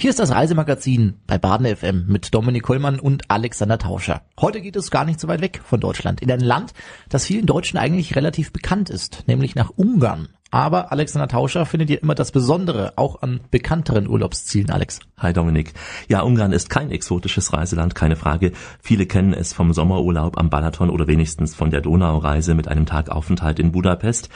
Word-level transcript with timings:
Hier 0.00 0.08
ist 0.08 0.18
das 0.18 0.30
Reisemagazin 0.30 1.20
bei 1.26 1.36
Baden 1.36 1.76
FM 1.76 2.06
mit 2.06 2.32
Dominik 2.32 2.62
Kollmann 2.62 2.98
und 2.98 3.30
Alexander 3.30 3.76
Tauscher. 3.76 4.22
Heute 4.40 4.62
geht 4.62 4.74
es 4.76 4.90
gar 4.90 5.04
nicht 5.04 5.20
so 5.20 5.28
weit 5.28 5.42
weg 5.42 5.60
von 5.62 5.78
Deutschland, 5.78 6.22
in 6.22 6.32
ein 6.32 6.40
Land, 6.40 6.72
das 7.10 7.26
vielen 7.26 7.44
Deutschen 7.44 7.78
eigentlich 7.78 8.16
relativ 8.16 8.50
bekannt 8.50 8.88
ist, 8.88 9.24
nämlich 9.26 9.56
nach 9.56 9.68
Ungarn. 9.76 10.30
Aber 10.50 10.90
Alexander 10.90 11.28
Tauscher 11.28 11.64
findet 11.64 11.90
ja 11.90 11.98
immer 11.98 12.16
das 12.16 12.32
Besondere, 12.32 12.94
auch 12.96 13.22
an 13.22 13.40
bekannteren 13.50 14.08
Urlaubszielen, 14.08 14.70
Alex. 14.70 14.98
Hi 15.16 15.32
Dominik. 15.32 15.74
Ja, 16.08 16.22
Ungarn 16.22 16.52
ist 16.52 16.70
kein 16.70 16.90
exotisches 16.90 17.52
Reiseland, 17.52 17.94
keine 17.94 18.16
Frage. 18.16 18.52
Viele 18.80 19.06
kennen 19.06 19.32
es 19.32 19.52
vom 19.52 19.72
Sommerurlaub 19.72 20.38
am 20.38 20.50
Balaton 20.50 20.90
oder 20.90 21.06
wenigstens 21.06 21.54
von 21.54 21.70
der 21.70 21.82
Donaureise 21.82 22.54
mit 22.54 22.66
einem 22.66 22.86
Tag 22.86 23.10
Aufenthalt 23.10 23.60
in 23.60 23.70
Budapest. 23.70 24.28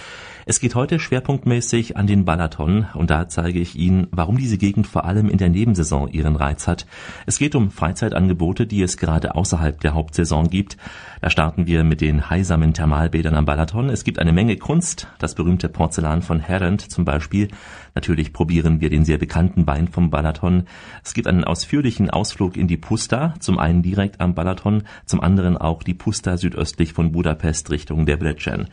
Es 0.47 0.61
geht 0.61 0.75
heute 0.75 0.99
schwerpunktmäßig 0.99 1.97
an 1.97 2.07
den 2.07 2.27
Balaton 2.27 2.87
und 2.93 3.09
da 3.09 3.29
zeige 3.29 3.59
ich 3.59 3.77
Ihnen, 3.77 4.09
warum 4.11 4.37
diese 4.37 4.59
Gegend 4.59 4.87
vor 4.87 5.07
allem 5.07 5.31
in 5.31 5.39
der 5.39 5.49
Nebensaison 5.49 6.09
ihren 6.09 6.37
Reiz 6.37 6.69
hat. 6.69 6.87
Es 7.25 7.39
geht 7.39 7.55
um 7.55 7.71
Freizeitangebote, 7.71 8.67
die 8.67 8.83
es 8.83 8.99
gerade 8.99 9.37
außerhalb 9.37 9.81
der 9.81 9.95
Hauptsaison 9.95 10.51
gibt. 10.51 10.77
Da 11.25 11.31
starten 11.31 11.67
wir 11.67 11.85
mit 11.85 12.03
den 12.03 12.29
heilsamen 12.29 12.75
Thermalbädern 12.75 13.35
am 13.35 13.47
Balaton. 13.47 13.89
Es 13.89 14.05
gibt 14.05 14.19
eine 14.19 14.35
Menge 14.35 14.59
Kunst, 14.59 15.09
das 15.19 15.35
berühmte 15.35 15.71
Porzellan 15.71 16.21
von 16.21 16.39
Herrend 16.39 16.83
zum 16.83 17.07
Beispiel. 17.07 17.49
Natürlich 17.95 18.35
probieren 18.35 18.83
wir 18.83 18.91
den 18.91 19.07
sehr 19.07 19.17
bekannten 19.17 19.67
Wein 19.67 19.89
vom 19.89 20.11
Balaton. 20.11 20.65
Es 21.03 21.15
gibt 21.15 21.27
einen 21.27 21.45
ausführlichen 21.45 22.11
Ausflug 22.11 22.59
in 22.59 22.69
die 22.69 22.77
Pusta, 22.77 23.33
zum 23.41 23.59
einen 23.59 23.81
direkt 23.81 24.21
am 24.21 24.35
Balaton, 24.35 24.83
zum 25.07 25.23
anderen 25.23 25.57
auch 25.57 25.83
die 25.83 25.95
Pusta 25.95 26.37
südöstlich 26.37 26.93
von 26.93 27.13
Budapest 27.13 27.71
Richtung 27.71 28.05
Debrecen. 28.05 28.69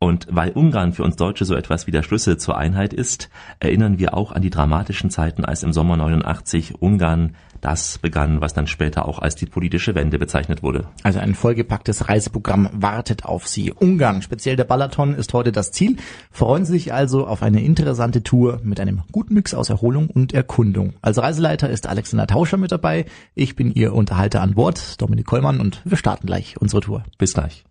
Und 0.00 0.28
weil 0.30 0.52
Ungarn 0.52 0.92
für 0.92 1.02
uns 1.02 1.16
Deutsche 1.16 1.44
so 1.44 1.54
etwas 1.54 1.86
wie 1.86 1.90
der 1.90 2.04
Schlüssel 2.04 2.36
zur 2.36 2.56
Einheit 2.56 2.92
ist, 2.92 3.30
erinnern 3.58 3.98
wir 3.98 4.14
auch 4.14 4.30
an 4.30 4.42
die 4.42 4.50
dramatischen 4.50 5.10
Zeiten, 5.10 5.44
als 5.44 5.64
im 5.64 5.72
Sommer 5.72 5.96
89 5.96 6.80
Ungarn 6.80 7.34
das 7.60 7.98
begann, 7.98 8.40
was 8.40 8.54
dann 8.54 8.68
später 8.68 9.06
auch 9.06 9.18
als 9.18 9.34
die 9.34 9.46
politische 9.46 9.96
Wende 9.96 10.20
bezeichnet 10.20 10.62
wurde. 10.62 10.86
Also 11.02 11.18
ein 11.18 11.34
vollgepacktes 11.34 12.08
Reiseprogramm 12.08 12.68
wartet 12.72 13.24
auf 13.24 13.48
Sie. 13.48 13.72
Ungarn, 13.72 14.22
speziell 14.22 14.54
der 14.54 14.64
Balaton, 14.64 15.14
ist 15.14 15.34
heute 15.34 15.50
das 15.50 15.72
Ziel. 15.72 15.96
Freuen 16.30 16.64
Sie 16.64 16.72
sich 16.72 16.92
also 16.92 17.26
auf 17.26 17.42
eine 17.42 17.62
interessante 17.62 18.22
Tour 18.22 18.60
mit 18.62 18.78
einem 18.78 19.02
guten 19.10 19.34
Mix 19.34 19.54
aus 19.54 19.70
Erholung 19.70 20.08
und 20.08 20.32
Erkundung. 20.32 20.92
Als 21.02 21.18
Reiseleiter 21.18 21.68
ist 21.68 21.88
Alexander 21.88 22.28
Tauscher 22.28 22.56
mit 22.56 22.70
dabei. 22.70 23.06
Ich 23.34 23.56
bin 23.56 23.72
Ihr 23.72 23.92
Unterhalter 23.92 24.42
an 24.42 24.54
Bord, 24.54 25.00
Dominik 25.00 25.26
Kollmann, 25.26 25.60
und 25.60 25.82
wir 25.84 25.96
starten 25.96 26.26
gleich 26.26 26.56
unsere 26.60 26.82
Tour. 26.82 27.02
Bis 27.18 27.34
gleich. 27.34 27.64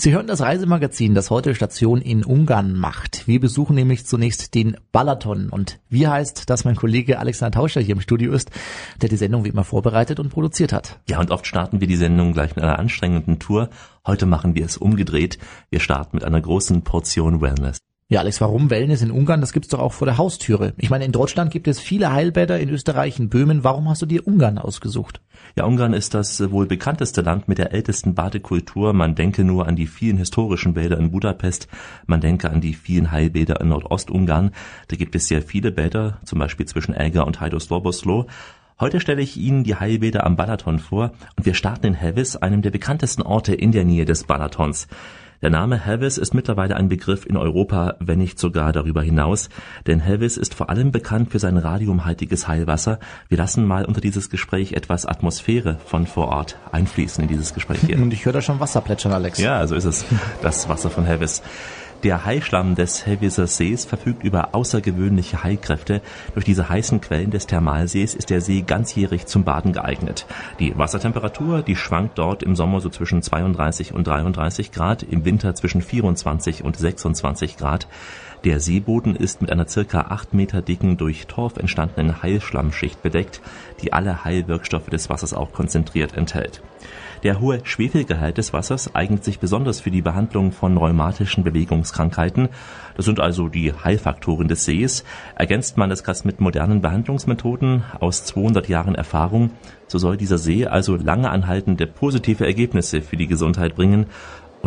Sie 0.00 0.12
hören 0.14 0.28
das 0.28 0.42
Reisemagazin, 0.42 1.16
das 1.16 1.28
heute 1.28 1.56
Station 1.56 2.00
in 2.00 2.24
Ungarn 2.24 2.78
macht. 2.78 3.26
Wir 3.26 3.40
besuchen 3.40 3.74
nämlich 3.74 4.06
zunächst 4.06 4.54
den 4.54 4.76
Balaton. 4.92 5.48
Und 5.48 5.80
wie 5.88 6.06
heißt, 6.06 6.48
dass 6.48 6.64
mein 6.64 6.76
Kollege 6.76 7.18
Alexander 7.18 7.58
Tauscher 7.58 7.80
hier 7.80 7.96
im 7.96 8.00
Studio 8.00 8.32
ist, 8.32 8.52
der 9.02 9.08
die 9.08 9.16
Sendung 9.16 9.44
wie 9.44 9.48
immer 9.48 9.64
vorbereitet 9.64 10.20
und 10.20 10.28
produziert 10.28 10.72
hat. 10.72 11.00
Ja, 11.08 11.18
und 11.18 11.32
oft 11.32 11.48
starten 11.48 11.80
wir 11.80 11.88
die 11.88 11.96
Sendung 11.96 12.32
gleich 12.32 12.54
mit 12.54 12.64
einer 12.64 12.78
anstrengenden 12.78 13.40
Tour. 13.40 13.70
Heute 14.06 14.26
machen 14.26 14.54
wir 14.54 14.64
es 14.64 14.76
umgedreht. 14.76 15.40
Wir 15.68 15.80
starten 15.80 16.16
mit 16.16 16.22
einer 16.22 16.40
großen 16.40 16.82
Portion 16.82 17.40
Wellness. 17.40 17.78
Ja, 18.10 18.20
Alex, 18.20 18.40
warum 18.40 18.70
Wellness 18.70 19.02
in 19.02 19.10
Ungarn? 19.10 19.42
Das 19.42 19.52
gibt's 19.52 19.68
doch 19.68 19.80
auch 19.80 19.92
vor 19.92 20.06
der 20.06 20.16
Haustüre. 20.16 20.72
Ich 20.78 20.88
meine, 20.88 21.04
in 21.04 21.12
Deutschland 21.12 21.50
gibt 21.50 21.68
es 21.68 21.78
viele 21.78 22.10
Heilbäder, 22.10 22.58
in 22.58 22.70
Österreich, 22.70 23.18
in 23.18 23.28
Böhmen. 23.28 23.64
Warum 23.64 23.86
hast 23.86 24.00
du 24.00 24.06
dir 24.06 24.26
Ungarn 24.26 24.56
ausgesucht? 24.56 25.20
Ja, 25.56 25.66
Ungarn 25.66 25.92
ist 25.92 26.14
das 26.14 26.50
wohl 26.50 26.64
bekannteste 26.64 27.20
Land 27.20 27.48
mit 27.48 27.58
der 27.58 27.74
ältesten 27.74 28.14
Badekultur. 28.14 28.94
Man 28.94 29.14
denke 29.14 29.44
nur 29.44 29.66
an 29.66 29.76
die 29.76 29.86
vielen 29.86 30.16
historischen 30.16 30.72
Bäder 30.72 30.96
in 30.96 31.10
Budapest. 31.10 31.68
Man 32.06 32.22
denke 32.22 32.48
an 32.48 32.62
die 32.62 32.72
vielen 32.72 33.12
Heilbäder 33.12 33.60
in 33.60 33.68
Nordostungarn. 33.68 34.52
Da 34.88 34.96
gibt 34.96 35.14
es 35.14 35.28
sehr 35.28 35.42
viele 35.42 35.70
Bäder, 35.70 36.16
zum 36.24 36.38
Beispiel 36.38 36.64
zwischen 36.64 36.94
Elga 36.94 37.24
und 37.24 37.42
Hajdosloboszlo. 37.42 38.26
Heute 38.80 39.00
stelle 39.00 39.20
ich 39.20 39.36
Ihnen 39.36 39.64
die 39.64 39.74
Heilbäder 39.74 40.24
am 40.24 40.36
Balaton 40.36 40.78
vor 40.78 41.12
und 41.36 41.44
wir 41.44 41.52
starten 41.52 41.88
in 41.88 41.94
Heves, 41.94 42.36
einem 42.36 42.62
der 42.62 42.70
bekanntesten 42.70 43.20
Orte 43.20 43.54
in 43.54 43.72
der 43.72 43.84
Nähe 43.84 44.06
des 44.06 44.24
Balatons. 44.24 44.88
Der 45.40 45.50
Name 45.50 45.78
Helvis 45.78 46.18
ist 46.18 46.34
mittlerweile 46.34 46.74
ein 46.74 46.88
Begriff 46.88 47.24
in 47.24 47.36
Europa, 47.36 47.94
wenn 48.00 48.18
nicht 48.18 48.40
sogar 48.40 48.72
darüber 48.72 49.02
hinaus, 49.02 49.50
denn 49.86 50.00
Helvis 50.00 50.36
ist 50.36 50.52
vor 50.52 50.68
allem 50.68 50.90
bekannt 50.90 51.30
für 51.30 51.38
sein 51.38 51.56
radiumhaltiges 51.56 52.48
Heilwasser. 52.48 52.98
Wir 53.28 53.38
lassen 53.38 53.64
mal 53.64 53.84
unter 53.84 54.00
dieses 54.00 54.30
Gespräch 54.30 54.72
etwas 54.72 55.06
Atmosphäre 55.06 55.78
von 55.86 56.08
vor 56.08 56.26
Ort 56.28 56.58
einfließen 56.72 57.22
in 57.22 57.28
dieses 57.28 57.54
Gespräch 57.54 57.78
hier. 57.86 57.98
Und 57.98 58.12
ich 58.12 58.24
höre 58.24 58.32
da 58.32 58.42
schon 58.42 58.58
Wasser 58.58 58.80
plätschern, 58.80 59.12
Alex. 59.12 59.38
Ja, 59.38 59.64
so 59.68 59.76
ist 59.76 59.84
es. 59.84 60.04
Das 60.42 60.68
Wasser 60.68 60.90
von 60.90 61.04
Helvis. 61.04 61.40
Der 62.04 62.24
Haischlamm 62.24 62.76
des 62.76 63.06
Helviser 63.06 63.48
Sees 63.48 63.84
verfügt 63.84 64.22
über 64.22 64.54
außergewöhnliche 64.54 65.42
Heilkräfte. 65.42 66.00
Durch 66.34 66.44
diese 66.44 66.68
heißen 66.68 67.00
Quellen 67.00 67.32
des 67.32 67.48
Thermalsees 67.48 68.14
ist 68.14 68.30
der 68.30 68.40
See 68.40 68.62
ganzjährig 68.62 69.26
zum 69.26 69.42
Baden 69.42 69.72
geeignet. 69.72 70.24
Die 70.60 70.78
Wassertemperatur, 70.78 71.62
die 71.62 71.74
schwankt 71.74 72.16
dort 72.16 72.44
im 72.44 72.54
Sommer 72.54 72.80
so 72.80 72.88
zwischen 72.88 73.20
32 73.20 73.94
und 73.94 74.06
33 74.06 74.70
Grad, 74.70 75.02
im 75.02 75.24
Winter 75.24 75.56
zwischen 75.56 75.82
24 75.82 76.62
und 76.62 76.76
26 76.76 77.56
Grad. 77.56 77.88
Der 78.44 78.60
Seeboden 78.60 79.16
ist 79.16 79.40
mit 79.40 79.50
einer 79.50 79.66
circa 79.66 80.02
acht 80.02 80.32
Meter 80.32 80.62
dicken, 80.62 80.96
durch 80.96 81.26
Torf 81.26 81.56
entstandenen 81.56 82.22
Heilschlammschicht 82.22 83.02
bedeckt, 83.02 83.40
die 83.82 83.92
alle 83.92 84.24
Heilwirkstoffe 84.24 84.90
des 84.90 85.10
Wassers 85.10 85.34
auch 85.34 85.52
konzentriert 85.52 86.16
enthält. 86.16 86.62
Der 87.24 87.40
hohe 87.40 87.58
Schwefelgehalt 87.64 88.38
des 88.38 88.52
Wassers 88.52 88.94
eignet 88.94 89.24
sich 89.24 89.40
besonders 89.40 89.80
für 89.80 89.90
die 89.90 90.02
Behandlung 90.02 90.52
von 90.52 90.76
rheumatischen 90.76 91.42
Bewegungskrankheiten. 91.42 92.48
Das 92.96 93.06
sind 93.06 93.18
also 93.18 93.48
die 93.48 93.72
Heilfaktoren 93.72 94.46
des 94.46 94.64
Sees. 94.64 95.02
Ergänzt 95.34 95.76
man 95.76 95.90
das 95.90 96.04
Ganze 96.04 96.28
mit 96.28 96.40
modernen 96.40 96.80
Behandlungsmethoden 96.80 97.82
aus 97.98 98.24
200 98.24 98.68
Jahren 98.68 98.94
Erfahrung, 98.94 99.50
so 99.88 99.98
soll 99.98 100.16
dieser 100.16 100.38
See 100.38 100.66
also 100.66 100.94
lange 100.94 101.30
anhaltende 101.30 101.88
positive 101.88 102.46
Ergebnisse 102.46 103.00
für 103.00 103.16
die 103.16 103.26
Gesundheit 103.26 103.74
bringen 103.74 104.06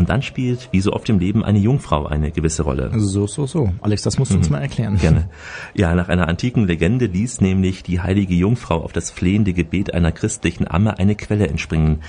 und 0.02 0.10
dann 0.10 0.24
spielt, 0.24 0.70
wie 0.72 0.82
so 0.82 0.94
oft 0.94 1.08
im 1.10 1.20
Leben, 1.20 1.46
eine 1.46 1.60
Jungfrau 1.60 2.08
eine 2.08 2.32
gewisse 2.32 2.64
Rolle. 2.64 2.90
So, 2.98 3.28
so, 3.28 3.46
so. 3.46 3.72
Alex, 3.82 4.02
das 4.02 4.18
musst 4.18 4.32
du 4.32 4.38
uns 4.38 4.50
mhm. 4.50 4.56
mal 4.56 4.62
erklären. 4.64 4.98
Gerne. 4.98 5.30
Ja, 5.76 5.94
nach 5.94 6.10
einer 6.10 6.28
antiken 6.28 6.66
Legende 6.66 7.06
ließ 7.06 7.40
nämlich 7.42 7.84
die 7.84 8.02
heilige 8.02 8.34
Jungfrau 8.34 8.84
auf 8.84 8.94
das 8.94 9.12
flehende 9.12 9.54
Gebet 9.54 9.94
einer 9.94 10.12
christlichen 10.12 10.68
Amme 10.68 10.98
eine 10.98 11.16
Quelle 11.16 11.48
entspringen. 11.48 12.02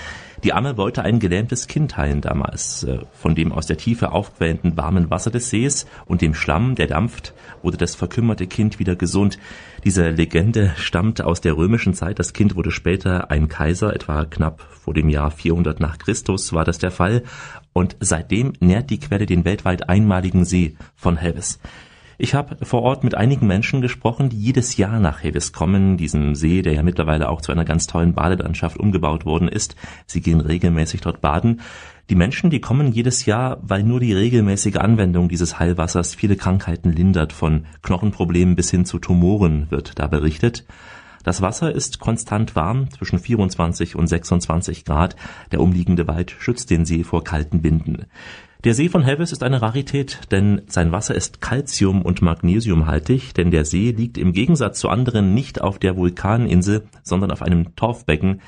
Die 0.45 0.53
Amme 0.53 0.77
wollte 0.77 1.03
ein 1.03 1.21
gelähmtes 1.21 1.69
Kind 1.69 1.97
heilen 1.97 2.21
damals. 2.21 2.83
Äh, 2.83 2.99
von 3.13 3.37
dem 3.37 3.53
aus 3.53 3.67
der 3.67 3.77
Tiefe 3.77 4.11
aufquellenden 4.11 4.77
warmen 4.77 5.09
Wasser 5.09 5.31
des 5.31 5.51
Sees 5.51 5.87
und 6.07 6.21
dem 6.21 6.35
Schlamm, 6.35 6.75
der 6.75 6.89
dampft, 6.89 7.33
wurde 7.63 7.77
das 7.77 7.95
verkümmerte 7.95 8.49
Kind 8.49 8.81
wieder 8.81 8.97
gesund. 8.97 9.39
Diese 9.85 10.11
Legende 10.11 10.73
stammt 10.77 11.23
aus 11.23 11.41
der 11.41 11.57
römischen 11.57 11.95
Zeit. 11.95 12.19
Das 12.19 12.33
Kind 12.33 12.57
wurde 12.57 12.73
später 12.73 13.31
ein 13.31 13.49
Kaiser, 13.49 13.95
etwa 13.95 14.25
knapp 14.25 14.61
vor 14.61 14.95
dem 14.95 15.09
Jahr 15.09 15.31
400 15.31 15.79
nach 15.79 15.99
Christus 15.99 16.53
war 16.53 16.65
das 16.65 16.79
der 16.79 16.91
Fall. 16.91 17.23
Und 17.73 17.97
seitdem 18.01 18.53
nährt 18.59 18.91
die 18.91 18.99
Quelle 18.99 19.27
den 19.27 19.45
weltweit 19.45 19.89
einmaligen 19.89 20.45
See 20.45 20.75
von 20.97 21.17
Helves. 21.17 21.61
Ich 22.25 22.34
habe 22.34 22.65
vor 22.65 22.83
Ort 22.83 23.03
mit 23.03 23.16
einigen 23.16 23.49
Menschen 23.49 23.81
gesprochen, 23.81 24.28
die 24.28 24.38
jedes 24.38 24.77
Jahr 24.77 25.00
nach 25.00 25.25
Heves 25.25 25.53
kommen, 25.53 25.97
diesem 25.97 26.37
See, 26.37 26.62
der 26.62 26.72
ja 26.72 26.84
mittlerweile 26.84 27.28
auch 27.28 27.41
zu 27.41 27.50
einer 27.50 27.65
ganz 27.65 27.88
tollen 27.88 28.15
Badelandschaft 28.15 28.78
umgebaut 28.78 29.27
worden 29.27 29.49
ist. 29.49 29.75
Sie 30.06 30.21
gehen 30.21 30.38
regelmäßig 30.38 31.00
dort 31.00 31.21
baden. 31.21 31.62
Die 32.11 32.15
Menschen, 32.15 32.50
die 32.50 32.61
kommen 32.61 32.93
jedes 32.93 33.27
Jahr, 33.27 33.59
weil 33.62 33.82
nur 33.82 33.99
die 33.99 34.12
regelmäßige 34.12 34.77
Anwendung 34.77 35.28
dieses 35.28 35.59
Heilwassers 35.59 36.15
viele 36.15 36.37
Krankheiten 36.37 36.93
lindert, 36.93 37.32
von 37.32 37.66
Knochenproblemen 37.82 38.55
bis 38.55 38.71
hin 38.71 38.84
zu 38.84 39.00
Tumoren 39.00 39.69
wird 39.72 39.99
da 39.99 40.06
berichtet. 40.06 40.65
Das 41.25 41.43
Wasser 41.43 41.72
ist 41.72 41.99
konstant 41.99 42.55
warm, 42.55 42.88
zwischen 42.91 43.19
24 43.19 43.97
und 43.97 44.06
26 44.06 44.84
Grad. 44.84 45.16
Der 45.50 45.61
umliegende 45.61 46.06
Wald 46.06 46.37
schützt 46.38 46.71
den 46.71 46.84
See 46.84 47.03
vor 47.03 47.25
kalten 47.25 47.65
Winden. 47.65 48.06
Der 48.65 48.75
See 48.75 48.89
von 48.89 49.03
Helves 49.03 49.33
ist 49.33 49.43
eine 49.43 49.61
Rarität, 49.61 50.21
denn 50.31 50.62
sein 50.69 50.93
Wasser 50.93 51.17
ist 51.17 51.41
calcium- 51.41 52.03
und 52.03 52.23
magnesiumhaltig, 52.23 53.34
denn 53.34 53.50
der 53.50 53.65
See 53.65 53.91
liegt 53.91 54.19
im 54.19 54.33
Gegensatz 54.33 54.78
zu 54.78 54.89
anderen 54.89 55.34
nicht 55.34 55.61
auf 55.61 55.81
der 55.81 55.97
Vulkaninsel, 55.97 56.84
sondern 57.03 57.32
auf 57.32 57.43
einem 57.43 57.75
Torfbecken. 57.75 58.41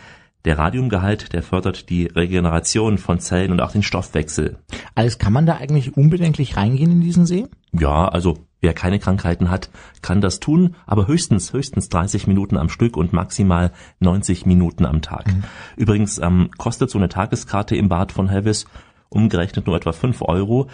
Der 0.44 0.56
Radiumgehalt, 0.56 1.32
der 1.32 1.42
fördert 1.42 1.90
die 1.90 2.06
Regeneration 2.06 2.96
von 2.96 3.18
Zellen 3.18 3.50
und 3.50 3.60
auch 3.60 3.72
den 3.72 3.82
Stoffwechsel. 3.82 4.58
Alles 4.94 5.18
kann 5.18 5.32
man 5.32 5.46
da 5.46 5.56
eigentlich 5.56 5.96
unbedenklich 5.96 6.56
reingehen 6.56 6.92
in 6.92 7.00
diesen 7.00 7.26
See? 7.26 7.46
Ja, 7.72 8.06
also 8.06 8.38
wer 8.60 8.72
keine 8.72 9.00
Krankheiten 9.00 9.50
hat, 9.50 9.68
kann 10.00 10.20
das 10.20 10.38
tun, 10.38 10.76
aber 10.86 11.08
höchstens, 11.08 11.52
höchstens 11.52 11.88
30 11.88 12.28
Minuten 12.28 12.56
am 12.56 12.68
Stück 12.68 12.96
und 12.96 13.12
maximal 13.12 13.72
90 13.98 14.46
Minuten 14.46 14.86
am 14.86 15.02
Tag. 15.02 15.26
Mhm. 15.26 15.42
Übrigens 15.76 16.18
ähm, 16.18 16.50
kostet 16.56 16.88
so 16.88 16.98
eine 16.98 17.08
Tageskarte 17.08 17.74
im 17.74 17.88
Bad 17.88 18.12
von 18.12 18.28
Helvis 18.28 18.66
umgerechnet 19.08 19.66
nur 19.66 19.76
etwa 19.76 19.92
fünf 19.92 20.22
Euro. 20.22 20.68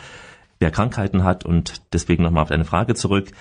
Wer 0.58 0.70
Krankheiten 0.70 1.24
hat 1.24 1.44
und 1.44 1.82
deswegen 1.92 2.22
nochmal 2.22 2.42
auf 2.42 2.50
deine 2.50 2.64
Frage 2.66 2.94
zurück, 2.94 3.32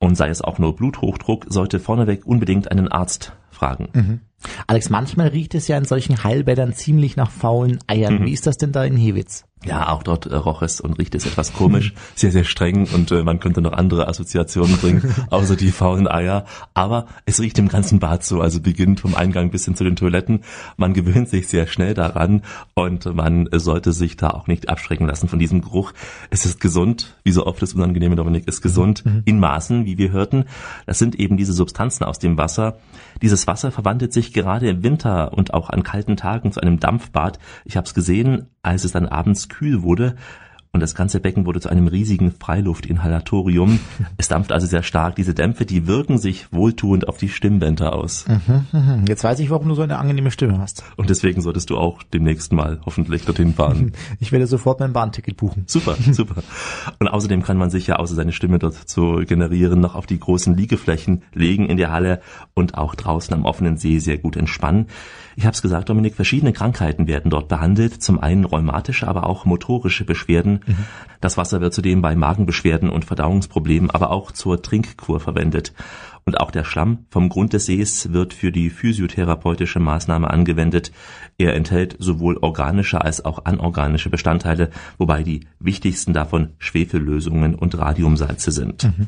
und 0.00 0.14
sei 0.14 0.28
es 0.28 0.42
auch 0.42 0.58
nur 0.58 0.76
Bluthochdruck, 0.76 1.46
sollte 1.48 1.80
vorneweg 1.80 2.24
unbedingt 2.24 2.70
einen 2.70 2.88
Arzt 2.88 3.32
fragen. 3.50 3.88
Mhm. 3.92 4.20
Alex, 4.68 4.90
manchmal 4.90 5.28
riecht 5.28 5.54
es 5.56 5.66
ja 5.66 5.76
in 5.76 5.84
solchen 5.84 6.22
Heilbädern 6.22 6.72
ziemlich 6.72 7.16
nach 7.16 7.30
faulen 7.30 7.80
Eiern. 7.88 8.20
Mhm. 8.20 8.26
Wie 8.26 8.32
ist 8.32 8.46
das 8.46 8.56
denn 8.56 8.70
da 8.70 8.84
in 8.84 8.96
Hewitz? 8.96 9.44
Ja, 9.64 9.88
auch 9.88 10.04
dort 10.04 10.26
äh, 10.26 10.36
roch 10.36 10.62
es 10.62 10.80
und 10.80 10.98
riecht 10.98 11.16
es 11.16 11.26
etwas 11.26 11.52
komisch, 11.52 11.92
sehr, 12.14 12.30
sehr 12.30 12.44
streng 12.44 12.86
und 12.94 13.10
äh, 13.10 13.24
man 13.24 13.40
könnte 13.40 13.60
noch 13.60 13.72
andere 13.72 14.06
Assoziationen 14.06 14.76
bringen, 14.76 15.14
außer 15.30 15.56
die 15.56 15.72
faulen 15.72 16.06
Eier. 16.06 16.44
Aber 16.74 17.06
es 17.26 17.40
riecht 17.40 17.58
im 17.58 17.68
ganzen 17.68 17.98
Bad 17.98 18.24
so, 18.24 18.40
also 18.40 18.60
beginnt 18.60 19.00
vom 19.00 19.16
Eingang 19.16 19.50
bis 19.50 19.64
hin 19.64 19.74
zu 19.74 19.82
den 19.82 19.96
Toiletten. 19.96 20.44
Man 20.76 20.94
gewöhnt 20.94 21.28
sich 21.28 21.48
sehr 21.48 21.66
schnell 21.66 21.94
daran 21.94 22.42
und 22.74 23.12
man 23.12 23.48
sollte 23.52 23.92
sich 23.92 24.16
da 24.16 24.30
auch 24.30 24.46
nicht 24.46 24.68
abschrecken 24.68 25.08
lassen 25.08 25.28
von 25.28 25.40
diesem 25.40 25.60
Geruch. 25.60 25.92
Es 26.30 26.46
ist 26.46 26.60
gesund, 26.60 27.16
wie 27.24 27.32
so 27.32 27.44
oft 27.44 27.60
das 27.60 27.74
Unangenehme, 27.74 28.14
Dominik, 28.14 28.46
ist 28.46 28.62
gesund, 28.62 29.04
mhm. 29.04 29.22
in 29.24 29.40
Maßen, 29.40 29.86
wie 29.86 29.98
wir 29.98 30.12
hörten. 30.12 30.44
Das 30.86 31.00
sind 31.00 31.16
eben 31.16 31.36
diese 31.36 31.52
Substanzen 31.52 32.04
aus 32.04 32.20
dem 32.20 32.38
Wasser. 32.38 32.78
Dieses 33.22 33.48
Wasser 33.48 33.72
verwandelt 33.72 34.12
sich 34.12 34.32
gerade 34.32 34.68
im 34.68 34.84
Winter 34.84 35.32
und 35.32 35.52
auch 35.52 35.68
an 35.70 35.82
kalten 35.82 36.16
Tagen 36.16 36.52
zu 36.52 36.60
einem 36.60 36.78
Dampfbad. 36.78 37.40
Ich 37.64 37.76
habe 37.76 37.86
es 37.86 37.94
gesehen, 37.94 38.46
als 38.62 38.84
es 38.84 38.92
dann 38.92 39.06
abends 39.06 39.48
kühl 39.48 39.82
wurde, 39.82 40.16
und 40.70 40.80
das 40.80 40.94
ganze 40.94 41.18
Becken 41.18 41.46
wurde 41.46 41.60
zu 41.60 41.70
einem 41.70 41.86
riesigen 41.86 42.32
Freiluftinhalatorium. 42.32 43.80
Es 44.16 44.28
dampft 44.28 44.52
also 44.52 44.66
sehr 44.66 44.82
stark. 44.82 45.16
Diese 45.16 45.32
Dämpfe, 45.32 45.64
die 45.64 45.86
wirken 45.86 46.18
sich 46.18 46.52
wohltuend 46.52 47.08
auf 47.08 47.18
die 47.18 47.28
Stimmbänder 47.28 47.94
aus. 47.94 48.26
Mhm, 48.26 48.66
mhm. 48.72 49.04
Jetzt 49.06 49.24
weiß 49.24 49.38
ich, 49.40 49.50
warum 49.50 49.68
du 49.68 49.74
so 49.74 49.82
eine 49.82 49.98
angenehme 49.98 50.30
Stimme 50.30 50.58
hast. 50.58 50.84
Und 50.96 51.08
deswegen 51.08 51.40
solltest 51.40 51.70
du 51.70 51.78
auch 51.78 52.02
demnächst 52.02 52.52
mal 52.52 52.80
hoffentlich 52.84 53.24
dorthin 53.24 53.54
fahren. 53.54 53.92
Ich 54.20 54.32
werde 54.32 54.46
sofort 54.46 54.80
mein 54.80 54.92
Bahnticket 54.92 55.36
buchen. 55.36 55.64
Super, 55.66 55.96
super. 56.12 56.42
Und 56.98 57.08
außerdem 57.08 57.42
kann 57.42 57.56
man 57.56 57.70
sich 57.70 57.86
ja 57.86 57.96
außer 57.96 58.14
seine 58.14 58.32
Stimme 58.32 58.58
dort 58.58 58.74
zu 58.74 59.22
generieren 59.26 59.80
noch 59.80 59.94
auf 59.94 60.06
die 60.06 60.18
großen 60.18 60.56
Liegeflächen 60.56 61.22
legen 61.32 61.66
in 61.66 61.76
der 61.76 61.90
Halle 61.90 62.20
und 62.54 62.76
auch 62.76 62.94
draußen 62.94 63.32
am 63.34 63.44
offenen 63.44 63.76
See 63.76 63.98
sehr 63.98 64.18
gut 64.18 64.36
entspannen. 64.36 64.86
Ich 65.38 65.46
habe 65.46 65.54
es 65.54 65.62
gesagt, 65.62 65.88
Dominik, 65.88 66.16
verschiedene 66.16 66.52
Krankheiten 66.52 67.06
werden 67.06 67.30
dort 67.30 67.46
behandelt. 67.46 68.02
Zum 68.02 68.18
einen 68.18 68.44
rheumatische, 68.44 69.06
aber 69.06 69.24
auch 69.24 69.44
motorische 69.44 70.04
Beschwerden. 70.04 70.64
Mhm. 70.66 70.76
Das 71.20 71.36
Wasser 71.36 71.60
wird 71.60 71.72
zudem 71.72 72.02
bei 72.02 72.16
Magenbeschwerden 72.16 72.90
und 72.90 73.04
Verdauungsproblemen, 73.04 73.88
aber 73.88 74.10
auch 74.10 74.32
zur 74.32 74.60
Trinkkur 74.62 75.20
verwendet. 75.20 75.74
Und 76.24 76.40
auch 76.40 76.50
der 76.50 76.64
Schlamm 76.64 77.06
vom 77.08 77.28
Grund 77.28 77.52
des 77.52 77.66
Sees 77.66 78.12
wird 78.12 78.34
für 78.34 78.50
die 78.50 78.68
physiotherapeutische 78.68 79.78
Maßnahme 79.78 80.28
angewendet. 80.28 80.90
Er 81.38 81.54
enthält 81.54 81.94
sowohl 82.00 82.38
organische 82.38 83.00
als 83.00 83.24
auch 83.24 83.44
anorganische 83.44 84.10
Bestandteile, 84.10 84.70
wobei 84.98 85.22
die 85.22 85.46
wichtigsten 85.60 86.14
davon 86.14 86.48
Schwefellösungen 86.58 87.54
und 87.54 87.78
Radiumsalze 87.78 88.50
sind. 88.50 88.82
Mhm. 88.82 89.06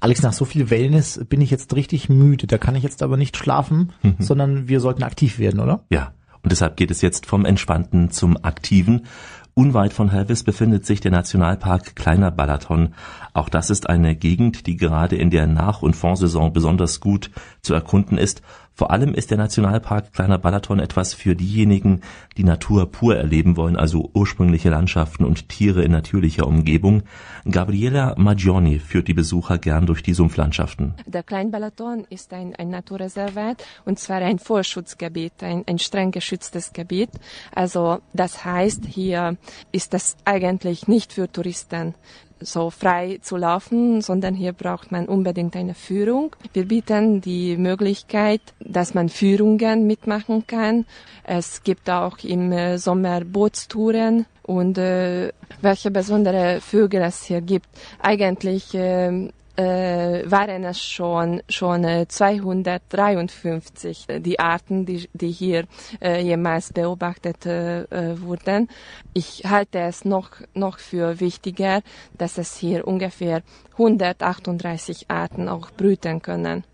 Alex, 0.00 0.22
nach 0.22 0.32
so 0.32 0.44
viel 0.44 0.70
Wellness 0.70 1.24
bin 1.28 1.40
ich 1.40 1.50
jetzt 1.50 1.74
richtig 1.74 2.08
müde. 2.08 2.46
Da 2.46 2.58
kann 2.58 2.74
ich 2.74 2.82
jetzt 2.82 3.02
aber 3.02 3.16
nicht 3.16 3.36
schlafen, 3.36 3.92
mhm. 4.02 4.16
sondern 4.18 4.68
wir 4.68 4.80
sollten 4.80 5.02
aktiv 5.02 5.38
werden, 5.38 5.60
oder? 5.60 5.84
Ja. 5.90 6.12
Und 6.42 6.52
deshalb 6.52 6.76
geht 6.76 6.92
es 6.92 7.02
jetzt 7.02 7.26
vom 7.26 7.44
Entspannten 7.44 8.10
zum 8.10 8.36
Aktiven. 8.44 9.06
Unweit 9.54 9.92
von 9.92 10.10
Helvis 10.10 10.44
befindet 10.44 10.84
sich 10.84 11.00
der 11.00 11.10
Nationalpark 11.10 11.96
Kleiner 11.96 12.30
Balaton. 12.30 12.94
Auch 13.32 13.48
das 13.48 13.70
ist 13.70 13.88
eine 13.88 14.14
Gegend, 14.14 14.66
die 14.66 14.76
gerade 14.76 15.16
in 15.16 15.30
der 15.30 15.46
Nach- 15.46 15.82
und 15.82 15.96
Fondsaison 15.96 16.52
besonders 16.52 17.00
gut 17.00 17.30
zu 17.62 17.74
erkunden 17.74 18.18
ist 18.18 18.42
vor 18.76 18.90
allem 18.90 19.14
ist 19.14 19.30
der 19.30 19.38
Nationalpark 19.38 20.12
Kleiner 20.12 20.36
Balaton 20.36 20.80
etwas 20.80 21.14
für 21.14 21.34
diejenigen, 21.34 22.02
die 22.36 22.44
Natur 22.44 22.92
pur 22.92 23.16
erleben 23.16 23.56
wollen, 23.56 23.74
also 23.74 24.10
ursprüngliche 24.12 24.68
Landschaften 24.68 25.24
und 25.24 25.48
Tiere 25.48 25.82
in 25.82 25.92
natürlicher 25.92 26.46
Umgebung. 26.46 27.02
Gabriela 27.50 28.14
Maggioni 28.18 28.78
führt 28.78 29.08
die 29.08 29.14
Besucher 29.14 29.56
gern 29.56 29.86
durch 29.86 30.02
die 30.02 30.12
Sumpflandschaften. 30.12 30.94
Der 31.06 31.22
Klein 31.22 31.50
Balaton 31.50 32.06
ist 32.10 32.34
ein, 32.34 32.54
ein 32.54 32.68
Naturreservat 32.68 33.64
und 33.86 33.98
zwar 33.98 34.18
ein 34.18 34.38
Vorschutzgebiet, 34.38 35.42
ein, 35.42 35.64
ein 35.66 35.78
streng 35.78 36.10
geschütztes 36.10 36.74
Gebiet. 36.74 37.08
Also 37.54 38.00
das 38.12 38.44
heißt, 38.44 38.84
hier 38.84 39.38
ist 39.72 39.94
das 39.94 40.18
eigentlich 40.26 40.86
nicht 40.86 41.14
für 41.14 41.32
Touristen 41.32 41.94
so 42.40 42.70
frei 42.70 43.18
zu 43.22 43.36
laufen, 43.36 44.00
sondern 44.00 44.34
hier 44.34 44.52
braucht 44.52 44.92
man 44.92 45.06
unbedingt 45.06 45.56
eine 45.56 45.74
Führung. 45.74 46.36
Wir 46.52 46.66
bieten 46.66 47.20
die 47.20 47.56
Möglichkeit, 47.56 48.40
dass 48.60 48.94
man 48.94 49.08
Führungen 49.08 49.86
mitmachen 49.86 50.46
kann. 50.46 50.84
Es 51.24 51.62
gibt 51.62 51.88
auch 51.90 52.18
im 52.22 52.52
äh, 52.52 52.78
Sommer 52.78 53.22
Bootstouren 53.24 54.26
und 54.42 54.78
äh, 54.78 55.32
welche 55.60 55.90
besondere 55.90 56.60
Vögel 56.60 57.02
es 57.02 57.24
hier 57.24 57.40
gibt. 57.40 57.66
Eigentlich 58.00 58.74
äh, 58.74 59.30
äh, 59.56 60.22
waren 60.30 60.64
es 60.64 60.82
schon 60.82 61.42
schon 61.48 61.84
äh, 61.84 62.06
253 62.08 64.04
äh, 64.08 64.20
die 64.20 64.38
Arten, 64.38 64.86
die, 64.86 65.08
die 65.12 65.30
hier 65.30 65.64
äh, 66.00 66.22
jemals 66.22 66.72
beobachtet 66.72 67.46
äh, 67.46 67.82
äh, 67.82 68.20
wurden. 68.20 68.68
Ich 69.14 69.44
halte 69.46 69.80
es 69.80 70.04
noch 70.04 70.30
noch 70.54 70.78
für 70.78 71.20
wichtiger, 71.20 71.82
dass 72.16 72.38
es 72.38 72.56
hier 72.56 72.86
ungefähr 72.86 73.42
138 73.72 75.10
Arten 75.10 75.48
auch 75.48 75.70
brüten 75.70 76.22
können 76.22 76.64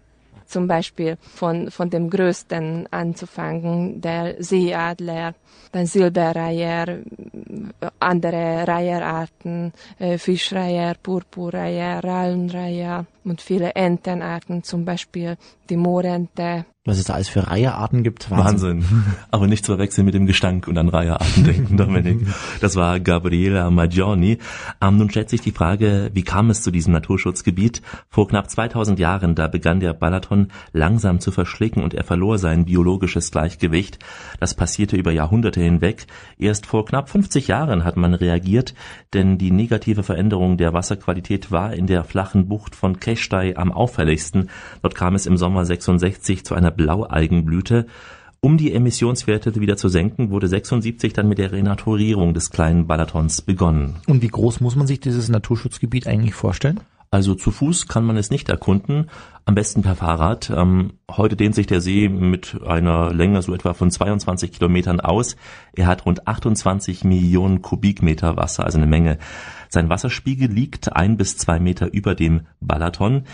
zum 0.52 0.66
Beispiel 0.68 1.16
von, 1.20 1.70
von 1.70 1.90
dem 1.90 2.10
größten 2.10 2.86
anzufangen, 2.90 4.00
der 4.00 4.36
Seeadler, 4.42 5.34
dann 5.72 5.86
Silberreiher, 5.86 6.98
andere 7.98 8.68
Reiherarten, 8.68 9.72
äh, 9.98 10.18
Fischreiher, 10.18 10.94
Purpurreiher, 11.02 12.04
Rallenreiher 12.04 13.06
und 13.24 13.40
viele 13.40 13.70
Entenarten, 13.74 14.62
zum 14.62 14.84
Beispiel 14.84 15.36
die 15.68 15.76
Moorente, 15.76 16.66
was 16.84 16.98
es 16.98 17.04
da 17.04 17.14
alles 17.14 17.28
für 17.28 17.46
Reiherarten 17.46 18.02
gibt. 18.02 18.28
Wahnsinn. 18.28 18.82
Wahnsinn. 18.82 19.04
Aber 19.30 19.46
nicht 19.46 19.64
zu 19.64 19.70
verwechseln 19.72 20.04
mit 20.04 20.14
dem 20.14 20.26
Gestank 20.26 20.66
und 20.66 20.76
an 20.76 20.88
Reiherarten 20.88 21.44
denken, 21.44 21.76
Dominik. 21.76 22.26
Das 22.60 22.74
war 22.74 22.98
Gabriela 22.98 23.70
Maggioni. 23.70 24.38
Ähm, 24.80 24.96
nun 24.96 25.08
stellt 25.08 25.30
sich 25.30 25.40
die 25.40 25.52
Frage, 25.52 26.10
wie 26.12 26.24
kam 26.24 26.50
es 26.50 26.62
zu 26.62 26.72
diesem 26.72 26.92
Naturschutzgebiet? 26.92 27.82
Vor 28.08 28.26
knapp 28.26 28.50
2000 28.50 28.98
Jahren, 28.98 29.36
da 29.36 29.46
begann 29.46 29.78
der 29.78 29.92
Balaton 29.92 30.48
langsam 30.72 31.20
zu 31.20 31.30
verschlicken 31.30 31.84
und 31.84 31.94
er 31.94 32.02
verlor 32.02 32.38
sein 32.38 32.64
biologisches 32.64 33.30
Gleichgewicht. 33.30 34.00
Das 34.40 34.54
passierte 34.54 34.96
über 34.96 35.12
Jahrhunderte 35.12 35.60
hinweg. 35.60 36.06
Erst 36.36 36.66
vor 36.66 36.84
knapp 36.84 37.08
50 37.08 37.46
Jahren 37.46 37.84
hat 37.84 37.96
man 37.96 38.12
reagiert, 38.12 38.74
denn 39.14 39.38
die 39.38 39.52
negative 39.52 40.02
Veränderung 40.02 40.56
der 40.56 40.72
Wasserqualität 40.72 41.52
war 41.52 41.74
in 41.74 41.86
der 41.86 42.02
flachen 42.02 42.48
Bucht 42.48 42.74
von 42.74 42.98
Kechtai 42.98 43.56
am 43.56 43.70
auffälligsten. 43.70 44.50
Dort 44.82 44.96
kam 44.96 45.14
es 45.14 45.26
im 45.26 45.36
Sommer 45.36 45.64
66 45.64 46.44
zu 46.44 46.56
einer 46.56 46.71
Blaualgenblüte. 46.72 47.86
Um 48.40 48.56
die 48.56 48.72
Emissionswerte 48.72 49.54
wieder 49.60 49.76
zu 49.76 49.88
senken, 49.88 50.30
wurde 50.30 50.48
76 50.48 51.12
dann 51.12 51.28
mit 51.28 51.38
der 51.38 51.52
Renaturierung 51.52 52.34
des 52.34 52.50
kleinen 52.50 52.88
Balatons 52.88 53.40
begonnen. 53.40 53.94
Und 54.08 54.20
wie 54.22 54.28
groß 54.28 54.60
muss 54.60 54.74
man 54.74 54.88
sich 54.88 54.98
dieses 54.98 55.28
Naturschutzgebiet 55.28 56.08
eigentlich 56.08 56.34
vorstellen? 56.34 56.80
Also 57.12 57.34
zu 57.34 57.50
Fuß 57.50 57.88
kann 57.88 58.04
man 58.04 58.16
es 58.16 58.30
nicht 58.30 58.48
erkunden, 58.48 59.10
am 59.44 59.54
besten 59.54 59.82
per 59.82 59.96
Fahrrad. 59.96 60.48
Ähm, 60.48 60.94
heute 61.10 61.36
dehnt 61.36 61.54
sich 61.54 61.66
der 61.66 61.82
See 61.82 62.08
mit 62.08 62.58
einer 62.66 63.12
Länge 63.12 63.42
so 63.42 63.52
etwa 63.52 63.74
von 63.74 63.90
22 63.90 64.50
Kilometern 64.50 64.98
aus. 64.98 65.36
Er 65.74 65.88
hat 65.88 66.06
rund 66.06 66.26
28 66.26 67.04
Millionen 67.04 67.60
Kubikmeter 67.60 68.38
Wasser, 68.38 68.64
also 68.64 68.78
eine 68.78 68.86
Menge. 68.86 69.18
Sein 69.68 69.90
Wasserspiegel 69.90 70.50
liegt 70.50 70.96
ein 70.96 71.18
bis 71.18 71.36
zwei 71.36 71.60
Meter 71.60 71.92
über 71.92 72.14
dem 72.14 72.46
Balaton. 72.60 73.24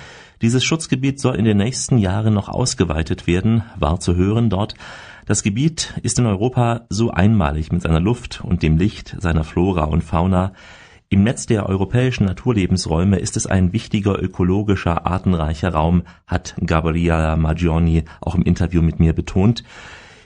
Dieses 0.43 0.65
Schutzgebiet 0.65 1.21
soll 1.21 1.37
in 1.37 1.45
den 1.45 1.59
nächsten 1.59 1.99
Jahren 1.99 2.35
noch 2.35 2.49
ausgeweitet 2.49 3.29
werden, 3.29 3.63
war 3.79 4.01
zu 4.01 4.17
hören 4.17 4.51
dort. 4.51 4.75
Das 5.25 5.45
Gebiet 5.45 5.95
ist 6.03 6.19
in 6.19 6.27
Europa 6.27 6.87
so 6.89 7.13
einmalig 7.13 7.71
mit 7.71 7.83
seiner 7.83 8.01
Luft 8.01 8.41
und 8.43 8.65
dem 8.65 8.77
Licht, 8.77 9.15
seiner 9.21 9.45
Flora 9.45 9.85
und 9.85 10.03
Fauna. 10.03 10.53
Im 11.11 11.23
Netz 11.23 11.47
der 11.47 11.67
europäischen 11.67 12.27
Naturlebensräume 12.27 13.19
ist 13.19 13.39
es 13.39 13.47
ein 13.47 13.73
wichtiger 13.73 14.23
ökologischer, 14.23 15.07
artenreicher 15.07 15.71
Raum, 15.71 16.03
hat 16.27 16.55
Gabriella 16.63 17.35
Maggioni 17.37 18.05
auch 18.21 18.35
im 18.35 18.43
Interview 18.43 18.83
mit 18.83 19.01
mir 19.01 19.15
betont. 19.15 19.65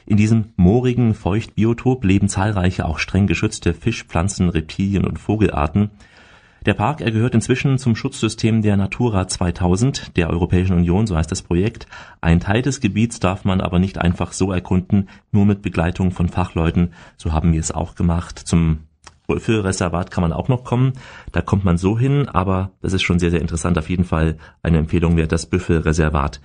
In 0.06 0.16
diesem 0.16 0.46
moorigen 0.56 1.14
Feuchtbiotop 1.14 2.02
leben 2.02 2.28
zahlreiche 2.28 2.84
auch 2.84 2.98
streng 2.98 3.28
geschützte 3.28 3.74
Fisch-, 3.74 4.02
Pflanzen-, 4.02 4.48
Reptilien- 4.48 5.04
und 5.04 5.20
Vogelarten. 5.20 5.90
Der 6.66 6.74
Park, 6.74 7.00
er 7.00 7.12
gehört 7.12 7.36
inzwischen 7.36 7.78
zum 7.78 7.94
Schutzsystem 7.94 8.60
der 8.62 8.76
Natura 8.76 9.28
2000 9.28 10.16
der 10.16 10.30
Europäischen 10.30 10.76
Union, 10.76 11.06
so 11.06 11.16
heißt 11.16 11.30
das 11.30 11.42
Projekt. 11.42 11.86
Ein 12.20 12.40
Teil 12.40 12.62
des 12.62 12.80
Gebiets 12.80 13.20
darf 13.20 13.44
man 13.44 13.60
aber 13.60 13.78
nicht 13.78 13.98
einfach 13.98 14.32
so 14.32 14.50
erkunden, 14.50 15.08
nur 15.30 15.46
mit 15.46 15.62
Begleitung 15.62 16.10
von 16.10 16.28
Fachleuten. 16.28 16.92
So 17.16 17.32
haben 17.32 17.52
wir 17.52 17.60
es 17.60 17.70
auch 17.70 17.94
gemacht. 17.94 18.40
Zum 18.40 18.80
Büffelreservat 19.26 20.10
kann 20.10 20.22
man 20.22 20.32
auch 20.32 20.48
noch 20.48 20.64
kommen. 20.64 20.94
Da 21.32 21.40
kommt 21.40 21.64
man 21.64 21.78
so 21.78 21.98
hin, 21.98 22.28
aber 22.28 22.70
das 22.80 22.92
ist 22.92 23.02
schon 23.02 23.18
sehr, 23.18 23.30
sehr 23.30 23.40
interessant. 23.40 23.78
Auf 23.78 23.90
jeden 23.90 24.04
Fall 24.04 24.36
eine 24.62 24.78
Empfehlung 24.78 25.16
wert, 25.16 25.32
das 25.32 25.46
Büffelreservat. 25.46 26.40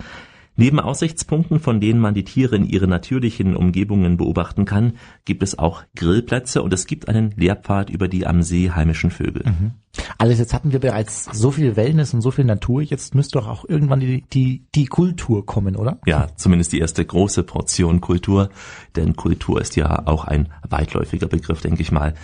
Neben 0.60 0.80
Aussichtspunkten, 0.80 1.60
von 1.60 1.80
denen 1.80 2.00
man 2.00 2.16
die 2.16 2.24
Tiere 2.24 2.56
in 2.56 2.66
ihren 2.66 2.90
natürlichen 2.90 3.56
Umgebungen 3.56 4.18
beobachten 4.18 4.66
kann, 4.66 4.94
gibt 5.24 5.44
es 5.44 5.60
auch 5.60 5.84
Grillplätze 5.96 6.64
und 6.64 6.74
es 6.74 6.88
gibt 6.88 7.08
einen 7.08 7.32
Lehrpfad 7.38 7.92
über 7.92 8.08
die 8.08 8.26
am 8.26 8.42
See 8.42 8.72
heimischen 8.72 9.12
Vögel. 9.12 9.44
Mhm. 9.46 9.72
Alles, 10.18 10.40
jetzt 10.40 10.56
hatten 10.56 10.72
wir 10.72 10.80
bereits 10.80 11.26
so 11.32 11.52
viel 11.52 11.76
Wellness 11.76 12.16
und 12.16 12.22
so 12.22 12.32
viel 12.32 12.46
Natur, 12.46 12.82
jetzt 12.82 13.14
müsste 13.14 13.38
doch 13.38 13.48
auch 13.48 13.66
irgendwann 13.70 14.00
die, 14.00 14.24
die, 14.34 14.64
die 14.74 14.88
Kultur 14.88 15.46
kommen, 15.46 15.76
oder? 15.76 16.00
Ja, 16.08 16.30
zumindest 16.36 16.74
die 16.74 16.80
erste 16.80 17.06
große 17.06 17.44
Portion 17.44 18.02
Kultur, 18.02 18.50
denn 18.96 19.16
Kultur 19.16 19.62
ist 19.62 19.76
ja 19.76 20.08
auch 20.08 20.26
ein 20.26 20.50
weitläufiger 20.68 21.28
Begriff, 21.28 21.62
denke 21.62 21.84
ich 21.84 21.92
mal. 21.92 22.16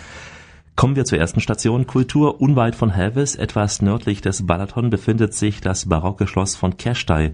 Kommen 0.76 0.96
wir 0.96 1.04
zur 1.04 1.18
ersten 1.18 1.40
Station 1.40 1.86
Kultur. 1.86 2.40
Unweit 2.40 2.74
von 2.74 2.90
Helves, 2.90 3.36
etwas 3.36 3.80
nördlich 3.80 4.22
des 4.22 4.44
Balaton, 4.44 4.90
befindet 4.90 5.32
sich 5.32 5.60
das 5.60 5.88
barocke 5.88 6.26
Schloss 6.26 6.56
von 6.56 6.76
Kerstei. 6.76 7.32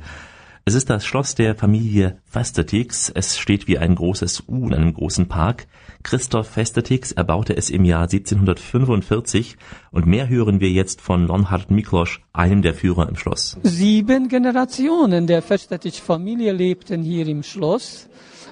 Es 0.66 0.74
ist 0.74 0.90
das 0.90 1.06
Schloss 1.06 1.34
der 1.34 1.54
Familie 1.54 2.18
Festetix. 2.26 3.08
Es 3.08 3.38
steht 3.38 3.66
wie 3.66 3.78
ein 3.78 3.94
großes 3.94 4.44
U 4.46 4.66
in 4.66 4.74
einem 4.74 4.92
großen 4.92 5.26
Park. 5.26 5.68
Christoph 6.02 6.48
Festetix 6.48 7.12
erbaute 7.12 7.56
es 7.56 7.70
im 7.70 7.86
Jahr 7.86 8.02
1745 8.02 9.56
und 9.90 10.06
mehr 10.06 10.28
hören 10.28 10.60
wir 10.60 10.70
jetzt 10.70 11.00
von 11.00 11.26
Lonhard 11.26 11.70
Miklos, 11.70 12.20
einem 12.34 12.60
der 12.60 12.74
Führer 12.74 13.08
im 13.08 13.16
Schloss. 13.16 13.56
Sieben 13.62 14.28
Generationen 14.28 15.26
der 15.26 15.40
Festetix-Familie 15.40 16.52
lebten 16.52 17.02
hier 17.02 17.26
im 17.26 17.42
Schloss. 17.42 18.10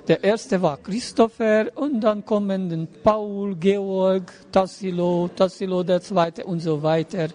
Der 0.09 0.25
erste 0.25 0.63
war 0.63 0.79
Christopher 0.79 1.67
und 1.75 2.01
dann 2.01 2.25
kommen 2.25 2.89
Paul, 3.05 3.55
Georg, 3.57 4.33
Tassilo, 4.51 5.29
Tassilo 5.37 5.83
der 5.83 6.01
zweite 6.01 6.47
und 6.47 6.61
so 6.61 6.83
weiter. 6.83 7.29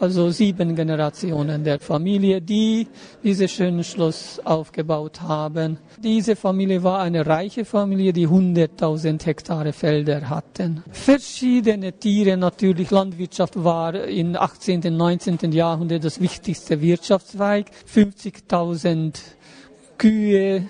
Also 0.00 0.30
sieben 0.30 0.74
Generationen 0.74 1.62
der 1.62 1.78
Familie, 1.78 2.40
die 2.40 2.88
dieses 3.22 3.52
schöne 3.52 3.84
Schloss 3.84 4.40
aufgebaut 4.42 5.20
haben. 5.20 5.76
Diese 6.02 6.34
Familie 6.34 6.82
war 6.82 7.00
eine 7.00 7.26
reiche 7.26 7.66
Familie, 7.66 8.14
die 8.14 8.26
100.000 8.26 9.24
Hektare 9.24 9.74
Felder 9.74 10.28
hatten. 10.30 10.82
Verschiedene 10.90 11.92
Tiere, 11.92 12.38
natürlich 12.38 12.90
Landwirtschaft 12.90 13.62
war 13.62 13.94
im 13.94 14.34
18. 14.34 14.82
und 14.84 14.96
19. 14.96 15.52
Jahrhundert 15.52 16.02
das 16.02 16.20
wichtigste 16.20 16.80
Wirtschaftszweig. 16.80 17.66
50.000 17.86 19.14
Kühe, 19.98 20.66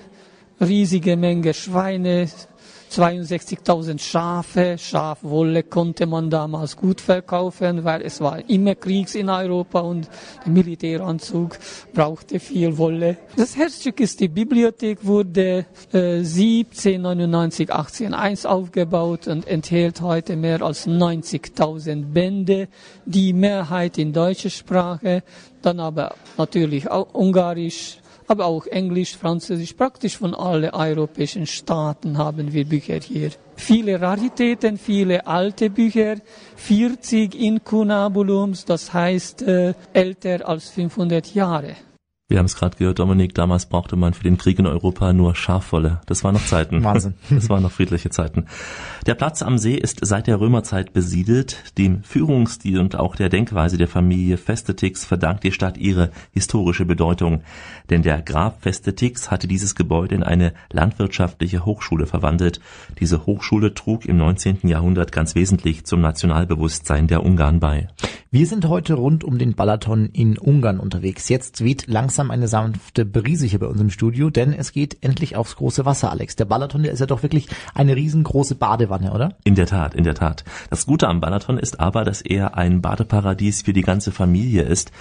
riesige 0.60 1.16
Menge 1.16 1.54
Schweine, 1.54 2.28
62.000 2.94 3.98
Schafe, 3.98 4.78
Schafwolle 4.78 5.64
konnte 5.64 6.06
man 6.06 6.30
damals 6.30 6.76
gut 6.76 7.00
verkaufen, 7.00 7.82
weil 7.82 8.02
es 8.02 8.20
war 8.20 8.48
immer 8.48 8.76
Kriegs 8.76 9.16
in 9.16 9.28
Europa 9.28 9.80
und 9.80 10.08
der 10.44 10.52
Militäranzug 10.52 11.58
brauchte 11.92 12.38
viel 12.38 12.78
Wolle. 12.78 13.16
Das 13.36 13.56
Herzstück 13.56 13.98
ist 13.98 14.20
die 14.20 14.28
Bibliothek, 14.28 15.04
wurde 15.04 15.66
äh, 15.92 16.18
1799, 16.18 17.72
1801 17.72 18.46
aufgebaut 18.46 19.26
und 19.26 19.48
enthält 19.48 20.00
heute 20.00 20.36
mehr 20.36 20.62
als 20.62 20.86
90.000 20.86 22.12
Bände, 22.12 22.68
die 23.06 23.32
Mehrheit 23.32 23.98
in 23.98 24.12
deutscher 24.12 24.50
Sprache, 24.50 25.24
dann 25.62 25.80
aber 25.80 26.14
natürlich 26.38 26.88
auch 26.88 27.12
Ungarisch, 27.12 27.98
aber 28.26 28.46
auch 28.46 28.66
Englisch, 28.66 29.16
Französisch, 29.16 29.74
praktisch 29.74 30.16
von 30.18 30.34
allen 30.34 30.70
europäischen 30.70 31.46
Staaten 31.46 32.18
haben 32.18 32.52
wir 32.52 32.64
Bücher 32.64 33.00
hier. 33.00 33.30
Viele 33.56 34.00
Raritäten, 34.00 34.78
viele 34.78 35.26
alte 35.26 35.70
Bücher, 35.70 36.16
40 36.56 37.34
Incunabulums, 37.34 38.64
das 38.64 38.92
heißt 38.92 39.42
äh, 39.42 39.74
älter 39.92 40.48
als 40.48 40.70
500 40.70 41.34
Jahre. 41.34 41.76
Wir 42.26 42.38
haben 42.38 42.46
es 42.46 42.56
gerade 42.56 42.78
gehört, 42.78 43.00
Dominik, 43.00 43.34
damals 43.34 43.66
brauchte 43.66 43.96
man 43.96 44.14
für 44.14 44.22
den 44.22 44.38
Krieg 44.38 44.58
in 44.58 44.66
Europa 44.66 45.12
nur 45.12 45.34
Schafwolle. 45.34 46.00
Das 46.06 46.24
waren 46.24 46.32
noch 46.32 46.46
Zeiten. 46.46 46.82
Wahnsinn. 46.82 47.12
Das 47.28 47.50
waren 47.50 47.62
noch 47.62 47.70
friedliche 47.70 48.08
Zeiten. 48.08 48.46
Der 49.04 49.14
Platz 49.14 49.42
am 49.42 49.58
See 49.58 49.74
ist 49.74 49.98
seit 50.00 50.26
der 50.26 50.40
Römerzeit 50.40 50.94
besiedelt. 50.94 51.76
Dem 51.76 52.02
Führungsstil 52.02 52.80
und 52.80 52.96
auch 52.96 53.14
der 53.14 53.28
Denkweise 53.28 53.76
der 53.76 53.88
Familie 53.88 54.38
Festetix 54.38 55.04
verdankt 55.04 55.44
die 55.44 55.52
Stadt 55.52 55.76
ihre 55.76 56.12
historische 56.32 56.86
Bedeutung. 56.86 57.42
Denn 57.90 58.00
der 58.00 58.22
Graf 58.22 58.54
Festetix 58.60 59.30
hatte 59.30 59.46
dieses 59.46 59.74
Gebäude 59.74 60.14
in 60.14 60.22
eine 60.22 60.54
landwirtschaftliche 60.72 61.66
Hochschule 61.66 62.06
verwandelt. 62.06 62.58
Diese 63.00 63.26
Hochschule 63.26 63.74
trug 63.74 64.06
im 64.06 64.16
19. 64.16 64.60
Jahrhundert 64.62 65.12
ganz 65.12 65.34
wesentlich 65.34 65.84
zum 65.84 66.00
Nationalbewusstsein 66.00 67.06
der 67.06 67.22
Ungarn 67.22 67.60
bei. 67.60 67.88
Wir 68.30 68.46
sind 68.46 68.66
heute 68.66 68.94
rund 68.94 69.24
um 69.24 69.38
den 69.38 69.54
Balaton 69.54 70.08
in 70.12 70.38
Ungarn 70.38 70.80
unterwegs. 70.80 71.28
Jetzt 71.28 71.62
weht 71.62 71.86
langsam 71.86 72.13
eine 72.18 72.48
sanfte 72.48 73.04
Brise 73.04 73.46
hier 73.46 73.58
bei 73.58 73.66
uns 73.66 73.80
im 73.80 73.90
Studio, 73.90 74.30
denn 74.30 74.52
es 74.52 74.72
geht 74.72 74.98
endlich 75.02 75.36
aufs 75.36 75.56
große 75.56 75.84
Wasser, 75.84 76.10
Alex. 76.10 76.36
Der 76.36 76.44
Balaton, 76.44 76.82
der 76.82 76.92
ist 76.92 77.00
ja 77.00 77.06
doch 77.06 77.22
wirklich 77.22 77.48
eine 77.74 77.96
riesengroße 77.96 78.54
Badewanne, 78.54 79.12
oder? 79.12 79.36
In 79.44 79.54
der 79.54 79.66
Tat, 79.66 79.94
in 79.94 80.04
der 80.04 80.14
Tat. 80.14 80.44
Das 80.70 80.86
Gute 80.86 81.08
am 81.08 81.20
Balaton 81.20 81.58
ist 81.58 81.80
aber, 81.80 82.04
dass 82.04 82.22
er 82.22 82.56
ein 82.56 82.80
Badeparadies 82.80 83.62
für 83.62 83.72
die 83.72 83.82
ganze 83.82 84.12
Familie 84.12 84.62
ist, 84.62 84.92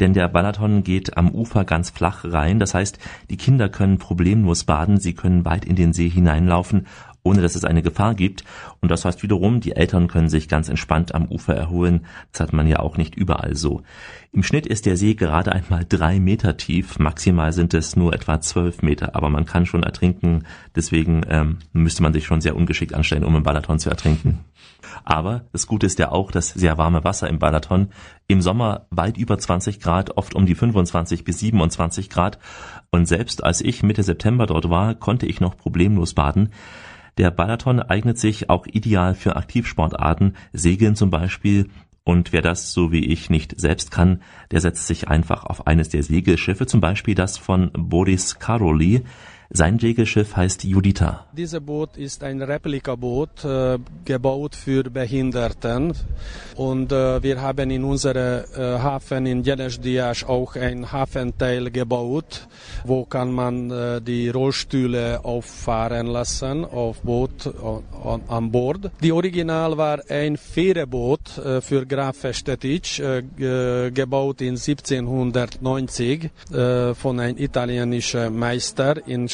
denn 0.00 0.14
der 0.14 0.28
Balaton 0.28 0.82
geht 0.82 1.16
am 1.16 1.30
Ufer 1.30 1.64
ganz 1.64 1.90
flach 1.90 2.24
rein. 2.24 2.58
Das 2.58 2.74
heißt, 2.74 2.98
die 3.28 3.36
Kinder 3.36 3.68
können 3.68 3.98
problemlos 3.98 4.64
baden, 4.64 4.98
sie 4.98 5.14
können 5.14 5.44
weit 5.44 5.64
in 5.64 5.76
den 5.76 5.92
See 5.92 6.08
hineinlaufen 6.08 6.86
ohne 7.22 7.42
dass 7.42 7.54
es 7.54 7.64
eine 7.64 7.82
Gefahr 7.82 8.14
gibt. 8.14 8.44
Und 8.80 8.90
das 8.90 9.04
heißt 9.04 9.22
wiederum, 9.22 9.60
die 9.60 9.72
Eltern 9.72 10.08
können 10.08 10.28
sich 10.28 10.48
ganz 10.48 10.68
entspannt 10.68 11.14
am 11.14 11.26
Ufer 11.26 11.54
erholen. 11.54 12.06
Das 12.32 12.40
hat 12.40 12.52
man 12.52 12.66
ja 12.66 12.80
auch 12.80 12.96
nicht 12.96 13.14
überall 13.14 13.54
so. 13.54 13.82
Im 14.32 14.42
Schnitt 14.42 14.66
ist 14.66 14.86
der 14.86 14.96
See 14.96 15.14
gerade 15.14 15.52
einmal 15.52 15.84
drei 15.88 16.20
Meter 16.20 16.56
tief. 16.56 16.98
Maximal 16.98 17.52
sind 17.52 17.74
es 17.74 17.96
nur 17.96 18.14
etwa 18.14 18.40
zwölf 18.40 18.82
Meter. 18.82 19.16
Aber 19.16 19.28
man 19.28 19.44
kann 19.44 19.66
schon 19.66 19.82
ertrinken. 19.82 20.44
Deswegen 20.74 21.22
ähm, 21.28 21.58
müsste 21.72 22.02
man 22.02 22.12
sich 22.12 22.24
schon 22.26 22.40
sehr 22.40 22.56
ungeschickt 22.56 22.94
anstellen, 22.94 23.24
um 23.24 23.36
im 23.36 23.42
Balaton 23.42 23.78
zu 23.78 23.90
ertrinken. 23.90 24.44
Aber 25.04 25.42
das 25.52 25.66
Gute 25.66 25.86
ist 25.86 25.98
ja 25.98 26.10
auch 26.12 26.30
das 26.30 26.50
sehr 26.50 26.78
warme 26.78 27.04
Wasser 27.04 27.28
im 27.28 27.38
Balaton. 27.38 27.88
Im 28.26 28.40
Sommer 28.40 28.86
weit 28.90 29.16
über 29.18 29.38
20 29.38 29.80
Grad, 29.80 30.16
oft 30.16 30.34
um 30.34 30.46
die 30.46 30.54
25 30.54 31.24
bis 31.24 31.40
27 31.40 32.10
Grad. 32.10 32.38
Und 32.90 33.06
selbst 33.06 33.44
als 33.44 33.60
ich 33.60 33.82
Mitte 33.82 34.02
September 34.02 34.46
dort 34.46 34.70
war, 34.70 34.94
konnte 34.94 35.26
ich 35.26 35.40
noch 35.40 35.56
problemlos 35.56 36.14
baden. 36.14 36.50
Der 37.18 37.30
Balaton 37.30 37.80
eignet 37.80 38.18
sich 38.18 38.50
auch 38.50 38.66
ideal 38.66 39.14
für 39.14 39.36
Aktivsportarten, 39.36 40.36
Segeln 40.52 40.96
zum 40.96 41.10
Beispiel, 41.10 41.68
und 42.02 42.32
wer 42.32 42.42
das 42.42 42.72
so 42.72 42.92
wie 42.92 43.04
ich 43.06 43.30
nicht 43.30 43.60
selbst 43.60 43.90
kann, 43.90 44.22
der 44.50 44.60
setzt 44.60 44.86
sich 44.86 45.08
einfach 45.08 45.44
auf 45.44 45.66
eines 45.66 45.90
der 45.90 46.02
Segelschiffe, 46.02 46.66
zum 46.66 46.80
Beispiel 46.80 47.14
das 47.14 47.38
von 47.38 47.70
Boris 47.72 48.38
Karoli. 48.38 49.04
Sein 49.52 49.80
Segelschiff 49.80 50.36
heißt 50.36 50.62
Judita. 50.62 51.26
Dieses 51.32 51.58
Boot 51.60 51.96
ist 51.96 52.22
ein 52.22 52.40
Replikaboot, 52.40 53.44
äh, 53.44 53.78
gebaut 54.04 54.54
für 54.54 54.84
Behinderten. 54.84 55.92
Und 56.54 56.92
äh, 56.92 57.20
wir 57.20 57.42
haben 57.42 57.68
in 57.70 57.82
unserem 57.82 58.44
äh, 58.54 58.78
Hafen 58.78 59.26
in 59.26 59.42
Jelesdias 59.42 60.22
auch 60.22 60.54
ein 60.54 60.92
Hafenteil 60.92 61.72
gebaut, 61.72 62.46
wo 62.84 63.04
kann 63.04 63.32
man 63.32 63.72
äh, 63.72 64.00
die 64.00 64.28
Rollstühle 64.28 65.24
auffahren 65.24 66.06
lassen 66.06 66.64
auf 66.64 67.00
Boot 67.00 67.52
on, 68.04 68.22
an 68.28 68.52
Bord. 68.52 68.92
Die 69.02 69.10
Original 69.10 69.76
war 69.76 69.98
ein 70.08 70.36
Fähreboot 70.36 71.38
äh, 71.38 71.60
für 71.60 71.86
Graf 71.86 72.18
Festetic, 72.18 73.00
äh, 73.00 73.90
gebaut 73.90 74.42
in 74.42 74.54
1790 74.54 76.30
äh, 76.52 76.94
von 76.94 77.18
einem 77.18 77.36
italienischen 77.36 78.38
Meister 78.38 79.08
in 79.08 79.28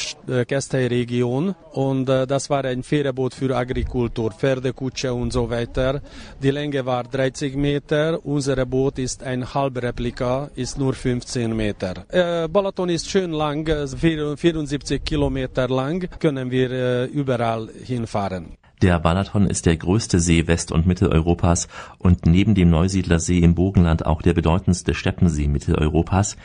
Keszthely-Region 0.47 1.55
und 1.71 2.09
äh, 2.09 2.27
das 2.27 2.49
war 2.49 2.63
ein 2.65 2.83
Fährboot 2.83 3.33
für 3.33 3.55
Agrikultur, 3.55 4.31
Pferdekutsche 4.31 5.13
und 5.13 5.33
so 5.33 5.49
weiter. 5.49 6.01
Die 6.41 6.51
Länge 6.51 6.85
war 6.85 7.03
30 7.03 7.55
Meter, 7.55 8.25
unser 8.25 8.65
Boot 8.65 8.99
ist 8.99 9.23
ein 9.23 9.53
Halbreplika, 9.53 10.49
ist 10.55 10.77
nur 10.77 10.93
15 10.93 11.55
Meter. 11.55 12.05
Äh, 12.09 12.47
Balaton 12.47 12.89
ist 12.89 13.09
schön 13.09 13.31
lang, 13.31 13.65
74 13.67 15.03
Kilometer 15.03 15.67
lang, 15.67 16.07
können 16.19 16.51
wir 16.51 16.71
äh, 16.71 17.05
überall 17.05 17.69
hinfahren. 17.83 18.57
Der 18.83 18.99
Balaton 18.99 19.47
ist 19.47 19.65
der 19.65 19.75
größte 19.75 20.19
See 20.19 20.45
West- 20.45 20.71
und 20.71 20.85
Mitteleuropas 20.85 21.67
und 21.97 22.27
neben 22.27 22.53
dem 22.53 22.69
Neusiedlersee 22.69 23.39
im 23.39 23.55
Burgenland 23.55 24.05
auch 24.05 24.21
der 24.21 24.35
bedeutendste 24.35 24.93
Steppensee 24.93 25.47
Mitteleuropas. 25.47 26.37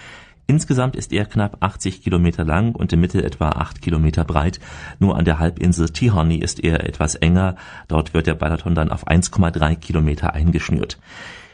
Insgesamt 0.46 0.96
ist 0.96 1.12
er 1.12 1.24
knapp 1.24 1.58
80 1.60 2.02
Kilometer 2.02 2.44
lang 2.44 2.74
und 2.74 2.92
im 2.92 3.00
Mittel 3.00 3.24
etwa 3.24 3.50
8 3.50 3.80
Kilometer 3.80 4.24
breit. 4.24 4.60
Nur 4.98 5.16
an 5.16 5.24
der 5.24 5.38
Halbinsel 5.38 5.88
Tihany 5.88 6.36
ist 6.36 6.62
er 6.62 6.84
etwas 6.86 7.14
enger. 7.14 7.56
Dort 7.88 8.12
wird 8.12 8.26
der 8.26 8.34
Balaton 8.34 8.74
dann 8.74 8.90
auf 8.90 9.06
1,3 9.06 9.76
Kilometer 9.76 10.34
eingeschnürt. 10.34 10.98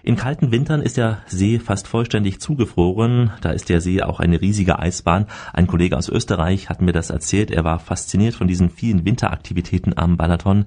In 0.03 0.17
kalten 0.17 0.53
Wintern 0.53 0.81
ist 0.81 0.97
der 0.97 1.19
See 1.27 1.59
fast 1.59 1.87
vollständig 1.87 2.41
zugefroren. 2.41 3.31
Da 3.41 3.51
ist 3.51 3.69
der 3.69 3.81
See 3.81 4.03
auch 4.03 4.21
eine 4.21 4.41
riesige 4.41 4.79
Eisbahn. 4.79 5.27
Ein 5.53 5.67
Kollege 5.67 5.99
aus 5.99 6.09
Österreich 6.09 6.71
hat 6.71 6.81
mir 6.81 6.93
das 6.93 7.11
erzählt. 7.11 7.51
Er 7.51 7.65
war 7.65 7.79
fasziniert 7.79 8.35
von 8.35 8.49
diesen 8.49 8.71
vielen 8.71 9.05
Winteraktivitäten 9.05 9.99
am 9.99 10.17
Balaton. 10.17 10.65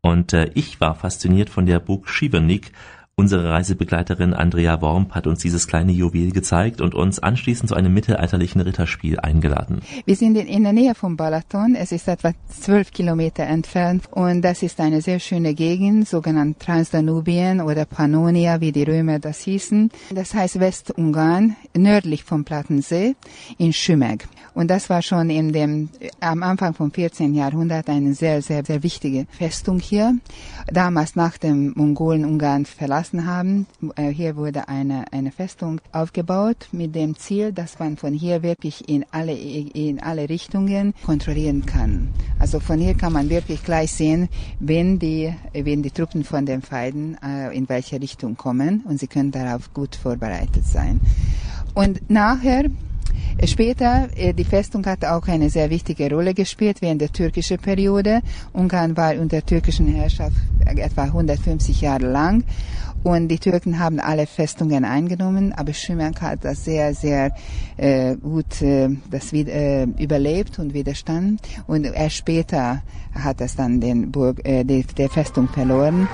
Und 0.00 0.32
äh, 0.32 0.50
ich 0.54 0.80
war 0.80 0.94
fasziniert 0.94 1.50
von 1.50 1.66
der 1.66 1.80
Burg 1.80 2.08
Schivenik 2.08 2.72
Unsere 3.18 3.50
Reisebegleiterin 3.50 4.32
Andrea 4.32 4.80
Wormp 4.80 5.12
hat 5.12 5.26
uns 5.26 5.40
dieses 5.40 5.66
kleine 5.66 5.90
Juwel 5.90 6.30
gezeigt 6.30 6.80
und 6.80 6.94
uns 6.94 7.18
anschließend 7.18 7.68
zu 7.68 7.74
einem 7.74 7.92
mittelalterlichen 7.92 8.60
Ritterspiel 8.60 9.18
eingeladen. 9.18 9.80
Wir 10.04 10.14
sind 10.14 10.36
in 10.36 10.62
der 10.62 10.72
Nähe 10.72 10.94
von 10.94 11.16
Balaton. 11.16 11.74
Es 11.74 11.90
ist 11.90 12.06
etwa 12.06 12.30
zwölf 12.48 12.92
Kilometer 12.92 13.42
entfernt 13.42 14.04
und 14.12 14.42
das 14.42 14.62
ist 14.62 14.78
eine 14.78 15.02
sehr 15.02 15.18
schöne 15.18 15.54
Gegend, 15.54 16.08
sogenannt 16.08 16.60
Transdanubien 16.60 17.60
oder 17.60 17.86
Pannonia, 17.86 18.60
wie 18.60 18.70
die 18.70 18.84
Römer 18.84 19.18
das 19.18 19.40
hießen. 19.40 19.90
Das 20.14 20.32
heißt 20.32 20.60
Westungarn, 20.60 21.56
nördlich 21.76 22.22
vom 22.22 22.44
Plattensee 22.44 23.16
in 23.58 23.72
Schümeg. 23.72 24.28
Und 24.54 24.68
das 24.72 24.90
war 24.90 25.02
schon 25.02 25.30
in 25.30 25.52
dem, 25.52 25.88
am 26.20 26.42
Anfang 26.42 26.74
vom 26.74 26.90
14. 26.90 27.32
Jahrhundert 27.32 27.88
eine 27.88 28.14
sehr, 28.14 28.42
sehr, 28.42 28.64
sehr 28.64 28.82
wichtige 28.82 29.26
Festung 29.30 29.78
hier. 29.78 30.16
Damals 30.66 31.14
nach 31.14 31.38
dem 31.38 31.72
Mongolen 31.76 32.24
Ungarn 32.24 32.64
verlassen 32.64 33.07
verlassen 33.08 33.26
haben. 33.26 33.66
Äh, 33.96 34.08
hier 34.08 34.36
wurde 34.36 34.68
eine, 34.68 35.04
eine 35.12 35.32
Festung 35.32 35.80
aufgebaut 35.92 36.68
mit 36.72 36.94
dem 36.94 37.16
Ziel, 37.16 37.52
dass 37.52 37.78
man 37.78 37.96
von 37.96 38.12
hier 38.12 38.42
wirklich 38.42 38.88
in 38.88 39.04
alle, 39.10 39.32
in 39.32 40.00
alle 40.00 40.28
Richtungen 40.28 40.94
kontrollieren 41.04 41.66
kann. 41.66 42.08
Also 42.38 42.60
von 42.60 42.78
hier 42.78 42.94
kann 42.94 43.12
man 43.12 43.30
wirklich 43.30 43.62
gleich 43.64 43.92
sehen, 43.92 44.28
wenn 44.60 44.98
die, 44.98 45.34
wenn 45.52 45.82
die 45.82 45.90
Truppen 45.90 46.24
von 46.24 46.46
den 46.46 46.62
Feinden 46.62 47.16
äh, 47.22 47.56
in 47.56 47.68
welche 47.68 48.00
Richtung 48.00 48.36
kommen 48.36 48.82
und 48.86 48.98
sie 48.98 49.06
können 49.06 49.30
darauf 49.30 49.72
gut 49.72 49.96
vorbereitet 49.96 50.64
sein. 50.64 51.00
Und 51.74 52.10
nachher 52.10 52.64
Später, 53.44 54.08
äh, 54.16 54.34
die 54.34 54.44
Festung 54.44 54.84
hat 54.86 55.04
auch 55.04 55.28
eine 55.28 55.48
sehr 55.48 55.70
wichtige 55.70 56.10
Rolle 56.10 56.34
gespielt 56.34 56.78
während 56.80 57.00
der 57.00 57.12
türkischen 57.12 57.58
Periode. 57.58 58.20
Ungarn 58.52 58.96
war 58.96 59.14
unter 59.14 59.44
türkischen 59.46 59.86
Herrschaft 59.86 60.36
etwa 60.66 61.04
150 61.04 61.80
Jahre 61.80 62.10
lang 62.10 62.42
und 63.04 63.28
die 63.28 63.38
Türken 63.38 63.78
haben 63.78 64.00
alle 64.00 64.26
Festungen 64.26 64.84
eingenommen, 64.84 65.52
aber 65.52 65.72
Schümank 65.72 66.20
hat 66.20 66.44
das 66.44 66.64
sehr, 66.64 66.94
sehr 66.94 67.32
äh, 67.76 68.16
gut 68.16 68.60
äh, 68.62 68.88
das 69.10 69.32
wieder, 69.32 69.52
äh, 69.52 69.84
überlebt 69.98 70.58
und 70.58 70.74
widerstanden. 70.74 71.38
Und 71.66 71.84
erst 71.84 72.16
später 72.16 72.82
hat 73.14 73.40
es 73.40 73.56
dann 73.56 73.80
den 73.80 74.10
Burg, 74.10 74.44
äh, 74.44 74.64
die, 74.64 74.84
die 74.84 75.08
Festung 75.08 75.48
verloren. 75.48 76.08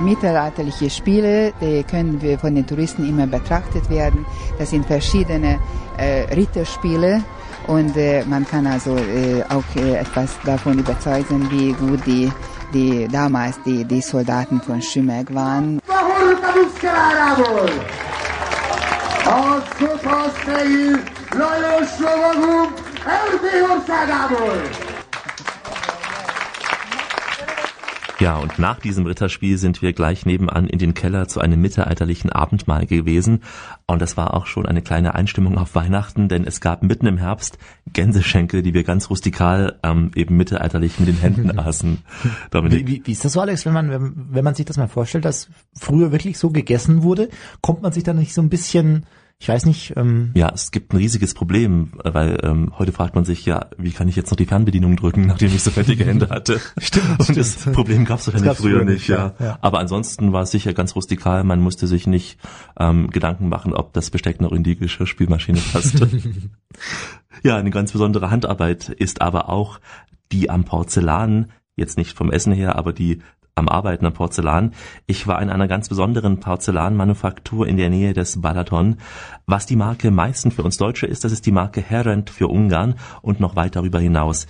mittelalterliche 0.00 0.90
Spiele, 0.90 1.52
die 1.60 1.82
können 1.82 2.22
wir 2.22 2.38
von 2.38 2.54
den 2.54 2.64
Touristen 2.64 3.08
immer 3.08 3.26
betrachtet 3.26 3.90
werden. 3.90 4.24
Das 4.56 4.70
sind 4.70 4.86
verschiedene 4.86 5.58
äh, 5.96 6.32
Ritterspiele 6.34 7.24
und 7.66 7.96
äh, 7.96 8.24
man 8.24 8.46
kann 8.46 8.66
also 8.66 8.96
äh, 8.96 9.42
auch 9.48 9.64
äh, 9.76 9.96
etwas 9.96 10.38
davon 10.44 10.78
überzeugen, 10.78 11.50
wie 11.50 11.72
gut 11.72 12.04
die, 12.06 12.30
die 12.72 13.08
damals 13.08 13.60
die, 13.64 13.84
die 13.84 14.00
Soldaten 14.00 14.60
von 14.60 14.80
Schümeg 14.80 15.34
waren. 15.34 15.80
Ja, 28.20 28.36
und 28.36 28.58
nach 28.58 28.80
diesem 28.80 29.06
Ritterspiel 29.06 29.58
sind 29.58 29.80
wir 29.80 29.92
gleich 29.92 30.26
nebenan 30.26 30.66
in 30.66 30.80
den 30.80 30.92
Keller 30.92 31.28
zu 31.28 31.40
einem 31.40 31.60
mittelalterlichen 31.60 32.30
Abendmahl 32.30 32.84
gewesen. 32.84 33.42
Und 33.86 34.02
das 34.02 34.16
war 34.16 34.34
auch 34.34 34.46
schon 34.46 34.66
eine 34.66 34.82
kleine 34.82 35.14
Einstimmung 35.14 35.56
auf 35.56 35.76
Weihnachten, 35.76 36.28
denn 36.28 36.44
es 36.44 36.60
gab 36.60 36.82
mitten 36.82 37.06
im 37.06 37.18
Herbst 37.18 37.58
Gänseschenkel, 37.92 38.62
die 38.62 38.74
wir 38.74 38.82
ganz 38.82 39.08
rustikal 39.08 39.78
ähm, 39.84 40.10
eben 40.16 40.36
mittelalterlich 40.36 40.98
mit 40.98 41.08
den 41.08 41.18
Händen 41.18 41.58
aßen. 41.58 41.98
Wie, 42.52 42.86
wie, 42.86 43.02
wie 43.04 43.12
ist 43.12 43.24
das 43.24 43.34
so, 43.34 43.40
Alex, 43.40 43.64
wenn 43.66 43.72
man, 43.72 44.12
wenn 44.30 44.44
man 44.44 44.54
sich 44.54 44.66
das 44.66 44.78
mal 44.78 44.88
vorstellt, 44.88 45.24
dass 45.24 45.48
früher 45.74 46.10
wirklich 46.10 46.38
so 46.38 46.50
gegessen 46.50 47.04
wurde, 47.04 47.28
kommt 47.60 47.82
man 47.82 47.92
sich 47.92 48.02
dann 48.02 48.18
nicht 48.18 48.34
so 48.34 48.42
ein 48.42 48.48
bisschen 48.48 49.06
ich 49.40 49.48
weiß 49.48 49.66
nicht. 49.66 49.94
Ähm 49.96 50.32
ja, 50.34 50.50
es 50.52 50.72
gibt 50.72 50.92
ein 50.92 50.96
riesiges 50.96 51.32
Problem, 51.32 51.92
weil 52.02 52.40
ähm, 52.42 52.72
heute 52.76 52.90
fragt 52.90 53.14
man 53.14 53.24
sich 53.24 53.46
ja, 53.46 53.66
wie 53.78 53.92
kann 53.92 54.08
ich 54.08 54.16
jetzt 54.16 54.30
noch 54.30 54.36
die 54.36 54.46
Fernbedienung 54.46 54.96
drücken, 54.96 55.26
nachdem 55.26 55.54
ich 55.54 55.62
so 55.62 55.70
fettige 55.70 56.04
Hände 56.04 56.28
hatte. 56.28 56.60
stimmt. 56.78 57.20
Und 57.20 57.22
stimmt. 57.22 57.38
das 57.38 57.56
Problem 57.72 58.04
gab 58.04 58.18
es 58.18 58.26
wahrscheinlich 58.26 58.58
früher, 58.58 58.80
früher 58.80 58.84
nicht, 58.84 59.06
ja. 59.06 59.34
ja. 59.38 59.58
Aber 59.60 59.78
ansonsten 59.78 60.32
war 60.32 60.42
es 60.42 60.50
sicher 60.50 60.74
ganz 60.74 60.96
rustikal. 60.96 61.44
Man 61.44 61.60
musste 61.60 61.86
sich 61.86 62.08
nicht 62.08 62.38
ähm, 62.80 63.10
Gedanken 63.10 63.48
machen, 63.48 63.74
ob 63.74 63.92
das 63.92 64.10
Besteck 64.10 64.40
noch 64.40 64.50
in 64.50 64.64
die 64.64 64.76
Geschirrspülmaschine 64.76 65.60
passt. 65.72 66.04
ja, 67.44 67.56
eine 67.56 67.70
ganz 67.70 67.92
besondere 67.92 68.30
Handarbeit 68.30 68.88
ist 68.88 69.20
aber 69.20 69.48
auch 69.48 69.78
die 70.32 70.50
am 70.50 70.64
Porzellan 70.64 71.52
jetzt 71.76 71.96
nicht 71.96 72.16
vom 72.16 72.32
Essen 72.32 72.52
her, 72.52 72.74
aber 72.74 72.92
die 72.92 73.22
am 73.58 73.68
Arbeiten 73.68 74.06
am 74.06 74.12
Porzellan. 74.12 74.72
Ich 75.06 75.26
war 75.26 75.42
in 75.42 75.50
einer 75.50 75.68
ganz 75.68 75.88
besonderen 75.88 76.40
Porzellanmanufaktur 76.40 77.66
in 77.66 77.76
der 77.76 77.90
Nähe 77.90 78.14
des 78.14 78.40
Balaton. 78.40 78.96
Was 79.46 79.66
die 79.66 79.76
Marke 79.76 80.10
Meißen 80.10 80.50
für 80.50 80.62
uns 80.62 80.78
Deutsche 80.78 81.06
ist, 81.06 81.24
das 81.24 81.32
ist 81.32 81.46
die 81.46 81.52
Marke 81.52 81.80
Herrend 81.80 82.30
für 82.30 82.48
Ungarn 82.48 82.94
und 83.20 83.40
noch 83.40 83.56
weit 83.56 83.76
darüber 83.76 84.00
hinaus. 84.00 84.46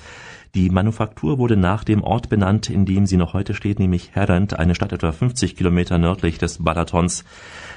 Die 0.54 0.70
Manufaktur 0.70 1.38
wurde 1.38 1.56
nach 1.56 1.84
dem 1.84 2.02
Ort 2.02 2.30
benannt, 2.30 2.70
in 2.70 2.86
dem 2.86 3.04
sie 3.04 3.18
noch 3.18 3.34
heute 3.34 3.52
steht, 3.52 3.78
nämlich 3.78 4.12
Herrend, 4.14 4.58
eine 4.58 4.74
Stadt 4.74 4.92
etwa 4.92 5.12
50 5.12 5.56
Kilometer 5.56 5.98
nördlich 5.98 6.38
des 6.38 6.64
Balatons. 6.64 7.24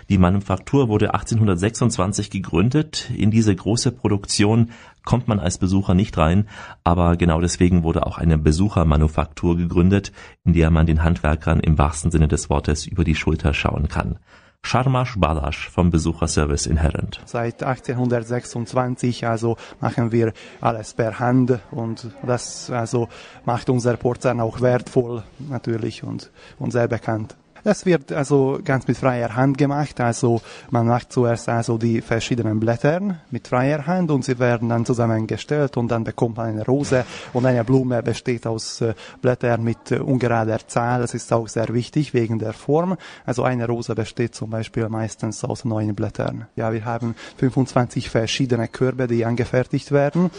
Die 0.10 0.18
Manufaktur 0.18 0.88
wurde 0.88 1.14
1826 1.14 2.30
gegründet. 2.30 3.12
In 3.16 3.30
diese 3.30 3.54
große 3.54 3.92
Produktion 3.92 4.72
kommt 5.04 5.28
man 5.28 5.40
als 5.40 5.58
Besucher 5.58 5.94
nicht 5.94 6.18
rein, 6.18 6.48
aber 6.84 7.18
genau 7.18 7.42
deswegen 7.42 7.84
wurde 7.84 8.06
auch 8.06 8.18
eine 8.18 8.38
Besuchermanufaktur 8.38 9.58
gegründet, 9.58 10.14
in 10.46 10.54
der 10.54 10.72
man 10.72 10.86
den 10.86 11.04
Handwerkern 11.04 11.60
im 11.60 11.78
wahrsten 11.78 12.12
Sinne 12.12 12.30
des 12.30 12.50
Wortes 12.50 12.86
über 12.86 13.04
die 13.04 13.16
Schulter 13.16 13.54
schauen 13.54 13.90
kann. 13.90 14.18
Sharmash 14.63 15.17
Balash 15.17 15.69
vom 15.69 15.89
Besucherservice 15.89 16.65
in 16.65 16.78
Herrend. 16.78 17.21
Seit 17.26 17.62
1826 17.62 19.28
also 19.28 19.58
machen 19.82 20.12
wir 20.12 20.34
alles 20.62 20.93
per 20.93 21.19
Hand 21.19 21.60
und 21.71 22.10
das 22.24 22.69
also 22.69 23.10
macht 23.43 23.69
unser 23.69 23.97
Porzellan 23.97 24.39
auch 24.39 24.62
wertvoll 24.62 25.24
natürlich 25.39 26.04
und, 26.04 26.32
und 26.58 26.71
sehr 26.71 26.88
bekannt. 26.88 27.36
Das 27.63 27.86
wird 27.86 28.12
also 28.12 28.60
ganz 28.63 28.88
mit 28.88 28.97
freier 28.97 29.36
Hand 29.36 29.58
gemacht. 29.58 30.00
Also 30.00 30.41
man 30.71 30.88
macht 30.88 31.12
zuerst 31.12 31.47
also 31.47 31.78
die 31.78 32.02
verschiedenen 32.02 32.60
Blätter 32.60 33.19
mit 33.30 33.47
freier 33.47 33.86
Hand 33.86 34.10
und 34.12 34.26
sie 34.26 34.39
werden 34.39 34.69
dann 34.69 34.86
zusammengestellt 34.86 35.78
und 35.78 35.89
dann 35.89 36.04
bekommt 36.04 36.38
man 36.38 36.47
eine 36.47 36.65
Rose 36.65 37.06
und 37.34 37.45
eine 37.45 37.63
Blume 37.63 38.02
besteht 38.02 38.47
aus 38.47 38.82
äh, 38.82 38.93
Blättern 39.21 39.63
mit 39.63 39.91
äh, 39.91 40.00
ungerader 40.00 40.67
Zahl. 40.67 41.02
Das 41.02 41.13
ist 41.13 41.32
auch 41.32 41.47
sehr 41.47 41.74
wichtig 41.74 42.13
wegen 42.13 42.39
der 42.39 42.54
Form. 42.54 42.97
Also 43.26 43.43
eine 43.43 43.67
Rose 43.67 43.93
besteht 43.93 44.34
zum 44.34 44.50
Beispiel 44.50 44.89
meistens 44.89 45.43
aus 45.43 45.65
neun 45.65 45.93
Blättern. 45.93 46.47
Ja, 46.56 46.74
wir 46.74 46.86
haben 46.86 47.15
25 47.38 48.10
verschiedene 48.10 48.67
Körbe, 48.67 49.08
die 49.08 49.26
angefertigt 49.26 49.91
werden. 49.91 50.32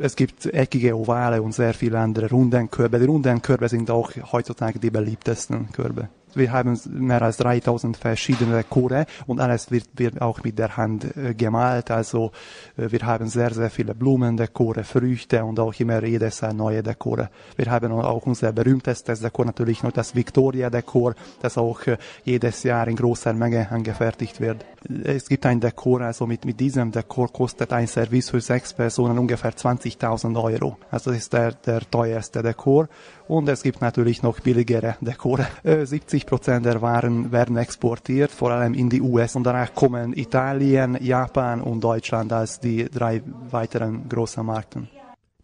Es 0.00 0.14
gibt 0.16 0.46
eckige, 0.46 0.96
ovale 0.96 1.42
und 1.42 1.52
sehr 1.52 1.74
viele 1.74 1.98
andere 1.98 2.30
runden 2.30 2.70
Körbe. 2.70 2.98
Die 2.98 3.06
runden 3.06 3.42
Körbe 3.42 3.68
sind 3.68 3.90
auch 3.90 4.12
heutzutage 4.32 4.78
die 4.78 4.90
beliebtesten 4.90 5.70
Körbe. 5.72 6.08
Wir 6.34 6.52
haben 6.52 6.78
mehr 6.90 7.22
als 7.22 7.38
3000 7.38 7.96
verschiedene 7.96 8.64
Chore 8.64 9.06
und 9.26 9.40
alles 9.40 9.70
wird, 9.70 9.88
wird 9.96 10.20
auch 10.20 10.42
mit 10.44 10.58
der 10.58 10.76
Hand 10.76 11.16
äh, 11.16 11.34
gemalt. 11.34 11.90
Also 11.90 12.32
äh, 12.76 12.90
wir 12.90 13.00
haben 13.00 13.28
sehr, 13.28 13.52
sehr 13.52 13.70
viele 13.70 13.94
Blumen, 13.94 14.36
Dekore, 14.36 14.84
Früchte 14.84 15.44
und 15.44 15.58
auch 15.58 15.74
immer 15.80 16.04
jedes 16.04 16.40
Jahr 16.40 16.52
neue 16.52 16.82
Dekore. 16.82 17.30
Wir 17.56 17.70
haben 17.70 17.92
auch 17.92 18.26
unser 18.26 18.52
berühmtestes 18.52 19.20
Dekor, 19.20 19.46
natürlich 19.46 19.82
noch 19.82 19.92
das 19.92 20.14
Victoria-Dekor, 20.14 21.14
das 21.42 21.58
auch 21.58 21.86
äh, 21.86 21.96
jedes 22.24 22.62
Jahr 22.62 22.86
in 22.88 22.96
großer 22.96 23.32
Menge 23.32 23.70
angefertigt 23.70 24.40
wird. 24.40 24.64
Es 25.04 25.28
gibt 25.28 25.44
ein 25.46 25.60
Dekor, 25.60 26.00
also 26.02 26.26
mit, 26.26 26.44
mit 26.44 26.58
diesem 26.58 26.90
Dekor 26.90 27.32
kostet 27.32 27.72
ein 27.72 27.86
Service 27.86 28.30
für 28.30 28.40
sechs 28.40 28.72
Personen 28.72 29.18
ungefähr 29.18 29.52
20.000 29.52 30.42
Euro. 30.42 30.78
Also 30.90 31.10
das 31.10 31.20
ist 31.20 31.32
der, 31.32 31.52
der 31.52 31.80
teuerste 31.90 32.42
Dekor. 32.42 32.88
Und 33.28 33.48
es 33.48 33.62
gibt 33.62 33.80
natürlich 33.80 34.24
noch 34.24 34.40
billigere 34.40 34.96
Dekore. 35.00 35.46
70 35.62 36.19
Prozent 36.26 36.66
der 36.66 36.82
Waren 36.82 37.32
werden 37.32 37.56
exportiert, 37.56 38.30
vor 38.30 38.50
allem 38.50 38.74
in 38.74 38.88
die 38.88 39.00
US. 39.00 39.36
Und 39.36 39.44
danach 39.44 39.74
kommen 39.74 40.12
Italien, 40.16 40.96
Japan 41.00 41.60
und 41.60 41.82
Deutschland 41.82 42.32
als 42.32 42.60
die 42.60 42.88
drei 42.90 43.22
weiteren 43.50 44.08
großen 44.08 44.44
Märkten. 44.44 44.88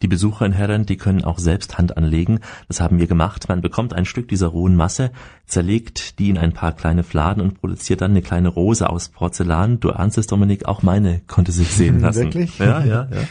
Die 0.03 0.09
Besucher 0.09 0.45
in 0.45 0.53
Herren, 0.53 0.85
die 0.85 0.97
können 0.97 1.25
auch 1.25 1.39
selbst 1.39 1.79
Hand 1.79 1.97
anlegen. 1.97 2.41
Das 2.69 2.81
haben 2.81 2.99
wir 2.99 3.07
gemacht. 3.07 3.49
Man 3.49 3.63
bekommt 3.63 3.95
ein 3.95 4.05
Stück 4.05 4.29
dieser 4.29 4.49
rohen 4.49 4.77
Masse, 4.77 5.11
zerlegt 5.47 6.19
die 6.19 6.29
in 6.29 6.37
ein 6.37 6.53
paar 6.53 6.73
kleine 6.73 7.03
Fladen 7.03 7.41
und 7.41 7.61
produziert 7.61 8.03
dann 8.03 8.11
eine 8.11 8.23
kleine 8.23 8.49
Rose 8.49 8.89
aus 8.89 9.09
Porzellan. 9.09 9.81
Du 9.81 9.91
ahnst 9.91 10.19
es, 10.19 10.27
Dominik, 10.27 10.67
auch 10.67 10.83
meine 10.83 11.23
konnte 11.27 11.53
sich 11.53 11.69
sehen 11.69 12.01
lassen. 12.03 12.25
Wirklich? 12.25 12.59
Ja, 12.59 12.85
ja, 12.85 13.09
ja. 13.11 13.23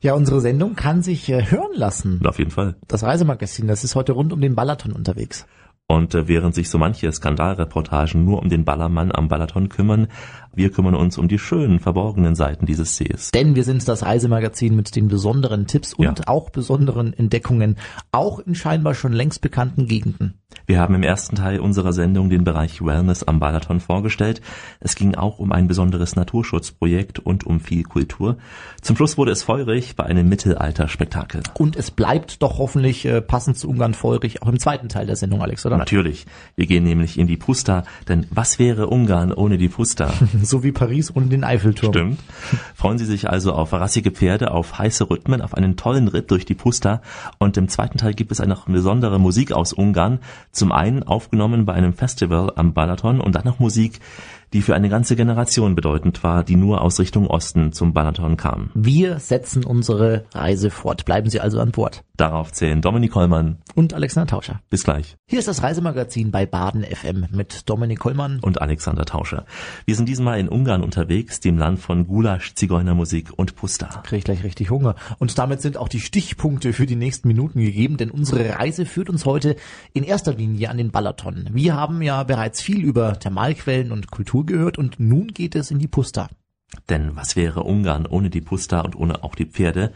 Ja, 0.00 0.14
unsere 0.14 0.40
Sendung 0.40 0.74
kann 0.74 1.02
sich 1.02 1.28
äh, 1.28 1.48
hören 1.48 1.74
lassen. 1.74 2.20
Auf 2.26 2.38
jeden 2.38 2.50
Fall. 2.50 2.74
Das 2.88 3.04
Reisemagazin, 3.04 3.68
das 3.68 3.84
ist 3.84 3.94
heute 3.94 4.12
rund 4.12 4.32
um 4.32 4.40
den 4.40 4.56
Balaton 4.56 4.92
unterwegs. 4.92 5.46
Und 5.92 6.14
äh, 6.14 6.26
während 6.26 6.54
sich 6.54 6.70
so 6.70 6.78
manche 6.78 7.12
Skandalreportagen 7.12 8.24
nur 8.24 8.40
um 8.40 8.48
den 8.48 8.64
Ballermann 8.64 9.12
am 9.14 9.28
Balaton 9.28 9.68
kümmern, 9.68 10.08
wir 10.54 10.70
kümmern 10.70 10.94
uns 10.94 11.18
um 11.18 11.28
die 11.28 11.38
schönen, 11.38 11.80
verborgenen 11.80 12.34
Seiten 12.34 12.64
dieses 12.64 12.96
Sees. 12.96 13.30
Denn 13.30 13.54
wir 13.56 13.64
sind 13.64 13.86
das 13.86 14.02
Reisemagazin 14.02 14.74
mit 14.74 14.96
den 14.96 15.08
besonderen 15.08 15.66
Tipps 15.66 15.92
und 15.92 16.04
Ja. 16.04 16.14
auch 16.26 16.48
besonderen 16.48 17.12
Entdeckungen, 17.12 17.76
auch 18.10 18.38
in 18.38 18.54
scheinbar 18.54 18.94
schon 18.94 19.12
längst 19.12 19.42
bekannten 19.42 19.86
Gegenden. 19.86 20.38
Wir 20.66 20.80
haben 20.80 20.94
im 20.94 21.02
ersten 21.02 21.36
Teil 21.36 21.60
unserer 21.60 21.92
Sendung 21.92 22.28
den 22.28 22.44
Bereich 22.44 22.84
Wellness 22.84 23.24
am 23.24 23.40
Balaton 23.40 23.80
vorgestellt. 23.80 24.42
Es 24.80 24.94
ging 24.94 25.14
auch 25.14 25.38
um 25.38 25.52
ein 25.52 25.66
besonderes 25.66 26.14
Naturschutzprojekt 26.16 27.18
und 27.18 27.44
um 27.46 27.60
viel 27.60 27.84
Kultur. 27.84 28.36
Zum 28.82 28.96
Schluss 28.96 29.16
wurde 29.16 29.32
es 29.32 29.42
feurig 29.42 29.96
bei 29.96 30.04
einem 30.04 30.28
Mittelalterspektakel. 30.28 31.42
Und 31.54 31.76
es 31.76 31.90
bleibt 31.90 32.42
doch 32.42 32.58
hoffentlich 32.58 33.06
äh, 33.06 33.22
passend 33.22 33.56
zu 33.58 33.68
Ungarn 33.68 33.94
feurig 33.94 34.42
auch 34.42 34.48
im 34.48 34.58
zweiten 34.58 34.88
Teil 34.88 35.06
der 35.06 35.16
Sendung, 35.16 35.40
Alex, 35.42 35.64
oder? 35.64 35.78
Natürlich. 35.82 36.26
Wir 36.54 36.66
gehen 36.66 36.84
nämlich 36.84 37.18
in 37.18 37.26
die 37.26 37.36
Pusta, 37.36 37.82
denn 38.08 38.26
was 38.30 38.58
wäre 38.58 38.86
Ungarn 38.86 39.32
ohne 39.32 39.58
die 39.58 39.68
Pusta? 39.68 40.12
So 40.42 40.64
wie 40.64 40.72
Paris 40.72 41.10
und 41.10 41.30
den 41.30 41.44
Eiffelturm. 41.44 41.92
Stimmt. 41.92 42.20
Freuen 42.74 42.98
Sie 42.98 43.04
sich 43.04 43.28
also 43.28 43.52
auf 43.52 43.72
rassige 43.72 44.10
Pferde, 44.10 44.50
auf 44.50 44.78
heiße 44.78 45.08
Rhythmen, 45.08 45.40
auf 45.40 45.54
einen 45.54 45.76
tollen 45.76 46.08
Ritt 46.08 46.30
durch 46.30 46.44
die 46.44 46.54
Pusta. 46.54 47.00
Und 47.38 47.56
im 47.56 47.68
zweiten 47.68 47.98
Teil 47.98 48.14
gibt 48.14 48.32
es 48.32 48.40
eine 48.40 48.52
noch 48.52 48.66
besondere 48.66 49.18
Musik 49.18 49.52
aus 49.52 49.72
Ungarn. 49.72 50.18
Zum 50.50 50.72
einen 50.72 51.02
aufgenommen 51.02 51.64
bei 51.64 51.72
einem 51.72 51.94
Festival 51.94 52.52
am 52.54 52.74
Balaton 52.74 53.20
und 53.20 53.34
dann 53.34 53.44
noch 53.44 53.58
Musik, 53.58 54.00
die 54.52 54.62
für 54.62 54.74
eine 54.74 54.88
ganze 54.88 55.16
Generation 55.16 55.74
bedeutend 55.74 56.22
war, 56.22 56.44
die 56.44 56.56
nur 56.56 56.82
aus 56.82 57.00
Richtung 57.00 57.26
Osten 57.26 57.72
zum 57.72 57.92
Balaton 57.92 58.36
kam. 58.36 58.70
Wir 58.74 59.18
setzen 59.18 59.64
unsere 59.64 60.24
Reise 60.34 60.70
fort. 60.70 61.04
Bleiben 61.04 61.30
Sie 61.30 61.40
also 61.40 61.60
an 61.60 61.70
Bord. 61.72 62.04
Darauf 62.16 62.52
zählen 62.52 62.82
Dominik 62.82 63.14
Hollmann. 63.14 63.58
Und 63.74 63.94
Alexander 63.94 64.28
Tauscher. 64.28 64.60
Bis 64.68 64.84
gleich. 64.84 65.16
Hier 65.26 65.38
ist 65.38 65.48
das 65.48 65.62
Reisemagazin 65.62 66.30
bei 66.30 66.44
Baden 66.46 66.84
FM 66.84 67.26
mit 67.30 67.68
Dominik 67.68 68.00
Kollmann. 68.00 68.38
Und 68.40 68.60
Alexander 68.60 69.04
Tauscher. 69.04 69.46
Wir 69.86 69.96
sind 69.96 70.08
diesmal 70.08 70.38
in 70.38 70.48
Ungarn 70.48 70.82
unterwegs, 70.82 71.40
dem 71.40 71.56
Land 71.56 71.78
von 71.78 72.06
Gulasch, 72.06 72.54
Zigeunermusik 72.54 73.30
und 73.34 73.56
Pusta. 73.56 73.86
kriege 74.04 74.18
ich 74.18 74.24
gleich 74.24 74.44
richtig 74.44 74.70
Hunger. 74.70 74.94
Und 75.18 75.36
damit 75.38 75.62
sind 75.62 75.76
auch 75.78 75.88
die 75.88 76.00
Stichpunkte 76.00 76.72
für 76.72 76.86
die 76.86 76.96
nächsten 76.96 77.28
Minuten 77.28 77.60
gegeben, 77.60 77.96
denn 77.96 78.10
unsere 78.10 78.58
Reise 78.58 78.84
führt 78.84 79.08
uns 79.08 79.24
heute 79.24 79.56
in 79.94 80.04
erster 80.04 80.34
Linie 80.34 80.68
an 80.68 80.76
den 80.76 80.90
Balaton. 80.90 81.48
Wir 81.52 81.74
haben 81.74 82.02
ja 82.02 82.22
bereits 82.24 82.60
viel 82.60 82.84
über 82.84 83.18
Thermalquellen 83.18 83.90
und 83.90 84.10
Kultur 84.10 84.41
gehört 84.44 84.78
und 84.78 85.00
nun 85.00 85.28
geht 85.28 85.54
es 85.54 85.70
in 85.70 85.78
die 85.78 85.88
Pusta. 85.88 86.28
Denn 86.88 87.14
was 87.16 87.36
wäre 87.36 87.62
Ungarn 87.62 88.06
ohne 88.06 88.28
die 88.28 88.40
Pusta 88.40 88.80
und 88.80 88.96
ohne 88.96 89.22
auch 89.22 89.34
die 89.34 89.46
Pferde? 89.46 89.92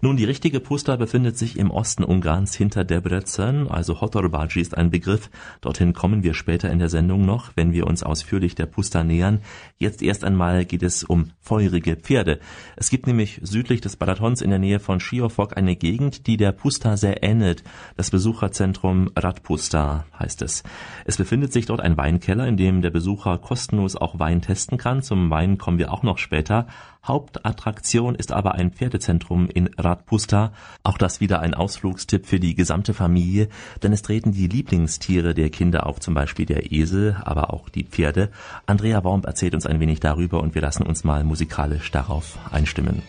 Nun, 0.00 0.16
die 0.16 0.24
richtige 0.24 0.60
Pusta 0.60 0.96
befindet 0.96 1.38
sich 1.38 1.58
im 1.58 1.70
Osten 1.70 2.04
Ungarns 2.04 2.54
hinter 2.54 2.84
Debrecen, 2.84 3.68
also 3.70 4.00
Hotorbaji 4.00 4.60
ist 4.60 4.76
ein 4.76 4.90
Begriff. 4.90 5.30
Dorthin 5.60 5.94
kommen 5.94 6.22
wir 6.22 6.34
später 6.34 6.70
in 6.70 6.78
der 6.78 6.90
Sendung 6.90 7.24
noch, 7.24 7.52
wenn 7.54 7.72
wir 7.72 7.86
uns 7.86 8.02
ausführlich 8.02 8.54
der 8.54 8.66
Pusta 8.66 9.04
nähern. 9.04 9.40
Jetzt 9.78 10.02
erst 10.02 10.24
einmal 10.24 10.64
geht 10.64 10.82
es 10.82 11.04
um 11.04 11.30
feurige 11.40 11.96
Pferde. 11.96 12.40
Es 12.76 12.90
gibt 12.90 13.06
nämlich 13.06 13.40
südlich 13.42 13.80
des 13.80 13.96
Balatons 13.96 14.42
in 14.42 14.50
der 14.50 14.58
Nähe 14.58 14.80
von 14.80 15.00
Schiofok 15.00 15.56
eine 15.56 15.76
Gegend, 15.76 16.26
die 16.26 16.36
der 16.36 16.52
Pusta 16.52 16.96
sehr 16.96 17.22
ähnelt. 17.22 17.64
Das 17.96 18.10
Besucherzentrum 18.10 19.10
Radpusta 19.16 20.04
heißt 20.18 20.42
es. 20.42 20.64
Es 21.04 21.16
befindet 21.16 21.52
sich 21.52 21.66
dort 21.66 21.80
ein 21.80 21.96
Weinkeller, 21.96 22.46
in 22.46 22.56
dem 22.56 22.82
der 22.82 22.90
Besucher 22.90 23.38
kostenlos 23.38 23.96
auch 23.96 24.18
Wein 24.18 24.42
testen 24.42 24.78
kann. 24.78 25.02
Zum 25.02 25.30
Wein 25.30 25.58
kommen 25.58 25.78
wir 25.78 25.92
auch 25.92 26.02
noch 26.02 26.13
später. 26.18 26.66
Hauptattraktion 27.04 28.14
ist 28.14 28.32
aber 28.32 28.54
ein 28.54 28.70
Pferdezentrum 28.70 29.48
in 29.48 29.68
Radpusta. 29.76 30.52
Auch 30.82 30.98
das 30.98 31.20
wieder 31.20 31.40
ein 31.40 31.54
Ausflugstipp 31.54 32.26
für 32.26 32.40
die 32.40 32.54
gesamte 32.54 32.94
Familie, 32.94 33.48
denn 33.82 33.92
es 33.92 34.02
treten 34.02 34.32
die 34.32 34.48
Lieblingstiere 34.48 35.34
der 35.34 35.50
Kinder 35.50 35.86
auf, 35.86 36.00
zum 36.00 36.14
Beispiel 36.14 36.46
der 36.46 36.72
Esel, 36.72 37.16
aber 37.24 37.52
auch 37.52 37.68
die 37.68 37.84
Pferde. 37.84 38.30
Andrea 38.66 39.04
Worm 39.04 39.22
erzählt 39.24 39.54
uns 39.54 39.66
ein 39.66 39.80
wenig 39.80 40.00
darüber 40.00 40.40
und 40.40 40.54
wir 40.54 40.62
lassen 40.62 40.84
uns 40.84 41.04
mal 41.04 41.24
musikalisch 41.24 41.90
darauf 41.90 42.38
einstimmen. 42.50 43.02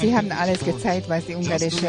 Sie 0.00 0.16
haben 0.16 0.32
alles 0.32 0.60
gezeigt, 0.60 1.08
was 1.08 1.26
die 1.26 1.34
ungarischen 1.34 1.86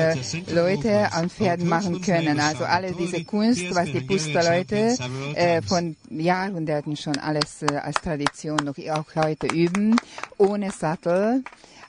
Leute 0.53 1.11
an 1.13 1.29
Pferden 1.29 1.67
machen 1.67 2.01
können. 2.01 2.39
Also 2.39 2.65
alle 2.65 2.91
diese 2.91 3.23
Kunst, 3.23 3.73
was 3.73 3.91
die 3.91 4.01
Pusterleute 4.01 4.97
äh, 5.35 5.61
von 5.61 5.95
Jahrhunderten 6.09 6.95
schon 6.97 7.17
alles 7.17 7.61
äh, 7.63 7.77
als 7.77 7.95
Tradition 7.95 8.57
noch 8.57 8.77
auch 8.89 9.15
heute 9.15 9.47
üben, 9.47 9.95
ohne 10.37 10.71
Sattel. 10.71 11.43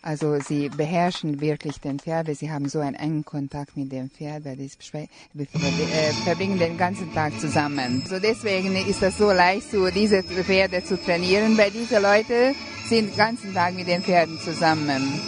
Also 0.05 0.41
sie 0.41 0.69
beherrschen 0.69 1.41
wirklich 1.41 1.81
den 1.81 2.01
Pferd, 2.01 2.27
weil 2.27 2.35
sie 2.35 2.51
haben 2.51 2.69
so 2.69 2.81
einen 2.81 2.97
engen 2.97 3.25
Kontakt 3.25 3.77
mit 3.77 3.93
dem 3.93 4.11
Pferd, 4.11 4.45
weil 4.45 4.57
die 4.57 4.65
äh, 4.65 6.12
verbringen 6.25 6.59
den 6.59 6.77
ganzen 6.77 7.15
Tag 7.15 7.38
zusammen. 7.38 8.05
So 8.09 8.19
deswegen 8.19 8.75
ist 8.75 9.01
es 9.01 9.17
so 9.17 9.31
leicht, 9.31 9.71
so 9.71 9.91
diese 9.91 10.25
Pferde 10.25 10.83
zu 10.83 11.01
trainieren, 11.01 11.57
weil 11.57 11.71
diese 11.71 12.01
Leute 12.01 12.53
sind 12.88 13.11
den 13.11 13.17
ganzen 13.17 13.55
Tag 13.55 13.75
mit 13.75 13.87
den 13.87 14.03
Pferden 14.03 14.41
zusammen. 14.41 15.21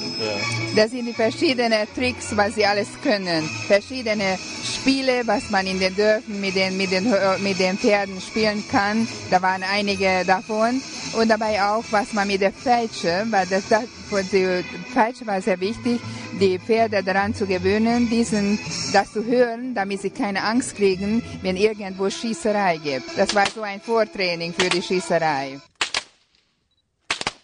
Das 0.75 0.91
sind 0.91 1.07
die 1.07 1.13
verschiedenen 1.13 1.87
Tricks, 1.95 2.37
was 2.37 2.57
sie 2.57 2.67
alles 2.67 2.89
können. 3.03 3.49
Verschiedene 3.69 4.39
Spiele, 4.65 5.23
was 5.25 5.51
man 5.51 5.67
in 5.67 5.79
den 5.79 5.95
Dörfern 5.95 6.41
mit 6.41 6.57
den, 6.57 6.77
mit 6.77 6.91
den, 6.91 7.07
mit 7.43 7.61
den 7.61 7.79
Pferden 7.79 8.21
spielen 8.21 8.65
kann. 8.71 9.07
Da 9.31 9.41
waren 9.41 9.63
einige 9.63 10.25
davon. 10.27 10.81
Und 11.19 11.31
dabei 11.31 11.63
auch, 11.63 11.85
was 11.91 12.13
man 12.13 12.27
mit 12.27 12.41
der 12.41 12.51
Peitsche, 12.51 13.25
weil 13.31 13.47
das, 13.47 13.69
das 13.69 13.85
für 14.05 14.23
die 14.23 14.64
Peitsche 14.95 15.27
war 15.27 15.40
sehr 15.40 15.61
wichtig, 15.61 16.01
die 16.40 16.59
Pferde 16.59 17.03
daran 17.03 17.35
zu 17.35 17.47
gewöhnen, 17.47 18.09
diesen, 18.09 18.59
das 18.93 19.12
zu 19.12 19.25
hören, 19.25 19.75
damit 19.75 20.01
sie 20.01 20.11
keine 20.11 20.43
Angst 20.43 20.77
kriegen, 20.77 21.23
wenn 21.43 21.57
irgendwo 21.57 22.11
Schießerei 22.11 22.79
gibt. 22.79 23.17
Das 23.17 23.35
war 23.35 23.47
so 23.47 23.62
ein 23.62 23.81
Vortraining 23.81 24.53
für 24.53 24.69
die 24.69 24.83
Schießerei. 24.83 25.61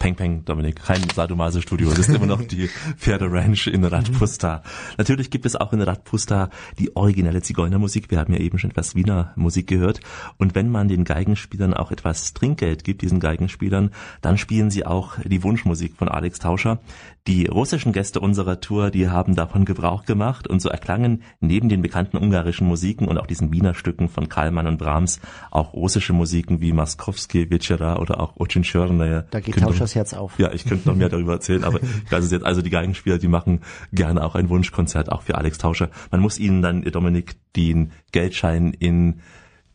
Peng 0.01 0.15
Peng, 0.17 0.47
Dominik, 0.47 0.77
kein 0.77 1.03
Sadomaso-Studio. 1.15 1.91
Das 1.91 1.99
ist 1.99 2.09
immer 2.09 2.25
noch 2.25 2.41
die 2.41 2.71
Pferderanch 2.97 3.67
in 3.67 3.85
Radpusta. 3.85 4.63
Natürlich 4.97 5.29
gibt 5.29 5.45
es 5.45 5.57
auch 5.57 5.75
in 5.75 5.83
Radpusta 5.83 6.49
die 6.79 6.97
originelle 6.97 7.43
Zigeunermusik. 7.43 8.11
Wir 8.11 8.19
haben 8.19 8.33
ja 8.33 8.39
eben 8.39 8.59
schon 8.59 8.71
etwas 8.71 8.95
Wiener 8.95 9.35
Musik 9.37 9.67
gehört. 9.67 10.01
Und 10.39 10.55
wenn 10.55 10.71
man 10.71 10.89
den 10.89 11.05
Geigenspielern 11.05 11.75
auch 11.75 11.91
etwas 11.91 12.33
Trinkgeld 12.33 12.83
gibt, 12.83 13.03
diesen 13.03 13.21
Geigenspielern, 13.21 13.91
dann 14.23 14.39
spielen 14.39 14.71
sie 14.71 14.87
auch 14.87 15.19
die 15.23 15.43
Wunschmusik 15.43 15.95
von 15.99 16.09
Alex 16.09 16.39
Tauscher. 16.39 16.81
Die 17.27 17.45
russischen 17.45 17.93
Gäste 17.93 18.21
unserer 18.21 18.59
Tour, 18.63 18.91
die 18.91 19.11
haben 19.11 19.35
davon 19.37 19.67
Gebrauch 19.67 20.07
gemacht 20.07 20.49
und 20.49 20.63
so 20.63 20.71
erklangen 20.71 21.23
neben 21.41 21.69
den 21.69 21.83
bekannten 21.83 22.17
ungarischen 22.17 22.67
Musiken 22.67 23.07
und 23.07 23.19
auch 23.19 23.27
diesen 23.27 23.53
Wiener 23.53 23.75
Stücken 23.75 24.09
von 24.09 24.31
Kallmann 24.31 24.67
und 24.67 24.79
Brahms 24.79 25.21
auch 25.51 25.75
russische 25.75 26.15
Musiken 26.15 26.63
wie 26.63 26.73
Maskowski, 26.73 27.51
Večera 27.51 27.99
oder 27.99 28.19
auch 28.19 28.39
Ochin 28.39 28.63
Chörnaya. 28.63 29.27
Da 29.31 29.41
geht 29.41 29.53
Könnte- 29.53 29.69
Tauschers 29.90 29.94
Herz 29.94 30.14
auf. 30.14 30.38
ja, 30.38 30.53
ich 30.53 30.64
könnte 30.64 30.88
noch 30.88 30.96
mehr 30.96 31.09
darüber 31.09 31.35
erzählen, 31.35 31.64
aber 31.64 31.81
ich 31.83 32.12
weiß 32.12 32.24
es 32.24 32.31
jetzt. 32.31 32.44
Also 32.44 32.62
die 32.62 32.70
Geigenspieler, 32.70 33.18
die 33.18 33.29
machen 33.29 33.61
gerne 33.92 34.24
auch 34.24 34.35
ein 34.35 34.48
Wunschkonzert, 34.48 35.11
auch 35.11 35.22
für 35.22 35.37
Alex 35.37 35.59
Tauscher. 35.59 35.90
Man 36.11 36.20
muss 36.20 36.38
ihnen 36.38 36.62
dann, 36.62 36.83
Dominik, 36.83 37.37
den 37.57 37.92
Geldschein 38.12 38.72
in 38.72 39.20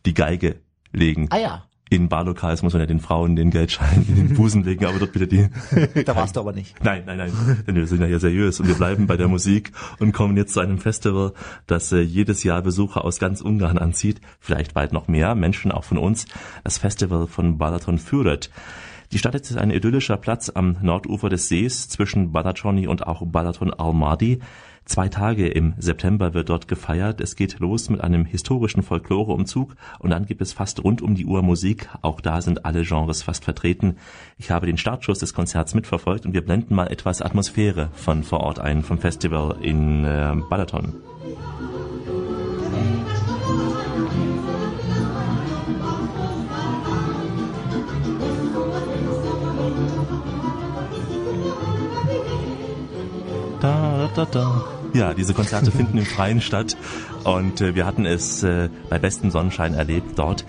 die 0.04 0.14
Geige 0.14 0.56
legen. 0.92 1.28
Ah 1.30 1.38
ja, 1.38 1.64
In 1.90 2.08
Barlokals 2.08 2.62
muss 2.62 2.72
man 2.72 2.80
ja 2.80 2.86
den 2.86 3.00
Frauen 3.00 3.36
den 3.36 3.50
Geldschein 3.50 4.06
in 4.08 4.14
den 4.14 4.34
Busen 4.34 4.64
legen, 4.64 4.86
aber 4.86 4.98
dort 4.98 5.12
bitte 5.12 5.26
die. 5.26 5.48
da 6.04 6.16
warst 6.16 6.36
du 6.36 6.40
aber 6.40 6.52
nicht. 6.52 6.82
Nein, 6.82 7.02
nein, 7.06 7.18
nein, 7.18 7.64
denn 7.66 7.74
wir 7.74 7.86
sind 7.86 8.00
ja 8.00 8.06
hier 8.06 8.20
seriös 8.20 8.60
und 8.60 8.68
wir 8.68 8.76
bleiben 8.76 9.06
bei 9.06 9.16
der 9.16 9.28
Musik 9.28 9.72
und 9.98 10.12
kommen 10.12 10.36
jetzt 10.36 10.54
zu 10.54 10.60
einem 10.60 10.78
Festival, 10.78 11.32
das 11.66 11.92
äh, 11.92 12.00
jedes 12.00 12.44
Jahr 12.44 12.62
Besucher 12.62 13.04
aus 13.04 13.18
ganz 13.18 13.40
Ungarn 13.40 13.78
anzieht, 13.78 14.20
vielleicht 14.40 14.74
bald 14.74 14.92
noch 14.92 15.08
mehr, 15.08 15.34
Menschen 15.34 15.72
auch 15.72 15.84
von 15.84 15.98
uns, 15.98 16.26
das 16.64 16.78
Festival 16.78 17.26
von 17.26 17.58
Balaton 17.58 17.98
Füret. 17.98 18.50
Die 19.12 19.18
Stadt 19.18 19.34
ist 19.34 19.56
ein 19.56 19.70
idyllischer 19.70 20.16
Platz 20.16 20.50
am 20.52 20.76
Nordufer 20.82 21.28
des 21.28 21.48
Sees 21.48 21.88
zwischen 21.88 22.32
Balatoni 22.32 22.88
und 22.88 23.06
auch 23.06 23.24
Balaton 23.24 23.72
Almaty. 23.72 24.40
Zwei 24.84 25.08
Tage 25.08 25.48
im 25.48 25.74
September 25.78 26.32
wird 26.32 26.48
dort 26.48 26.68
gefeiert. 26.68 27.20
Es 27.20 27.34
geht 27.34 27.58
los 27.58 27.90
mit 27.90 28.00
einem 28.00 28.24
historischen 28.24 28.82
Folkloreumzug 28.82 29.74
und 29.98 30.10
dann 30.10 30.26
gibt 30.26 30.40
es 30.40 30.52
fast 30.52 30.82
rund 30.84 31.02
um 31.02 31.16
die 31.16 31.26
Uhr 31.26 31.42
Musik. 31.42 31.88
Auch 32.02 32.20
da 32.20 32.40
sind 32.40 32.64
alle 32.64 32.82
Genres 32.84 33.22
fast 33.22 33.44
vertreten. 33.44 33.96
Ich 34.38 34.50
habe 34.50 34.66
den 34.66 34.78
Startschuss 34.78 35.18
des 35.18 35.34
Konzerts 35.34 35.74
mitverfolgt 35.74 36.24
und 36.24 36.34
wir 36.34 36.44
blenden 36.44 36.74
mal 36.74 36.86
etwas 36.86 37.20
Atmosphäre 37.20 37.90
von 37.94 38.22
vor 38.22 38.40
Ort 38.40 38.60
ein, 38.60 38.82
vom 38.82 38.98
Festival 38.98 39.56
in 39.60 40.04
äh, 40.04 40.34
Balaton. 40.48 40.94
Ja, 54.92 55.14
diese 55.14 55.34
Konzerte 55.34 55.70
finden 55.70 55.98
im 55.98 56.06
Freien 56.06 56.40
statt 56.40 56.76
Und 57.26 57.60
äh, 57.60 57.74
wir 57.74 57.86
hatten 57.86 58.06
es 58.06 58.44
äh, 58.44 58.68
bei 58.88 59.00
bestem 59.00 59.32
Sonnenschein 59.32 59.74
erlebt 59.74 60.16
dort. 60.16 60.44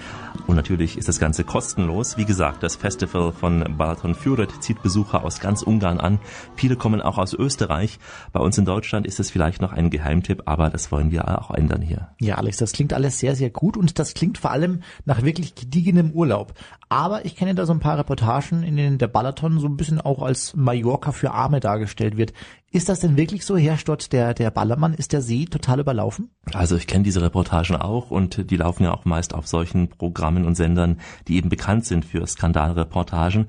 Und 0.46 0.56
natürlich 0.56 0.96
ist 0.98 1.08
das 1.08 1.20
Ganze 1.20 1.44
kostenlos. 1.44 2.18
Wie 2.18 2.26
gesagt, 2.26 2.62
das 2.62 2.76
Festival 2.76 3.32
von 3.32 3.66
Balaton 3.78 4.14
Füret 4.14 4.52
zieht 4.62 4.84
Besucher 4.84 5.24
aus 5.24 5.40
ganz 5.40 5.64
Ungarn 5.64 6.00
an. 6.00 6.20
Viele 6.56 6.76
kommen 6.76 7.02
auch 7.02 7.18
aus 7.18 7.34
Österreich. 7.34 7.98
Bei 8.32 8.40
uns 8.40 8.60
in 8.60 8.66
Deutschland 8.66 9.08
ist 9.08 9.20
es 9.20 9.32
vielleicht 9.32 9.60
noch 9.60 9.74
ein 9.74 9.90
Geheimtipp, 9.90 10.44
aber 10.46 10.70
das 10.70 10.92
wollen 10.92 11.12
wir 11.12 11.42
auch 11.42 11.50
ändern 11.50 11.82
hier. 11.82 12.10
Ja, 12.20 12.36
Alex, 12.36 12.58
das 12.58 12.74
klingt 12.74 12.94
alles 12.94 13.18
sehr, 13.18 13.36
sehr 13.36 13.50
gut 13.50 13.76
und 13.76 13.98
das 13.98 14.14
klingt 14.14 14.38
vor 14.38 14.52
allem 14.52 14.84
nach 15.06 15.24
wirklich 15.24 15.56
gediegenem 15.56 16.12
Urlaub. 16.12 16.54
Aber 16.90 17.26
ich 17.26 17.36
kenne 17.36 17.56
da 17.56 17.66
so 17.66 17.74
ein 17.74 17.80
paar 17.80 17.98
Reportagen, 17.98 18.62
in 18.64 18.78
denen 18.78 18.98
der 19.00 19.08
Balaton 19.08 19.60
so 19.60 19.68
ein 19.68 19.78
bisschen 19.78 20.00
auch 20.00 20.22
als 20.22 20.56
Mallorca 20.56 21.12
für 21.12 21.32
Arme 21.32 21.60
dargestellt 21.60 22.18
wird. 22.18 22.34
Ist 22.70 22.90
das 22.90 23.00
denn 23.00 23.16
wirklich 23.16 23.46
so? 23.46 23.56
Herrscht 23.56 23.88
dort 23.88 24.12
der, 24.12 24.34
der 24.34 24.52
Ballermann? 24.52 24.94
Ist 24.94 25.14
der 25.14 25.22
See 25.22 25.46
total 25.46 25.80
überlaufen? 25.80 26.30
Also 26.54 26.67
ich 26.76 26.88
kenne 26.88 27.04
diese 27.04 27.22
Reportagen 27.22 27.76
auch 27.76 28.12
und 28.12 28.50
die 28.50 28.58
laufen 28.58 28.84
ja 28.84 28.94
auch 28.94 29.06
meist 29.06 29.34
auf 29.34 29.48
solchen 29.48 29.88
Programmen 29.90 30.46
und 30.46 30.56
Sendern, 30.56 31.00
die 31.28 31.38
eben 31.38 31.50
bekannt 31.50 31.86
sind 31.86 32.06
für 32.06 32.26
Skandalreportagen. 32.26 33.48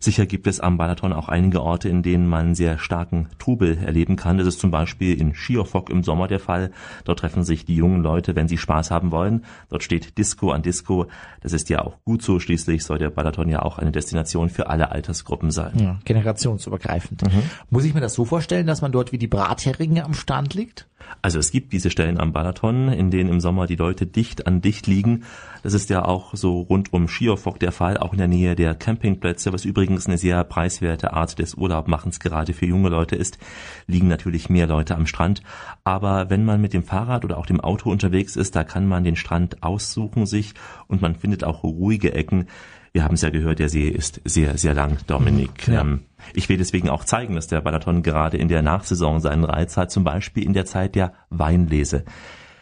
Sicher 0.00 0.26
gibt 0.26 0.46
es 0.46 0.60
am 0.60 0.76
Balaton 0.76 1.12
auch 1.12 1.28
einige 1.28 1.62
Orte, 1.62 1.88
in 1.88 2.02
denen 2.02 2.26
man 2.26 2.54
sehr 2.54 2.78
starken 2.78 3.28
Trubel 3.38 3.78
erleben 3.78 4.16
kann. 4.16 4.38
Das 4.38 4.46
ist 4.46 4.60
zum 4.60 4.70
Beispiel 4.70 5.18
in 5.18 5.34
Schiofok 5.34 5.90
im 5.90 6.02
Sommer 6.02 6.28
der 6.28 6.40
Fall. 6.40 6.70
Dort 7.04 7.20
treffen 7.20 7.44
sich 7.44 7.64
die 7.64 7.76
jungen 7.76 8.02
Leute, 8.02 8.36
wenn 8.36 8.48
sie 8.48 8.58
Spaß 8.58 8.90
haben 8.90 9.10
wollen. 9.10 9.44
Dort 9.68 9.82
steht 9.82 10.18
Disco 10.18 10.50
an 10.50 10.62
Disco. 10.62 11.06
Das 11.40 11.52
ist 11.52 11.68
ja 11.70 11.82
auch 11.82 11.96
gut 12.04 12.22
so. 12.22 12.38
Schließlich 12.38 12.84
soll 12.84 12.98
der 12.98 13.10
Balaton 13.10 13.48
ja 13.48 13.62
auch 13.62 13.78
eine 13.78 13.92
Destination 13.92 14.48
für 14.48 14.68
alle 14.68 14.90
Altersgruppen 14.90 15.50
sein. 15.50 15.72
Ja, 15.78 15.98
generationsübergreifend. 16.04 17.22
Mhm. 17.22 17.42
Muss 17.70 17.84
ich 17.84 17.94
mir 17.94 18.00
das 18.00 18.14
so 18.14 18.24
vorstellen, 18.24 18.66
dass 18.66 18.82
man 18.82 18.92
dort 18.92 19.12
wie 19.12 19.18
die 19.18 19.26
Bratheringe 19.28 20.04
am 20.04 20.14
Stand 20.14 20.54
liegt? 20.54 20.86
Also 21.22 21.38
es 21.38 21.50
gibt 21.50 21.72
diese 21.72 21.90
Stellen 21.90 22.20
am 22.20 22.32
Balaton, 22.32 22.88
in 22.88 23.10
denen 23.10 23.30
im 23.30 23.40
Sommer 23.40 23.66
die 23.66 23.76
Leute 23.76 24.06
dicht 24.06 24.46
an 24.46 24.60
dicht 24.60 24.86
liegen. 24.86 25.24
Das 25.62 25.74
ist 25.74 25.90
ja 25.90 26.04
auch 26.04 26.34
so 26.34 26.60
rund 26.60 26.92
um 26.92 27.08
Schiofok 27.08 27.58
der 27.58 27.72
Fall, 27.72 27.98
auch 27.98 28.12
in 28.12 28.18
der 28.18 28.28
Nähe 28.28 28.54
der 28.54 28.74
Campingplätze, 28.74 29.52
was 29.52 29.64
übrigens 29.64 30.06
eine 30.06 30.18
sehr 30.18 30.44
preiswerte 30.44 31.12
Art 31.12 31.38
des 31.38 31.54
Urlaubmachens 31.54 32.20
gerade 32.20 32.52
für 32.52 32.66
junge 32.66 32.88
Leute 32.88 33.16
ist, 33.16 33.38
liegen 33.86 34.08
natürlich 34.08 34.48
mehr 34.48 34.66
Leute 34.66 34.94
am 34.94 35.06
Strand. 35.06 35.42
Aber 35.82 36.30
wenn 36.30 36.44
man 36.44 36.60
mit 36.60 36.72
dem 36.72 36.84
Fahrrad 36.84 37.24
oder 37.24 37.38
auch 37.38 37.46
dem 37.46 37.60
Auto 37.60 37.90
unterwegs 37.90 38.36
ist, 38.36 38.54
da 38.54 38.64
kann 38.64 38.86
man 38.86 39.02
den 39.02 39.16
Strand 39.16 39.62
aussuchen 39.62 40.26
sich 40.26 40.54
und 40.86 41.02
man 41.02 41.16
findet 41.16 41.42
auch 41.44 41.64
ruhige 41.64 42.14
Ecken. 42.14 42.46
Wir 42.96 43.04
haben 43.04 43.16
es 43.16 43.20
ja 43.20 43.28
gehört, 43.28 43.58
der 43.58 43.68
See 43.68 43.88
ist 43.88 44.22
sehr, 44.24 44.56
sehr 44.56 44.72
lang, 44.72 44.96
Dominik. 45.06 45.68
Ja. 45.68 45.82
Ähm, 45.82 46.06
ich 46.32 46.48
will 46.48 46.56
deswegen 46.56 46.88
auch 46.88 47.04
zeigen, 47.04 47.34
dass 47.34 47.46
der 47.46 47.60
Balaton 47.60 48.02
gerade 48.02 48.38
in 48.38 48.48
der 48.48 48.62
Nachsaison 48.62 49.20
seinen 49.20 49.44
Reiz 49.44 49.76
hat, 49.76 49.90
zum 49.90 50.02
Beispiel 50.02 50.42
in 50.42 50.54
der 50.54 50.64
Zeit 50.64 50.94
der 50.94 51.12
Weinlese. 51.28 52.06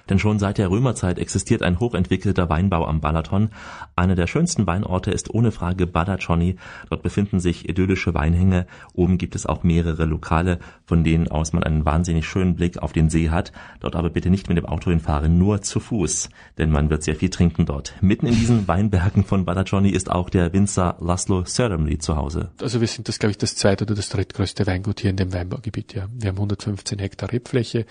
Denn 0.09 0.19
schon 0.19 0.39
seit 0.39 0.59
der 0.59 0.71
Römerzeit 0.71 1.19
existiert 1.19 1.63
ein 1.63 1.81
hochentwickelter 1.81 2.49
Weinbau 2.49 2.87
am 2.87 3.01
Balaton. 3.01 3.51
Einer 3.97 4.15
der 4.15 4.27
schönsten 4.27 4.67
Weinorte 4.67 5.11
ist 5.11 5.33
ohne 5.33 5.53
Frage 5.53 5.87
Badacsony. 5.87 6.57
Dort 6.91 7.03
befinden 7.03 7.41
sich 7.41 7.69
idyllische 7.69 8.15
Weinhänge. 8.15 8.67
Oben 8.95 9.19
gibt 9.19 9.35
es 9.35 9.47
auch 9.47 9.63
mehrere 9.63 10.05
Lokale, 10.05 10.59
von 10.85 11.05
denen 11.05 11.29
aus 11.29 11.53
man 11.53 11.63
einen 11.63 11.85
wahnsinnig 11.85 12.27
schönen 12.27 12.55
Blick 12.55 12.79
auf 12.79 12.93
den 12.93 13.11
See 13.11 13.31
hat. 13.31 13.53
Dort 13.81 13.97
aber 13.97 14.11
bitte 14.11 14.31
nicht 14.31 14.49
mit 14.49 14.59
dem 14.59 14.67
Auto 14.67 14.91
hinfahren, 14.91 15.39
nur 15.39 15.63
zu 15.63 15.81
Fuß, 15.81 16.29
denn 16.59 16.71
man 16.71 16.91
wird 16.91 17.03
sehr 17.03 17.17
viel 17.17 17.31
trinken 17.31 17.67
dort. 17.67 17.95
Mitten 18.01 18.27
in 18.27 18.35
diesen 18.35 18.69
Weinbergen 18.69 19.25
von 19.25 19.45
Badacsony 19.45 19.91
ist 19.91 20.11
auch 20.11 20.29
der 20.29 20.53
Winzer 20.53 20.97
Laszlo 21.01 21.45
Ceremly 21.45 21.99
zu 21.99 22.17
Hause. 22.17 22.51
Also 22.61 22.81
wir 22.81 22.89
sind 22.89 23.09
das, 23.09 23.19
glaube 23.19 23.31
ich, 23.31 23.39
das 23.39 23.57
zweite 23.57 23.85
oder 23.85 23.95
das 23.95 24.09
drittgrößte 24.09 24.67
Weingut 24.67 25.01
hier 25.01 25.11
in 25.11 25.17
dem 25.17 25.33
Weinbaugebiet. 25.33 25.95
Ja. 25.95 26.09
Wir 26.13 26.29
haben 26.29 26.37
115 26.37 26.99
Hektar 26.99 27.33
Rebfläche. 27.33 27.87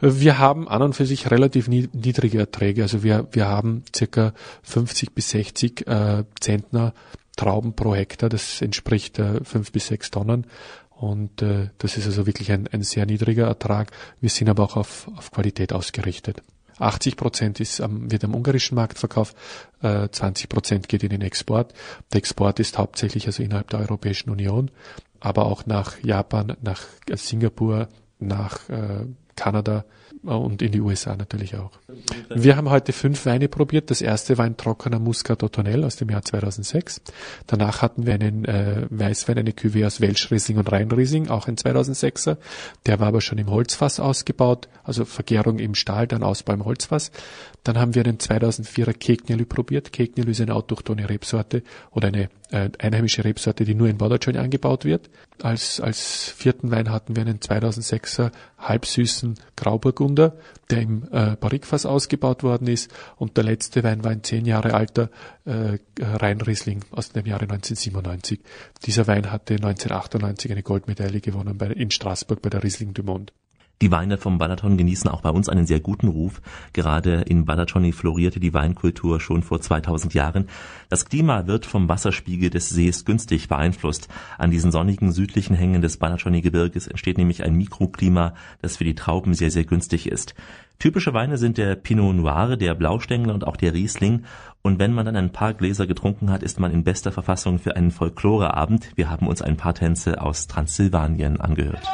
Wir 0.00 0.38
haben 0.38 0.68
an 0.68 0.82
und 0.82 0.94
für 0.94 1.06
sich 1.06 1.30
relativ 1.30 1.57
relativ 1.58 1.92
niedrige 1.92 2.38
Erträge. 2.38 2.82
Also 2.82 3.02
wir, 3.02 3.28
wir 3.32 3.48
haben 3.48 3.82
circa 3.94 4.32
50 4.62 5.14
bis 5.14 5.30
60 5.30 5.86
äh, 5.86 6.24
Zentner 6.40 6.94
Trauben 7.36 7.74
pro 7.74 7.94
Hektar. 7.94 8.28
Das 8.28 8.60
entspricht 8.62 9.18
äh, 9.18 9.42
5 9.44 9.72
bis 9.72 9.88
6 9.88 10.10
Tonnen. 10.10 10.46
Und 10.90 11.42
äh, 11.42 11.70
das 11.78 11.96
ist 11.96 12.06
also 12.06 12.26
wirklich 12.26 12.50
ein, 12.50 12.66
ein 12.72 12.82
sehr 12.82 13.06
niedriger 13.06 13.46
Ertrag. 13.46 13.92
Wir 14.20 14.30
sind 14.30 14.48
aber 14.48 14.64
auch 14.64 14.76
auf, 14.76 15.08
auf 15.16 15.30
Qualität 15.30 15.72
ausgerichtet. 15.72 16.42
80 16.78 17.16
Prozent 17.16 17.60
am, 17.80 18.10
wird 18.10 18.24
am 18.24 18.34
ungarischen 18.34 18.76
Markt 18.76 18.98
verkauft, 18.98 19.36
äh, 19.82 20.08
20 20.08 20.48
Prozent 20.48 20.88
geht 20.88 21.02
in 21.02 21.10
den 21.10 21.22
Export. 21.22 21.74
Der 22.12 22.18
Export 22.18 22.60
ist 22.60 22.78
hauptsächlich 22.78 23.26
also 23.26 23.42
innerhalb 23.42 23.70
der 23.70 23.80
Europäischen 23.80 24.30
Union, 24.30 24.70
aber 25.18 25.46
auch 25.46 25.66
nach 25.66 26.00
Japan, 26.04 26.56
nach 26.62 26.82
Singapur, 27.12 27.88
nach 28.20 28.68
äh, 28.68 29.06
Kanada, 29.34 29.84
und 30.22 30.62
in 30.62 30.72
die 30.72 30.80
USA 30.80 31.16
natürlich 31.16 31.56
auch. 31.56 31.70
Wir 32.28 32.56
haben 32.56 32.70
heute 32.70 32.92
fünf 32.92 33.26
Weine 33.26 33.48
probiert. 33.48 33.90
Das 33.90 34.00
erste 34.00 34.38
war 34.38 34.44
ein 34.44 34.56
trockener 34.56 34.98
Muscat 34.98 35.42
Ottonel 35.42 35.84
aus 35.84 35.96
dem 35.96 36.10
Jahr 36.10 36.22
2006. 36.22 37.00
Danach 37.46 37.82
hatten 37.82 38.06
wir 38.06 38.14
einen 38.14 38.44
äh, 38.44 38.86
Weißwein, 38.90 39.38
eine 39.38 39.52
Cuvée 39.52 39.86
aus 39.86 40.00
Welschriesling 40.00 40.58
und 40.58 40.70
Rheinriesling, 40.70 41.28
auch 41.28 41.48
ein 41.48 41.56
2006er. 41.56 42.36
Der 42.86 43.00
war 43.00 43.08
aber 43.08 43.20
schon 43.20 43.38
im 43.38 43.50
Holzfass 43.50 44.00
ausgebaut, 44.00 44.68
also 44.84 45.04
Vergärung 45.04 45.58
im 45.58 45.74
Stahl, 45.74 46.06
dann 46.06 46.22
Ausbau 46.22 46.54
im 46.54 46.64
Holzfass. 46.64 47.10
Dann 47.68 47.78
haben 47.78 47.94
wir 47.94 48.02
einen 48.02 48.16
2004er 48.16 48.94
Keknelü 48.94 49.44
probiert. 49.44 49.92
Keknelü 49.92 50.30
ist 50.30 50.40
eine 50.40 50.54
autochtone 50.54 51.06
Rebsorte 51.06 51.62
oder 51.90 52.08
eine 52.08 52.30
äh, 52.50 52.70
einheimische 52.78 53.24
Rebsorte, 53.24 53.66
die 53.66 53.74
nur 53.74 53.90
in 53.90 53.98
Badajoy 53.98 54.38
angebaut 54.38 54.86
wird. 54.86 55.10
Als, 55.42 55.78
als 55.78 56.30
vierten 56.30 56.70
Wein 56.70 56.90
hatten 56.90 57.14
wir 57.14 57.24
einen 57.24 57.40
2006er 57.40 58.32
halbsüßen 58.56 59.34
Grauburgunder, 59.54 60.38
der 60.70 60.80
im 60.80 61.02
äh, 61.12 61.36
Barrikfass 61.36 61.84
ausgebaut 61.84 62.42
worden 62.42 62.68
ist. 62.68 62.90
Und 63.16 63.36
der 63.36 63.44
letzte 63.44 63.84
Wein 63.84 64.02
war 64.02 64.12
ein 64.12 64.24
zehn 64.24 64.46
Jahre 64.46 64.72
alter 64.72 65.10
äh, 65.44 65.76
Rheinriesling 66.00 66.86
aus 66.92 67.12
dem 67.12 67.26
Jahre 67.26 67.42
1997. 67.42 68.40
Dieser 68.86 69.06
Wein 69.06 69.30
hatte 69.30 69.56
1998 69.56 70.50
eine 70.52 70.62
Goldmedaille 70.62 71.20
gewonnen 71.20 71.58
bei, 71.58 71.66
in 71.66 71.90
Straßburg 71.90 72.40
bei 72.40 72.48
der 72.48 72.64
Riesling 72.64 72.94
du 72.94 73.02
Monde. 73.02 73.30
Die 73.80 73.92
Weine 73.92 74.18
vom 74.18 74.38
Balaton 74.38 74.76
genießen 74.76 75.08
auch 75.08 75.20
bei 75.20 75.30
uns 75.30 75.48
einen 75.48 75.64
sehr 75.64 75.78
guten 75.78 76.08
Ruf. 76.08 76.42
Gerade 76.72 77.20
in 77.22 77.44
Balatoni 77.44 77.92
florierte 77.92 78.40
die 78.40 78.52
Weinkultur 78.52 79.20
schon 79.20 79.44
vor 79.44 79.60
2000 79.60 80.14
Jahren. 80.14 80.48
Das 80.88 81.04
Klima 81.04 81.46
wird 81.46 81.64
vom 81.64 81.88
Wasserspiegel 81.88 82.50
des 82.50 82.70
Sees 82.70 83.04
günstig 83.04 83.46
beeinflusst. 83.46 84.08
An 84.36 84.50
diesen 84.50 84.72
sonnigen 84.72 85.12
südlichen 85.12 85.54
Hängen 85.54 85.80
des 85.80 85.96
Balatoni-Gebirges 85.98 86.88
entsteht 86.88 87.18
nämlich 87.18 87.44
ein 87.44 87.54
Mikroklima, 87.54 88.34
das 88.62 88.78
für 88.78 88.84
die 88.84 88.96
Trauben 88.96 89.34
sehr, 89.34 89.52
sehr 89.52 89.64
günstig 89.64 90.08
ist. 90.10 90.34
Typische 90.80 91.14
Weine 91.14 91.38
sind 91.38 91.56
der 91.56 91.76
Pinot 91.76 92.16
Noir, 92.16 92.56
der 92.56 92.74
Blaustängler 92.74 93.34
und 93.34 93.46
auch 93.46 93.56
der 93.56 93.74
Riesling. 93.74 94.24
Und 94.62 94.80
wenn 94.80 94.92
man 94.92 95.06
dann 95.06 95.16
ein 95.16 95.30
paar 95.30 95.54
Gläser 95.54 95.86
getrunken 95.86 96.30
hat, 96.30 96.42
ist 96.42 96.58
man 96.58 96.72
in 96.72 96.82
bester 96.82 97.12
Verfassung 97.12 97.60
für 97.60 97.76
einen 97.76 97.92
Folkloreabend. 97.92 98.90
Wir 98.96 99.08
haben 99.08 99.28
uns 99.28 99.40
ein 99.40 99.56
paar 99.56 99.74
Tänze 99.74 100.20
aus 100.20 100.48
Transsilvanien 100.48 101.40
angehört. 101.40 101.86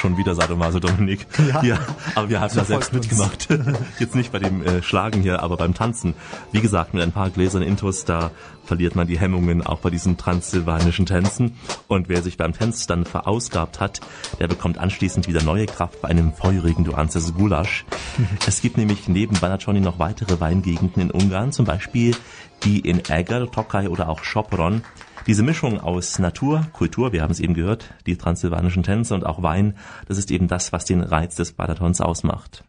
Schon 0.00 0.16
wieder 0.16 0.34
Sadomaso 0.34 0.80
Dominik. 0.80 1.26
Ja, 1.50 1.62
ja 1.62 1.78
aber 2.14 2.28
wir 2.28 2.40
haben 2.40 2.54
da 2.54 2.64
selbst 2.64 2.92
mitgemacht. 2.92 3.48
Jetzt 3.98 4.14
nicht 4.14 4.30
bei 4.30 4.38
dem 4.38 4.62
äh, 4.62 4.82
Schlagen 4.82 5.20
hier, 5.20 5.42
aber 5.42 5.56
beim 5.56 5.74
Tanzen. 5.74 6.14
Wie 6.52 6.60
gesagt, 6.60 6.94
mit 6.94 7.02
ein 7.02 7.12
paar 7.12 7.30
Gläsern 7.30 7.62
Intus, 7.62 8.04
da 8.04 8.30
verliert 8.64 8.94
man 8.94 9.06
die 9.06 9.18
Hemmungen 9.18 9.66
auch 9.66 9.80
bei 9.80 9.90
diesen 9.90 10.16
transsilvanischen 10.16 11.06
Tänzen. 11.06 11.56
Und 11.88 12.08
wer 12.08 12.22
sich 12.22 12.36
beim 12.36 12.52
Tanz 12.52 12.86
dann 12.86 13.04
verausgabt 13.04 13.80
hat, 13.80 14.00
der 14.38 14.48
bekommt 14.48 14.78
anschließend 14.78 15.28
wieder 15.28 15.42
neue 15.42 15.66
Kraft 15.66 16.00
bei 16.00 16.08
einem 16.08 16.32
feurigen 16.32 16.84
Duanzes 16.84 17.34
Gulasch. 17.34 17.84
es 18.46 18.60
gibt 18.60 18.76
nämlich 18.76 19.08
neben 19.08 19.38
Banaconi 19.38 19.80
noch 19.80 19.98
weitere 19.98 20.40
Weingegenden 20.40 21.02
in 21.02 21.10
Ungarn, 21.10 21.52
zum 21.52 21.66
Beispiel 21.66 22.14
die 22.62 22.80
in 22.80 23.02
Eger, 23.08 23.50
Tokai 23.50 23.88
oder 23.88 24.08
auch 24.08 24.22
Sopron. 24.22 24.82
Diese 25.26 25.42
Mischung 25.42 25.80
aus 25.80 26.18
Natur, 26.18 26.66
Kultur, 26.72 27.12
wir 27.12 27.22
haben 27.22 27.30
es 27.30 27.40
eben 27.40 27.54
gehört, 27.54 27.94
die 28.06 28.16
transsilvanischen 28.16 28.82
Tänze 28.82 29.14
und 29.14 29.24
auch 29.26 29.42
Wein, 29.42 29.76
das 30.06 30.18
ist 30.18 30.30
eben 30.30 30.48
das, 30.48 30.72
was 30.72 30.84
den 30.84 31.00
Reiz 31.02 31.36
des 31.36 31.52
Balatons 31.52 32.00
ausmacht. 32.00 32.64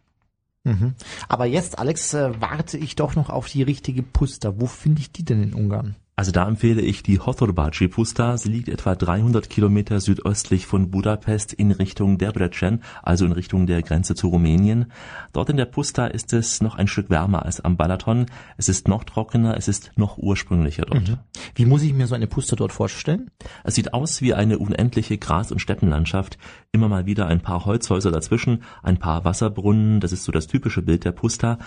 Mhm. 0.64 0.94
Aber 1.28 1.46
jetzt, 1.46 1.78
Alex, 1.78 2.14
äh, 2.14 2.40
warte 2.40 2.78
ich 2.78 2.94
doch 2.94 3.16
noch 3.16 3.30
auf 3.30 3.48
die 3.48 3.62
richtige 3.62 4.02
Puster. 4.02 4.60
Wo 4.60 4.66
finde 4.66 5.00
ich 5.00 5.10
die 5.10 5.24
denn 5.24 5.42
in 5.42 5.54
Ungarn? 5.54 5.96
Also 6.22 6.30
da 6.30 6.46
empfehle 6.46 6.82
ich 6.82 7.02
die 7.02 7.18
Hothorbaci 7.18 7.88
Pusta. 7.88 8.38
Sie 8.38 8.48
liegt 8.48 8.68
etwa 8.68 8.94
300 8.94 9.50
Kilometer 9.50 9.98
südöstlich 9.98 10.66
von 10.66 10.88
Budapest 10.88 11.52
in 11.52 11.72
Richtung 11.72 12.16
Debrecen, 12.16 12.84
also 13.02 13.24
in 13.26 13.32
Richtung 13.32 13.66
der 13.66 13.82
Grenze 13.82 14.14
zu 14.14 14.28
Rumänien. 14.28 14.92
Dort 15.32 15.50
in 15.50 15.56
der 15.56 15.64
Pusta 15.64 16.06
ist 16.06 16.32
es 16.32 16.60
noch 16.62 16.76
ein 16.76 16.86
Stück 16.86 17.10
wärmer 17.10 17.44
als 17.44 17.60
am 17.60 17.76
Balaton. 17.76 18.26
Es 18.56 18.68
ist 18.68 18.86
noch 18.86 19.02
trockener, 19.02 19.56
es 19.56 19.66
ist 19.66 19.90
noch 19.96 20.16
ursprünglicher 20.16 20.84
dort. 20.84 21.08
Mhm. 21.08 21.18
Wie 21.56 21.66
muss 21.66 21.82
ich 21.82 21.92
mir 21.92 22.06
so 22.06 22.14
eine 22.14 22.28
Pusta 22.28 22.54
dort 22.54 22.70
vorstellen? 22.70 23.32
Es 23.64 23.74
sieht 23.74 23.92
aus 23.92 24.22
wie 24.22 24.32
eine 24.32 24.58
unendliche 24.58 25.18
Gras- 25.18 25.50
und 25.50 25.58
Steppenlandschaft. 25.58 26.38
Immer 26.70 26.88
mal 26.88 27.04
wieder 27.04 27.26
ein 27.26 27.40
paar 27.40 27.64
Holzhäuser 27.64 28.12
dazwischen, 28.12 28.62
ein 28.84 28.98
paar 28.98 29.24
Wasserbrunnen. 29.24 29.98
Das 29.98 30.12
ist 30.12 30.22
so 30.22 30.30
das 30.30 30.46
typische 30.46 30.82
Bild 30.82 31.04
der 31.04 31.10
Pusta. 31.10 31.58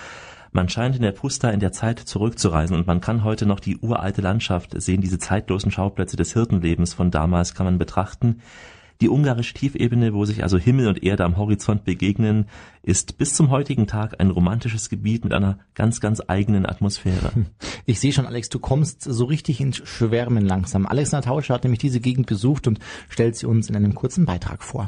Man 0.56 0.70
scheint 0.70 0.96
in 0.96 1.02
der 1.02 1.12
Pusta 1.12 1.50
in 1.50 1.60
der 1.60 1.74
Zeit 1.74 2.00
zurückzureisen 2.00 2.78
und 2.78 2.88
man 2.88 3.02
kann 3.02 3.26
heute 3.26 3.46
noch 3.46 3.60
die 3.60 3.76
uralte 3.76 4.22
Landschaft 4.22 4.82
sehen, 4.82 5.02
diese 5.02 5.20
zeitlosen 5.20 5.70
Schauplätze 5.70 6.15
des 6.15 6.32
Hirtenlebens 6.32 6.94
von 6.94 7.12
damals 7.12 7.56
kann 7.56 7.65
man 7.65 7.78
betrachten. 7.78 8.39
Die 9.02 9.10
ungarische 9.10 9.54
Tiefebene, 9.54 10.13
wo 10.13 10.24
sich 10.24 10.44
also 10.44 10.58
Himmel 10.58 10.88
und 10.88 11.04
Erde 11.04 11.26
am 11.26 11.36
Horizont 11.36 11.84
begegnen, 11.84 12.46
ist 12.84 13.18
bis 13.18 13.34
zum 13.34 13.50
heutigen 13.50 13.86
Tag 13.86 14.22
ein 14.22 14.30
romantisches 14.30 14.88
Gebiet 14.88 15.26
mit 15.26 15.34
einer 15.34 15.60
ganz, 15.74 16.00
ganz 16.00 16.22
eigenen 16.26 16.65
Atmosphäre. 16.65 17.34
Ich 17.86 18.00
sehe 18.00 18.13
schon, 18.13 18.26
Alex, 18.26 18.48
du 18.48 18.60
kommst 18.60 19.02
so 19.02 19.26
richtig 19.26 19.60
ins 19.60 19.82
Schwärmen 19.86 20.46
langsam. 20.46 20.86
Alexander 20.86 21.28
Tauscher 21.28 21.56
hat 21.56 21.65
nämlich 21.65 21.82
diese 21.82 22.00
Gegend 22.00 22.28
besucht 22.28 22.65
und 22.65 22.80
stellt 23.10 23.36
sie 23.36 23.46
uns 23.46 23.68
in 23.68 23.76
einem 23.76 23.94
kurzen 23.94 24.24
Beitrag 24.24 24.63
vor. 24.63 24.88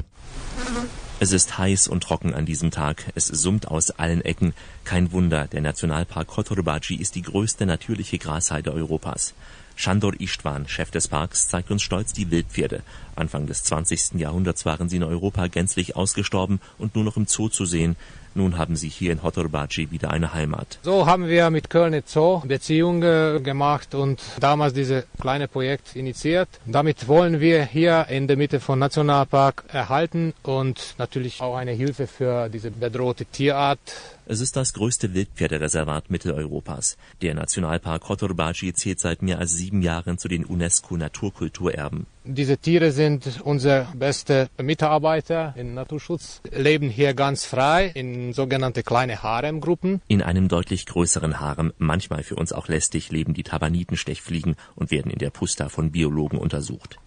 Es 1.19 1.32
ist 1.32 1.58
heiß 1.58 1.88
und 1.88 2.03
trocken 2.03 2.36
an 2.36 2.45
diesem 2.45 2.69
Tag. 2.69 3.12
Es 3.15 3.25
summt 3.25 3.69
aus 3.69 3.89
allen 3.89 4.21
Ecken. 4.21 4.53
Kein 4.84 5.12
Wunder, 5.12 5.47
der 5.47 5.62
Nationalpark 5.62 6.27
Kotorbaci 6.27 6.93
ist 6.93 7.15
die 7.15 7.23
größte 7.23 7.65
natürliche 7.65 8.19
Grasheide 8.19 8.71
Europas. 8.71 9.34
Shandor 9.75 10.13
Istvan, 10.19 10.67
Chef 10.67 10.91
des 10.91 11.08
Parks, 11.08 11.47
zeigt 11.47 11.71
uns 11.71 11.82
stolz 11.82 12.13
die 12.13 12.30
Wildpferde. 12.30 12.84
Anfang 13.15 13.47
des 13.47 13.63
20. 13.63 14.19
Jahrhunderts 14.19 14.65
waren 14.65 14.89
sie 14.89 14.97
in 14.97 15.03
Europa 15.03 15.47
gänzlich 15.47 15.95
ausgestorben 15.95 16.60
und 16.77 16.93
nur 16.93 17.03
noch 17.03 17.17
im 17.17 17.25
Zoo 17.25 17.49
zu 17.49 17.65
sehen. 17.65 17.95
Nun 18.38 18.60
haben 18.60 18.76
sie 18.76 18.89
hier 18.89 19.12
in 19.12 19.23
Hotorbaci 19.23 19.89
wieder 19.89 20.12
eine 20.12 20.32
Heimat. 20.32 20.78
So 20.84 21.08
haben 21.08 21.28
wir 21.28 21.50
mit 21.50 21.71
Köln 21.71 22.04
Zoo 22.06 22.41
Beziehungen 22.45 23.43
gemacht 23.43 23.95
und 23.95 24.21
damals 24.39 24.73
dieses 24.73 25.06
kleine 25.19 25.47
Projekt 25.47 25.95
initiiert. 25.95 26.47
Damit 26.67 27.08
wollen 27.08 27.39
wir 27.39 27.65
hier 27.65 28.06
in 28.10 28.28
der 28.28 28.38
Mitte 28.38 28.60
von 28.60 28.78
Nationalpark 28.78 29.63
erhalten 29.69 30.36
und 30.43 30.93
natürlich 31.00 31.41
auch 31.41 31.56
eine 31.56 31.71
Hilfe 31.71 32.06
für 32.06 32.47
diese 32.50 32.69
bedrohte 32.69 33.26
Tierart 33.26 33.80
es 34.29 34.41
ist 34.41 34.55
das 34.55 34.73
größte 34.73 35.13
Wildpferdereservat 35.13 36.09
Mitteleuropas. 36.09 36.97
Der 37.21 37.33
Nationalpark 37.33 38.09
Hotorbaci 38.09 38.73
zählt 38.73 38.99
seit 38.99 39.21
mehr 39.21 39.39
als 39.39 39.53
sieben 39.53 39.81
Jahren 39.81 40.17
zu 40.17 40.27
den 40.27 40.43
UNESCO-Naturkulturerben. 40.43 42.05
Diese 42.25 42.57
Tiere 42.57 42.91
sind 42.91 43.39
unsere 43.43 43.87
beste 43.95 44.49
Mitarbeiter 44.61 45.53
im 45.55 45.73
Naturschutz, 45.73 46.41
leben 46.51 46.89
hier 46.89 47.13
ganz 47.13 47.45
frei 47.45 47.91
in 47.93 48.33
sogenannte 48.33 48.83
kleine 48.83 49.23
Haremgruppen. 49.23 50.01
In 50.07 50.21
einem 50.21 50.49
deutlich 50.49 50.85
größeren 50.85 51.39
Harem, 51.39 51.71
manchmal 51.77 52.23
für 52.23 52.35
uns 52.35 52.51
auch 52.51 52.67
lästig, 52.67 53.11
leben 53.11 53.33
die 53.33 53.43
Tabanitenstechfliegen 53.43 54.55
und 54.75 54.91
werden 54.91 55.11
in 55.11 55.19
der 55.19 55.29
Pusta 55.29 55.69
von 55.69 55.91
Biologen 55.91 56.37
untersucht. 56.37 56.97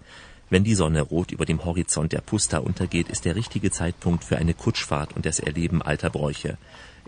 Wenn 0.48 0.64
die 0.64 0.74
Sonne 0.74 1.02
rot 1.02 1.30
über 1.30 1.44
dem 1.44 1.64
Horizont 1.64 2.12
der 2.12 2.22
Pusta 2.22 2.58
untergeht, 2.58 3.08
ist 3.08 3.24
der 3.24 3.36
richtige 3.36 3.70
Zeitpunkt 3.70 4.24
für 4.24 4.36
eine 4.36 4.52
Kutschfahrt 4.52 5.14
und 5.14 5.24
das 5.24 5.38
Erleben 5.38 5.80
alter 5.80 6.10
Bräuche. 6.10 6.58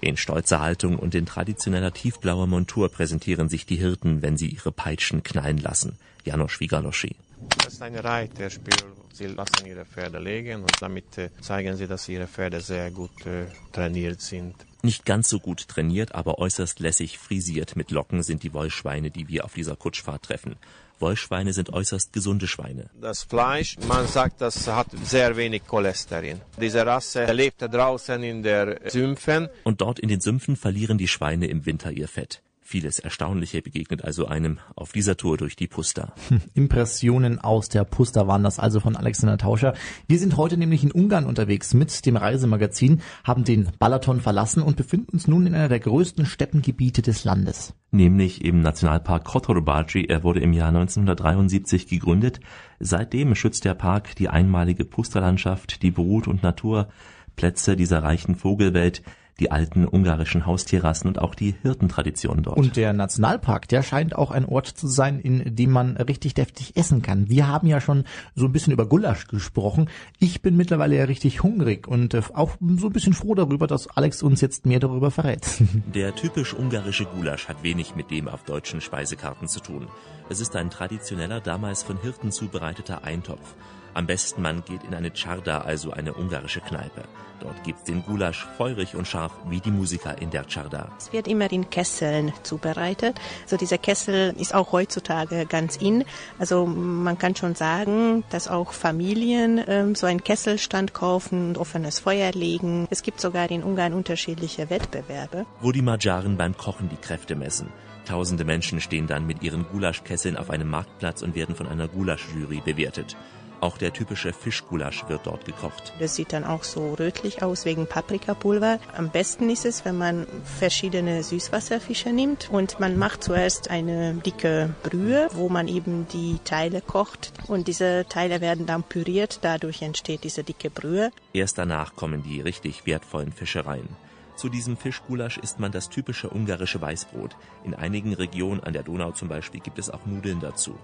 In 0.03 0.17
stolzer 0.17 0.59
Haltung 0.59 0.99
und 0.99 1.15
in 1.15 1.27
traditioneller 1.27 1.93
tiefblauer 1.93 2.49
Montur 2.49 2.89
präsentieren 2.89 3.49
sich 3.49 3.67
die 3.67 3.77
Hirten, 3.77 4.21
wenn 4.21 4.37
sie 4.37 4.49
ihre 4.49 4.73
Peitschen 4.73 5.23
knallen 5.23 5.59
lassen. 5.59 5.97
Janosch 6.25 6.59
Vigaloschi. 6.59 7.15
Das 7.63 7.75
ist 7.75 7.83
ein 7.83 7.95
Reiterspiel. 7.95 8.75
Sie 9.13 9.27
lassen 9.27 9.65
ihre 9.65 9.85
Pferde 9.85 10.19
legen 10.19 10.63
und 10.63 10.73
damit 10.81 11.19
äh, 11.19 11.31
zeigen 11.41 11.77
sie, 11.77 11.87
dass 11.87 12.09
ihre 12.09 12.27
Pferde 12.27 12.61
sehr 12.61 12.91
gut 12.91 13.25
äh, 13.27 13.45
trainiert 13.71 14.21
sind. 14.21 14.57
Nicht 14.83 15.05
ganz 15.05 15.29
so 15.29 15.39
gut 15.39 15.69
trainiert, 15.69 16.17
aber 16.17 16.41
äußerst 16.41 16.81
lässig 16.81 17.19
frisiert 17.19 17.77
mit 17.77 17.93
Locken 17.93 18.25
sind 18.25 18.43
die 18.43 18.53
Wollschweine, 18.53 19.13
die 19.13 19.29
wir 19.29 19.45
auf 19.45 19.55
dieser 19.55 19.77
Kutschfahrt 19.77 20.25
treffen. 20.25 20.57
Wollschweine 21.03 21.53
sind 21.53 21.71
äußerst 21.71 22.13
gesunde 22.13 22.47
Schweine. 22.47 22.89
Das 23.01 23.25
Fleisch, 23.25 23.77
man 23.87 24.07
sagt, 24.07 24.41
das 24.41 24.67
hat 24.69 24.87
sehr 25.05 25.37
wenig 25.37 25.67
Cholesterin. 25.67 26.41
Diese 26.59 26.87
Rasse 26.87 27.25
lebt 27.33 27.61
draußen 27.61 28.23
in 28.23 28.43
der 28.43 28.81
Sümpfen. 28.89 29.49
Und 29.65 29.81
dort 29.83 29.99
in 29.99 30.09
den 30.09 30.21
Sümpfen 30.21 30.57
verlieren 30.57 30.97
die 30.97 31.09
Schweine 31.09 31.47
im 31.49 31.67
Winter 31.67 31.91
ihr 31.91 32.09
Fett. 32.09 32.43
Vieles 32.65 33.01
Erstaunliche 33.01 33.61
begegnet 33.61 34.05
also 34.05 34.27
einem 34.27 34.59
auf 34.77 34.93
dieser 34.93 35.17
Tour 35.17 35.37
durch 35.37 35.57
die 35.57 35.67
Pusta. 35.67 36.15
Impressionen 36.55 37.41
aus 37.41 37.69
der 37.69 37.83
Pusta 37.83 38.29
waren 38.29 38.45
das 38.45 38.61
also 38.61 38.79
von 38.79 38.97
Alexander 38.97 39.37
Tauscher. 39.37 39.75
Wir 40.07 40.21
sind 40.21 40.37
heute 40.37 40.57
nämlich 40.57 40.85
in 40.85 40.93
Ungarn 40.93 41.27
unterwegs 41.27 41.75
mit 41.75 42.07
dem 42.07 42.17
Reisemagazin, 42.17 43.03
haben 43.25 43.43
den 43.43 43.69
Balaton 43.81 44.21
verlassen 44.21 44.63
und 44.63 44.77
befinden 44.77 45.11
uns 45.11 45.27
nun 45.27 45.47
in 45.49 45.57
einer 45.57 45.69
der 45.69 45.81
größten 45.81 46.25
Steppengebiete 46.25 47.03
des 47.03 47.25
Landes. 47.25 47.75
Nämlich 47.91 48.45
im 48.45 48.63
Nationalpark 48.63 49.25
Kotorbaci. 49.25 50.05
Er 50.05 50.23
wurde 50.23 50.41
im 50.41 50.53
Jahr 50.53 50.69
1973 50.69 51.89
gegründet. 51.89 52.39
Seitdem 52.79 53.35
schützt 53.35 53.65
der 53.65 53.75
Park 53.75 54.15
die 54.15 54.29
einmalige 54.29 54.85
Pusta-Landschaft, 54.85 55.83
die 55.83 55.91
Brut- 55.91 56.29
und 56.29 56.45
Naturplätze 56.45 57.75
dieser 57.75 58.05
reichen 58.05 58.37
Vogelwelt, 58.37 59.03
die 59.41 59.51
alten 59.51 59.87
ungarischen 59.87 60.47
Haustierrassen 60.47 61.09
und 61.09 61.19
auch 61.19 61.35
die 61.35 61.55
Hirtentradition 61.63 62.43
dort. 62.43 62.59
Und 62.59 62.77
der 62.77 62.93
Nationalpark, 62.93 63.69
der 63.69 63.83
scheint 63.83 64.15
auch 64.15 64.31
ein 64.31 64.45
Ort 64.45 64.67
zu 64.67 64.87
sein, 64.87 65.19
in 65.19 65.57
dem 65.57 65.71
man 65.71 65.97
richtig 65.97 66.35
deftig 66.35 66.77
essen 66.77 67.03
kann. 67.03 67.29
Wir 67.29 67.49
haben 67.49 67.67
ja 67.67 67.81
schon 67.81 68.05
so 68.35 68.47
ein 68.47 68.53
bisschen 68.53 68.73
über 68.73 68.87
Gulasch 68.87 69.27
gesprochen. 69.27 69.89
Ich 70.19 70.43
bin 70.43 70.57
mittlerweile 70.57 70.97
ja 70.97 71.05
richtig 71.05 71.43
hungrig 71.43 71.89
und 71.89 72.15
äh, 72.15 72.23
auch 72.35 72.57
so 72.61 72.87
ein 72.87 72.93
bisschen 72.93 73.15
froh 73.15 73.35
darüber, 73.35 73.67
dass 73.67 73.89
Alex 73.89 74.23
uns 74.23 74.41
jetzt 74.41 74.67
mehr 74.67 74.81
darüber 74.81 75.11
verrät. 75.11 75.47
Der 75.95 76.15
typisch 76.15 76.55
ungarische 76.55 77.07
Gulasch 77.07 77.49
hat 77.49 77.63
wenig 77.63 77.97
mit 77.97 78.11
dem 78.11 78.29
auf 78.29 78.45
deutschen 78.45 78.81
Speisekarten 78.81 79.49
zu 79.49 79.61
tun. 79.61 79.89
Es 80.29 80.41
ist 80.41 80.57
ein 80.57 80.71
traditioneller, 80.71 81.41
damals 81.41 81.83
von 81.83 82.01
Hirten 82.01 82.31
zubereiteter 82.31 83.05
Eintopf. 83.05 83.55
Am 83.95 84.07
besten 84.07 84.43
man 84.43 84.65
geht 84.65 84.85
in 84.85 84.95
eine 84.95 85.11
Czarda, 85.11 85.63
also 85.63 85.91
eine 85.91 86.15
ungarische 86.15 86.61
Kneipe. 86.61 87.03
Dort 87.41 87.65
gibt's 87.65 87.85
den 87.85 88.05
Gulasch 88.05 88.47
feurig 88.57 88.95
und 88.95 89.07
scharf 89.07 89.33
wie 89.49 89.61
die 89.61 89.73
Musiker 89.73 90.17
in 90.23 90.31
der 90.31 90.47
Czarda. 90.47 90.93
Es 90.97 91.13
wird 91.13 91.27
immer 91.27 91.51
in 91.51 91.69
Kesseln 91.71 92.33
zubereitet. 92.45 93.21
Also 93.43 93.57
dieser 93.57 93.79
Kessel 93.79 94.33
ist 94.39 94.55
auch 94.55 94.71
heutzutage 94.71 95.45
ganz 95.47 95.77
in. 95.77 96.05
Also 96.39 96.67
man 96.67 97.19
kann 97.19 97.35
schon 97.35 97.57
sagen, 97.57 98.23
dass 98.31 98.47
auch 98.47 98.73
Familien 98.73 99.61
ähm, 99.67 99.95
so 99.97 100.07
einen 100.07 100.23
Kesselstand 100.23 100.95
kaufen 100.95 101.49
und 101.49 101.59
offenes 101.59 101.99
Feuer 101.99 102.31
legen. 102.31 102.87
Es 102.91 103.03
gibt 103.03 103.21
sogar 103.21 103.51
in 103.51 103.65
Ungarn 103.65 103.93
unterschiedliche 103.93 104.71
Wettbewerbe. 104.71 105.45
Wo 105.61 105.73
die 105.73 105.83
Magyaren 105.83 106.37
beim 106.37 106.57
Kochen 106.57 106.89
die 106.89 106.97
Kräfte 106.97 107.35
messen. 107.35 107.69
Tausende 108.05 108.45
Menschen 108.45 108.81
stehen 108.81 109.07
dann 109.07 109.27
mit 109.27 109.43
ihren 109.43 109.65
Gulaschkesseln 109.69 110.37
auf 110.37 110.51
einem 110.51 110.69
Marktplatz 110.69 111.23
und 111.23 111.35
werden 111.35 111.55
von 111.55 111.69
einer 111.69 111.89
Gulaschjury 111.89 112.61
bewertet. 112.65 113.17
Auch 113.63 113.79
der 113.79 113.93
typische 113.93 114.33
Fischgulasch 114.33 115.09
wird 115.09 115.21
dort 115.29 115.45
gekocht. 115.45 115.93
Das 116.01 116.17
sieht 116.17 116.33
dann 116.33 116.43
auch 116.43 116.65
so 116.65 116.95
rötlich 116.95 117.45
aus 117.45 117.65
wegen 117.65 117.87
Paprikapulver. 117.87 118.81
Am 118.97 119.11
besten 119.11 119.49
ist 119.51 119.65
es, 119.65 119.85
wenn 119.85 119.97
man 119.97 120.27
verschiedene 120.59 121.23
Süßwasserfische 121.23 122.13
nimmt 122.13 122.51
und 122.51 122.81
man 122.81 122.99
macht 122.99 123.23
zuerst 123.23 123.71
eine 123.71 124.15
dicke 124.15 124.75
Brühe, 124.83 125.29
wo 125.35 125.49
man 125.49 125.69
eben 125.69 126.09
die 126.13 126.41
Teile 126.43 126.81
kocht 126.81 127.33
und 127.47 127.69
diese 127.69 128.05
Teile 128.09 128.41
werden 128.41 128.67
dann 128.67 128.83
püriert, 128.83 129.39
dadurch 129.43 129.81
entsteht 129.83 130.25
diese 130.25 130.43
dicke 130.43 130.69
Brühe. 130.69 131.13
Erst 131.33 131.57
danach 131.57 131.95
kommen 131.95 132.25
die 132.25 132.41
richtig 132.41 132.85
wertvollen 132.85 133.31
Fischereien. 133.31 133.89
Zu 134.35 134.49
diesem 134.49 134.77
Fischgulasch 134.77 135.39
isst 135.39 135.61
man 135.61 135.71
das 135.71 135.89
typische 135.89 136.31
ungarische 136.31 136.81
Weißbrot. 136.81 137.37
In 137.63 137.75
einigen 137.75 138.13
Regionen 138.13 138.59
an 138.59 138.73
der 138.73 138.83
Donau 138.83 139.13
zum 139.13 139.29
Beispiel 139.29 139.61
gibt 139.61 139.79
es 139.79 139.89
auch 139.89 140.05
Nudeln 140.05 140.41
dazu. 140.41 140.77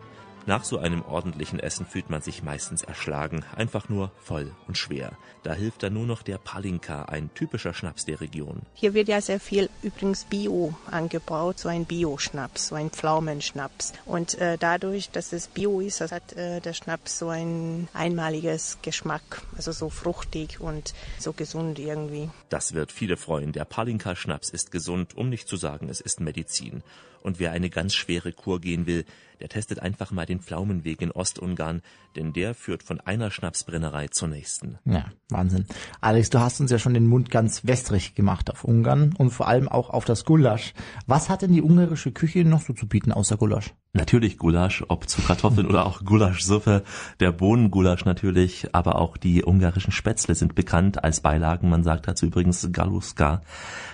Nach 0.48 0.64
so 0.64 0.78
einem 0.78 1.02
ordentlichen 1.02 1.60
Essen 1.60 1.84
fühlt 1.84 2.08
man 2.08 2.22
sich 2.22 2.42
meistens 2.42 2.82
erschlagen, 2.82 3.44
einfach 3.54 3.90
nur 3.90 4.10
voll 4.18 4.50
und 4.66 4.78
schwer. 4.78 5.12
Da 5.42 5.52
hilft 5.52 5.82
dann 5.82 5.92
nur 5.92 6.06
noch 6.06 6.22
der 6.22 6.38
Palinka, 6.38 7.02
ein 7.02 7.28
typischer 7.34 7.74
Schnaps 7.74 8.06
der 8.06 8.22
Region. 8.22 8.62
Hier 8.72 8.94
wird 8.94 9.08
ja 9.08 9.20
sehr 9.20 9.40
viel 9.40 9.68
übrigens 9.82 10.24
Bio 10.24 10.72
angebaut, 10.90 11.58
so 11.58 11.68
ein 11.68 11.84
Bio-Schnaps, 11.84 12.68
so 12.68 12.76
ein 12.76 12.88
Pflaumenschnaps. 12.88 13.92
Und 14.06 14.38
äh, 14.38 14.56
dadurch, 14.56 15.10
dass 15.10 15.34
es 15.34 15.48
Bio 15.48 15.80
ist, 15.80 16.00
hat 16.00 16.32
äh, 16.32 16.60
der 16.60 16.72
Schnaps 16.72 17.18
so 17.18 17.28
ein 17.28 17.86
einmaliges 17.92 18.78
Geschmack, 18.80 19.42
also 19.54 19.72
so 19.72 19.90
fruchtig 19.90 20.60
und 20.60 20.94
so 21.18 21.34
gesund 21.34 21.78
irgendwie. 21.78 22.30
Das 22.48 22.72
wird 22.72 22.90
viele 22.90 23.18
freuen. 23.18 23.52
Der 23.52 23.66
Palinka-Schnaps 23.66 24.48
ist 24.48 24.70
gesund, 24.70 25.14
um 25.14 25.28
nicht 25.28 25.46
zu 25.46 25.58
sagen, 25.58 25.90
es 25.90 26.00
ist 26.00 26.20
Medizin. 26.20 26.82
Und 27.22 27.38
wer 27.38 27.52
eine 27.52 27.70
ganz 27.70 27.94
schwere 27.94 28.32
Kur 28.32 28.60
gehen 28.60 28.86
will, 28.86 29.04
der 29.40 29.48
testet 29.48 29.80
einfach 29.80 30.10
mal 30.10 30.26
den 30.26 30.40
Pflaumenweg 30.40 31.00
in 31.00 31.12
Ostungarn, 31.12 31.82
denn 32.16 32.32
der 32.32 32.54
führt 32.54 32.82
von 32.82 33.00
einer 33.00 33.30
Schnapsbrennerei 33.30 34.08
zur 34.08 34.28
nächsten. 34.28 34.78
Ja, 34.84 35.06
Wahnsinn. 35.28 35.66
Alex, 36.00 36.30
du 36.30 36.40
hast 36.40 36.60
uns 36.60 36.70
ja 36.70 36.78
schon 36.78 36.94
den 36.94 37.06
Mund 37.06 37.30
ganz 37.30 37.64
wässrig 37.64 38.14
gemacht 38.14 38.50
auf 38.50 38.64
Ungarn 38.64 39.14
und 39.16 39.30
vor 39.30 39.46
allem 39.48 39.68
auch 39.68 39.90
auf 39.90 40.04
das 40.04 40.24
Gulasch. 40.24 40.74
Was 41.06 41.28
hat 41.28 41.42
denn 41.42 41.52
die 41.52 41.62
ungarische 41.62 42.12
Küche 42.12 42.44
noch 42.44 42.62
so 42.62 42.72
zu 42.72 42.88
bieten 42.88 43.12
außer 43.12 43.36
Gulasch? 43.36 43.74
Natürlich 43.94 44.36
Gulasch, 44.36 44.84
ob 44.88 45.08
zu 45.08 45.22
Kartoffeln 45.22 45.66
oder 45.66 45.86
auch 45.86 46.04
Gulaschsuppe, 46.04 46.84
der 47.20 47.32
Bohnengulasch 47.32 48.04
natürlich, 48.04 48.74
aber 48.74 48.96
auch 48.96 49.16
die 49.16 49.42
ungarischen 49.42 49.92
Spätzle 49.92 50.34
sind 50.34 50.54
bekannt 50.54 51.02
als 51.02 51.22
Beilagen. 51.22 51.70
Man 51.70 51.84
sagt 51.84 52.06
dazu 52.06 52.26
übrigens 52.26 52.68
Galuska. 52.70 53.40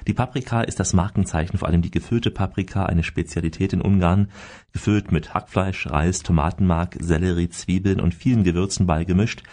Die 0.09 0.13
Paprika 0.13 0.63
ist 0.63 0.81
das 0.81 0.95
Markenzeichen, 0.95 1.59
vor 1.59 1.69
allem 1.69 1.81
die 1.81 1.93
gefüllte 1.93 2.33
Paprika, 2.33 2.87
eine 2.87 3.05
Spezialität 3.05 3.73
in 3.73 3.83
Ungarn, 3.83 4.33
gefüllt 4.73 5.13
mit 5.13 5.33
Hackfleisch, 5.33 5.87
Reis, 5.87 6.25
Tomatenmark, 6.25 6.97
Sellerie, 6.99 7.49
Zwiebeln 7.49 8.01
und 8.01 8.15
vielen 8.15 8.43
Gewürzen 8.43 8.87
beigemischt. 8.87 9.45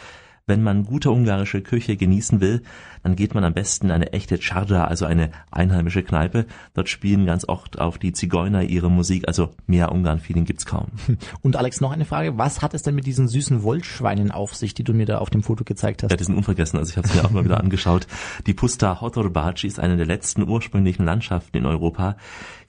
Wenn 0.48 0.64
man 0.64 0.86
gute 0.86 1.12
ungarische 1.12 1.62
Küche 1.62 1.98
genießen 1.98 2.42
will, 2.42 2.64
dann 3.04 3.16
geht 3.16 3.36
man 3.36 3.44
am 3.44 3.54
besten 3.54 3.88
in 3.88 3.92
eine 3.92 4.14
echte 4.14 4.40
Czarda, 4.40 4.86
also 4.86 5.06
eine 5.06 5.32
einheimische 5.52 6.04
Kneipe. 6.04 6.46
Dort 6.74 6.90
spielen 6.90 7.26
ganz 7.26 7.48
oft 7.48 7.80
auf 7.80 7.98
die 7.98 8.12
Zigeuner 8.12 8.64
ihre 8.64 8.90
Musik, 8.90 9.28
also 9.28 9.50
mehr 9.68 9.92
Ungarn-Feeling 9.92 10.46
gibt's 10.46 10.66
kaum. 10.66 10.88
Und 11.42 11.56
Alex, 11.56 11.82
noch 11.82 11.92
eine 11.92 12.06
Frage. 12.06 12.38
Was 12.38 12.62
hat 12.62 12.74
es 12.74 12.84
denn 12.84 12.96
mit 12.96 13.06
diesen 13.06 13.28
süßen 13.28 13.64
Wollschweinen 13.64 14.32
auf 14.32 14.56
sich, 14.56 14.74
die 14.74 14.84
du 14.84 14.94
mir 14.94 15.06
da 15.06 15.20
auf 15.20 15.30
dem 15.30 15.44
Foto 15.44 15.64
gezeigt 15.64 16.04
hast? 16.04 16.12
Ja, 16.12 16.18
die 16.18 16.24
sind 16.24 16.36
unvergessen, 16.36 16.80
also 16.80 16.90
ich 16.90 16.98
habe 16.98 17.08
es 17.08 17.14
mir 17.16 17.24
auch 17.24 17.32
mal 17.32 17.46
wieder 17.46 17.60
angeschaut. 17.62 18.08
Die 18.48 18.54
Pusta 18.54 19.02
Hotorbaci 19.02 19.68
ist 19.68 19.80
eine 19.80 19.98
der 19.98 20.06
letzten 20.06 20.48
ursprünglichen 20.48 21.06
Landschaften 21.06 21.58
in 21.58 21.66
Europa. 21.66 22.18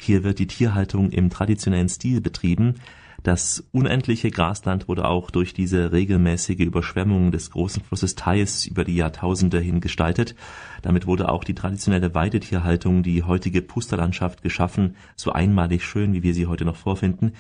Hier 0.01 0.25
wird 0.25 0.39
die 0.39 0.47
Tierhaltung 0.47 1.11
im 1.11 1.31
traditionellen 1.31 1.89
Stil 1.89 2.21
betrieben. 2.21 2.77
Das 3.23 3.63
unendliche 3.71 4.33
Grasland 4.33 4.89
wurde 4.89 5.07
auch 5.07 5.31
durch 5.31 5.55
diese 5.55 5.93
regelmäßige 5.93 6.59
Überschwemmung 6.59 7.31
des 7.31 7.53
großen 7.53 7.83
Flusses 7.83 8.17
Theiß 8.17 8.67
über 8.67 8.85
die 8.85 8.97
Jahrtausende 8.97 9.61
hin 9.61 9.81
gestaltet. 9.81 10.35
Damit 10.83 11.07
wurde 11.07 11.29
auch 11.29 11.45
die 11.45 11.55
traditionelle 11.55 12.15
Weidetierhaltung, 12.15 13.05
die 13.05 13.23
heutige 13.23 13.63
Pusterlandschaft 13.63 14.43
geschaffen, 14.43 14.97
so 15.15 15.31
einmalig 15.31 15.85
schön, 15.85 16.15
wie 16.15 16.25
wir 16.25 16.35
sie 16.35 16.49
heute 16.49 16.65
noch 16.65 16.77
vorfinden. 16.77 17.33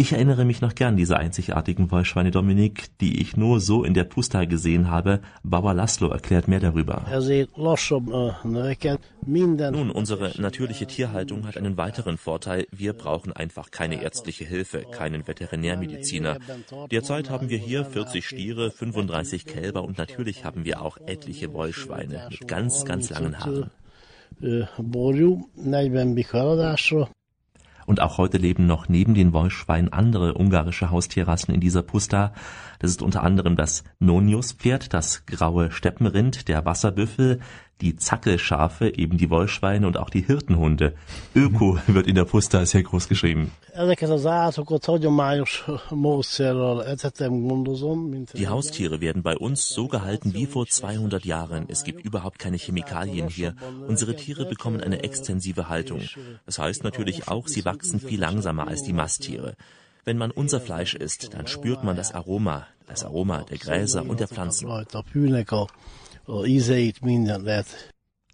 Ich 0.00 0.12
erinnere 0.12 0.44
mich 0.44 0.60
noch 0.60 0.76
gern 0.76 0.96
dieser 0.96 1.16
einzigartigen 1.16 1.90
Wollschweine 1.90 2.30
Dominik, 2.30 2.96
die 3.00 3.20
ich 3.20 3.36
nur 3.36 3.60
so 3.60 3.82
in 3.82 3.94
der 3.94 4.04
Pusta 4.04 4.44
gesehen 4.44 4.88
habe. 4.88 5.20
Bauer 5.42 5.74
Laszlo 5.74 6.06
erklärt 6.08 6.46
mehr 6.46 6.60
darüber. 6.60 7.04
Nun, 9.72 9.90
unsere 9.90 10.40
natürliche 10.40 10.86
Tierhaltung 10.86 11.48
hat 11.48 11.56
einen 11.56 11.76
weiteren 11.76 12.16
Vorteil. 12.16 12.68
Wir 12.70 12.92
brauchen 12.92 13.32
einfach 13.32 13.72
keine 13.72 14.00
ärztliche 14.00 14.44
Hilfe, 14.44 14.82
keinen 14.88 15.26
Veterinärmediziner. 15.26 16.38
Derzeit 16.92 17.28
haben 17.28 17.50
wir 17.50 17.58
hier 17.58 17.84
40 17.84 18.24
Stiere, 18.24 18.70
35 18.70 19.46
Kälber 19.46 19.82
und 19.82 19.98
natürlich 19.98 20.44
haben 20.44 20.64
wir 20.64 20.80
auch 20.80 20.98
etliche 21.06 21.52
Wollschweine 21.52 22.28
mit 22.30 22.46
ganz, 22.46 22.84
ganz 22.84 23.10
langen 23.10 23.40
Haaren. 23.40 23.70
Und 27.88 28.02
auch 28.02 28.18
heute 28.18 28.36
leben 28.36 28.66
noch 28.66 28.90
neben 28.90 29.14
den 29.14 29.32
Wollschweinen 29.32 29.94
andere 29.94 30.34
ungarische 30.34 30.90
Haustierrassen 30.90 31.54
in 31.54 31.60
dieser 31.60 31.80
Pusta. 31.80 32.34
Das 32.78 32.90
ist 32.90 33.02
unter 33.02 33.22
anderem 33.22 33.56
das 33.56 33.84
Nonius-Pferd, 33.98 34.94
das 34.94 35.26
graue 35.26 35.70
Steppenrind, 35.70 36.48
der 36.48 36.64
Wasserbüffel, 36.64 37.40
die 37.80 37.96
Zackelschafe, 37.96 38.92
eben 38.96 39.18
die 39.18 39.30
Wollschweine 39.30 39.86
und 39.86 39.96
auch 39.96 40.10
die 40.10 40.22
Hirtenhunde. 40.22 40.94
Öko 41.34 41.78
wird 41.86 42.06
in 42.06 42.14
der 42.16 42.24
Pusta 42.24 42.66
sehr 42.66 42.82
groß 42.82 43.08
geschrieben. 43.08 43.52
Die 48.34 48.48
Haustiere 48.48 49.00
werden 49.00 49.22
bei 49.22 49.36
uns 49.36 49.68
so 49.68 49.88
gehalten 49.88 50.34
wie 50.34 50.46
vor 50.46 50.66
200 50.66 51.24
Jahren. 51.24 51.66
Es 51.68 51.84
gibt 51.84 52.04
überhaupt 52.04 52.38
keine 52.40 52.56
Chemikalien 52.56 53.28
hier. 53.28 53.54
Unsere 53.86 54.16
Tiere 54.16 54.46
bekommen 54.46 54.80
eine 54.80 55.02
extensive 55.04 55.68
Haltung. 55.68 56.00
Das 56.46 56.58
heißt 56.58 56.82
natürlich 56.82 57.28
auch, 57.28 57.46
sie 57.46 57.64
wachsen 57.64 58.00
viel 58.00 58.18
langsamer 58.20 58.66
als 58.66 58.82
die 58.82 58.92
Masttiere. 58.92 59.54
Wenn 60.08 60.16
man 60.16 60.30
unser 60.30 60.58
Fleisch 60.58 60.94
isst, 60.94 61.34
dann 61.34 61.46
spürt 61.46 61.84
man 61.84 61.94
das 61.94 62.14
Aroma, 62.14 62.66
das 62.86 63.04
Aroma 63.04 63.42
der 63.42 63.58
Gräser 63.58 64.08
und 64.08 64.20
der 64.20 64.26
Pflanzen. 64.26 64.66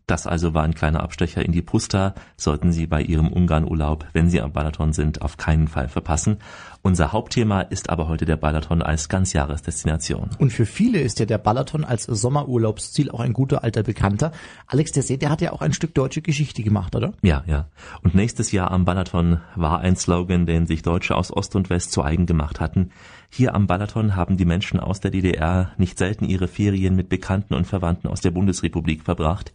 Das 0.07 0.27
also 0.27 0.53
war 0.53 0.65
ein 0.65 0.75
kleiner 0.75 1.03
Abstecher 1.03 1.43
in 1.43 1.53
die 1.53 1.63
Pusta, 1.63 2.15
sollten 2.37 2.73
Sie 2.73 2.87
bei 2.87 3.01
Ihrem 3.01 3.29
Ungarnurlaub, 3.29 4.07
wenn 4.13 4.29
Sie 4.29 4.41
am 4.43 4.53
Balaton 4.53 4.93
sind, 4.93 5.23
auf 5.23 5.39
keinen 5.39 5.67
Fall 5.67 5.89
verpassen. 5.89 6.39
Unser 6.83 7.13
Hauptthema 7.13 7.63
ist 7.63 7.89
aber 7.89 8.07
heute 8.09 8.27
der 8.27 8.37
Balaton 8.37 8.83
als 8.83 9.09
Ganzjahresdestination. 9.09 10.29
Und 10.39 10.53
für 10.53 10.67
viele 10.67 11.01
ist 11.01 11.19
ja 11.21 11.25
der 11.25 11.39
Balaton 11.39 11.85
als 11.85 12.05
Sommerurlaubsziel 12.05 13.11
auch 13.11 13.21
ein 13.21 13.33
guter 13.33 13.65
alter 13.65 13.83
Bekannter. 13.83 14.33
Alex, 14.67 14.93
der 14.93 15.03
See, 15.03 15.17
der 15.17 15.31
hat 15.31 15.41
ja 15.41 15.53
auch 15.53 15.63
ein 15.63 15.73
Stück 15.73 15.95
deutsche 15.95 16.21
Geschichte 16.21 16.63
gemacht, 16.63 16.95
oder? 16.95 17.15
Ja, 17.23 17.43
ja. 17.47 17.71
Und 18.03 18.15
nächstes 18.15 18.53
Jahr 18.53 18.71
am 18.71 18.85
Balaton 18.85 19.41
war 19.57 19.81
ein 19.81 19.97
Slogan, 19.97 20.45
den 20.45 20.67
sich 20.67 20.83
Deutsche 20.83 21.17
aus 21.17 21.35
Ost 21.35 21.57
und 21.57 21.71
West 21.71 21.93
zu 21.93 22.05
eigen 22.05 22.27
gemacht 22.27 22.61
hatten. 22.61 22.91
Hier 23.31 23.55
am 23.55 23.67
Balaton 23.67 24.15
haben 24.15 24.37
die 24.37 24.45
Menschen 24.45 24.79
aus 24.79 25.01
der 25.01 25.11
DDR 25.11 25.73
nicht 25.79 25.97
selten 25.97 26.27
ihre 26.27 26.49
Ferien 26.49 26.95
mit 26.95 27.09
Bekannten 27.09 27.55
und 27.55 27.67
Verwandten 27.67 28.09
aus 28.09 28.21
der 28.21 28.31
Bundesrepublik 28.31 29.03
verbracht. 29.03 29.55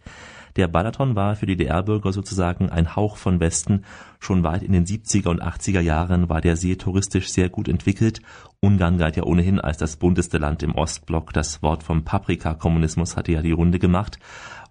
Der 0.56 0.68
Balaton 0.68 1.16
war 1.16 1.36
für 1.36 1.46
die 1.46 1.56
DDR-Bürger 1.56 2.12
sozusagen 2.12 2.70
ein 2.70 2.96
Hauch 2.96 3.16
von 3.16 3.40
Westen. 3.40 3.84
Schon 4.18 4.42
weit 4.42 4.62
in 4.62 4.72
den 4.72 4.84
70er 4.84 5.28
und 5.28 5.42
80er 5.42 5.80
Jahren 5.80 6.28
war 6.28 6.40
der 6.40 6.56
See 6.56 6.76
touristisch 6.76 7.30
sehr 7.30 7.48
gut 7.48 7.68
entwickelt. 7.68 8.20
Ungarn 8.60 8.98
galt 8.98 9.16
ja 9.16 9.24
ohnehin 9.24 9.60
als 9.60 9.78
das 9.78 9.96
bunteste 9.96 10.38
Land 10.38 10.62
im 10.62 10.74
Ostblock. 10.74 11.32
Das 11.32 11.62
Wort 11.62 11.82
vom 11.82 12.04
Paprika-Kommunismus 12.04 13.16
hatte 13.16 13.32
ja 13.32 13.42
die 13.42 13.52
Runde 13.52 13.78
gemacht. 13.78 14.18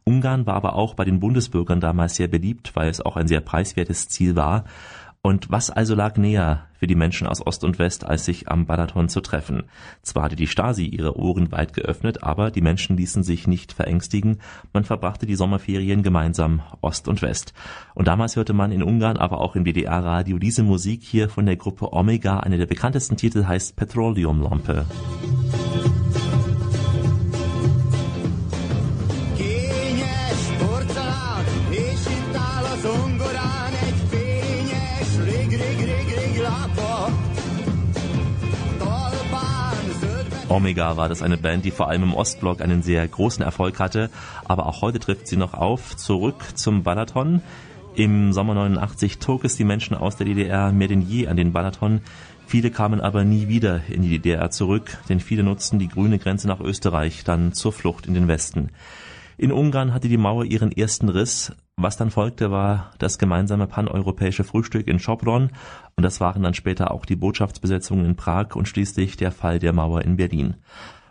Ungarn 0.04 0.46
war 0.46 0.56
aber 0.56 0.74
auch 0.76 0.96
bei 0.96 1.06
den 1.06 1.20
Bundesbürgern 1.20 1.80
damals 1.80 2.16
sehr 2.16 2.28
beliebt, 2.28 2.76
weil 2.76 2.90
es 2.90 3.02
auch 3.02 3.16
ein 3.16 3.28
sehr 3.28 3.42
preiswertes 3.42 4.08
Ziel 4.10 4.36
war. 4.36 4.66
Und 5.22 5.52
was 5.52 5.70
also 5.70 5.96
lag 5.96 6.16
näher 6.16 6.68
für 6.72 6.88
die 6.88 6.96
Menschen 6.96 7.28
aus 7.28 7.46
Ost 7.46 7.66
und 7.66 7.78
West, 7.78 8.06
als 8.06 8.24
sich 8.24 8.48
am 8.48 8.66
Balaton 8.66 9.10
zu 9.10 9.20
treffen? 9.20 9.64
Zwar 10.02 10.24
hatte 10.24 10.38
die 10.38 10.48
Stasi 10.48 10.86
ihre 10.86 11.18
Ohren 11.18 11.52
weit 11.52 11.74
geöffnet, 11.74 12.24
aber 12.24 12.52
die 12.52 12.62
Menschen 12.62 12.96
ließen 12.96 13.24
sich 13.24 13.46
nicht 13.46 13.74
verängstigen. 13.74 14.40
Man 14.72 14.86
verbrachte 14.86 15.26
die 15.26 15.36
Sommerferien 15.36 16.04
gemeinsam 16.04 16.62
Ost 16.80 17.10
und 17.10 17.22
West. 17.22 17.54
Und 17.96 18.08
damals 18.08 18.38
hörte 18.38 18.54
man 18.54 18.72
in 18.72 18.82
Ungarn, 18.82 19.18
aber 19.18 19.42
auch 19.42 19.58
im 19.58 19.66
DDR-Radio 19.66 20.40
diese 20.40 20.64
Musik 20.64 21.04
hier 21.04 21.28
von 21.28 21.46
der 21.46 21.58
Gruppe 21.58 21.92
Omega. 21.92 22.40
Eine 22.40 22.58
der 22.58 22.68
bekanntesten 22.68 23.18
Titel 23.18 23.46
heißt 23.46 23.76
Petroleumlampe. 23.76 24.86
Omega 40.50 40.98
war 40.98 41.10
das 41.10 41.22
eine 41.22 41.38
Band, 41.38 41.64
die 41.64 41.72
vor 41.72 41.90
allem 41.90 42.04
im 42.04 42.14
Ostblock 42.16 42.62
einen 42.62 42.82
sehr 42.82 43.08
großen 43.08 43.44
Erfolg 43.44 43.80
hatte, 43.80 44.10
aber 44.46 44.66
auch 44.66 44.82
heute 44.82 45.00
trifft 45.00 45.28
sie 45.28 45.38
noch 45.38 45.54
auf. 45.54 45.96
Zurück 45.96 46.44
zum 46.56 46.82
Balaton. 46.84 47.42
Im 47.96 48.34
Sommer 48.34 48.56
89 48.56 49.20
zog 49.20 49.46
es 49.46 49.58
die 49.58 49.64
Menschen 49.64 49.96
aus 49.96 50.16
der 50.16 50.26
DDR 50.26 50.72
mehr 50.72 50.88
denn 50.88 51.02
je 51.02 51.28
an 51.28 51.38
den 51.38 51.54
Balaton. 51.54 52.02
Viele 52.48 52.72
kamen 52.72 53.00
aber 53.00 53.24
nie 53.24 53.48
wieder 53.48 53.82
in 53.90 54.02
die 54.02 54.10
DDR 54.10 54.50
zurück, 54.50 54.98
denn 55.08 55.20
viele 55.20 55.44
nutzten 55.44 55.78
die 55.78 55.88
grüne 55.88 56.18
Grenze 56.18 56.48
nach 56.48 56.60
Österreich 56.60 57.24
dann 57.24 57.54
zur 57.54 57.72
Flucht 57.72 58.08
in 58.08 58.16
den 58.16 58.28
Westen. 58.28 58.72
In 59.38 59.52
Ungarn 59.52 59.94
hatte 59.94 60.10
die 60.10 60.18
Mauer 60.18 60.46
ihren 60.46 60.72
ersten 60.72 61.10
Riss. 61.10 61.54
Was 61.82 61.96
dann 61.96 62.12
folgte, 62.12 62.52
war 62.52 62.92
das 62.98 63.18
gemeinsame 63.20 63.66
paneuropäische 63.66 64.44
Frühstück 64.44 64.86
in 64.86 65.00
Schopron 65.00 65.52
und 65.96 66.04
das 66.04 66.20
waren 66.20 66.44
dann 66.44 66.54
später 66.54 66.92
auch 66.92 67.06
die 67.06 67.16
Botschaftsbesetzungen 67.16 68.04
in 68.04 68.16
Prag 68.18 68.58
und 68.58 68.68
schließlich 68.68 69.16
der 69.16 69.32
Fall 69.32 69.60
der 69.60 69.72
Mauer 69.72 70.02
in 70.02 70.18
Berlin. 70.18 70.56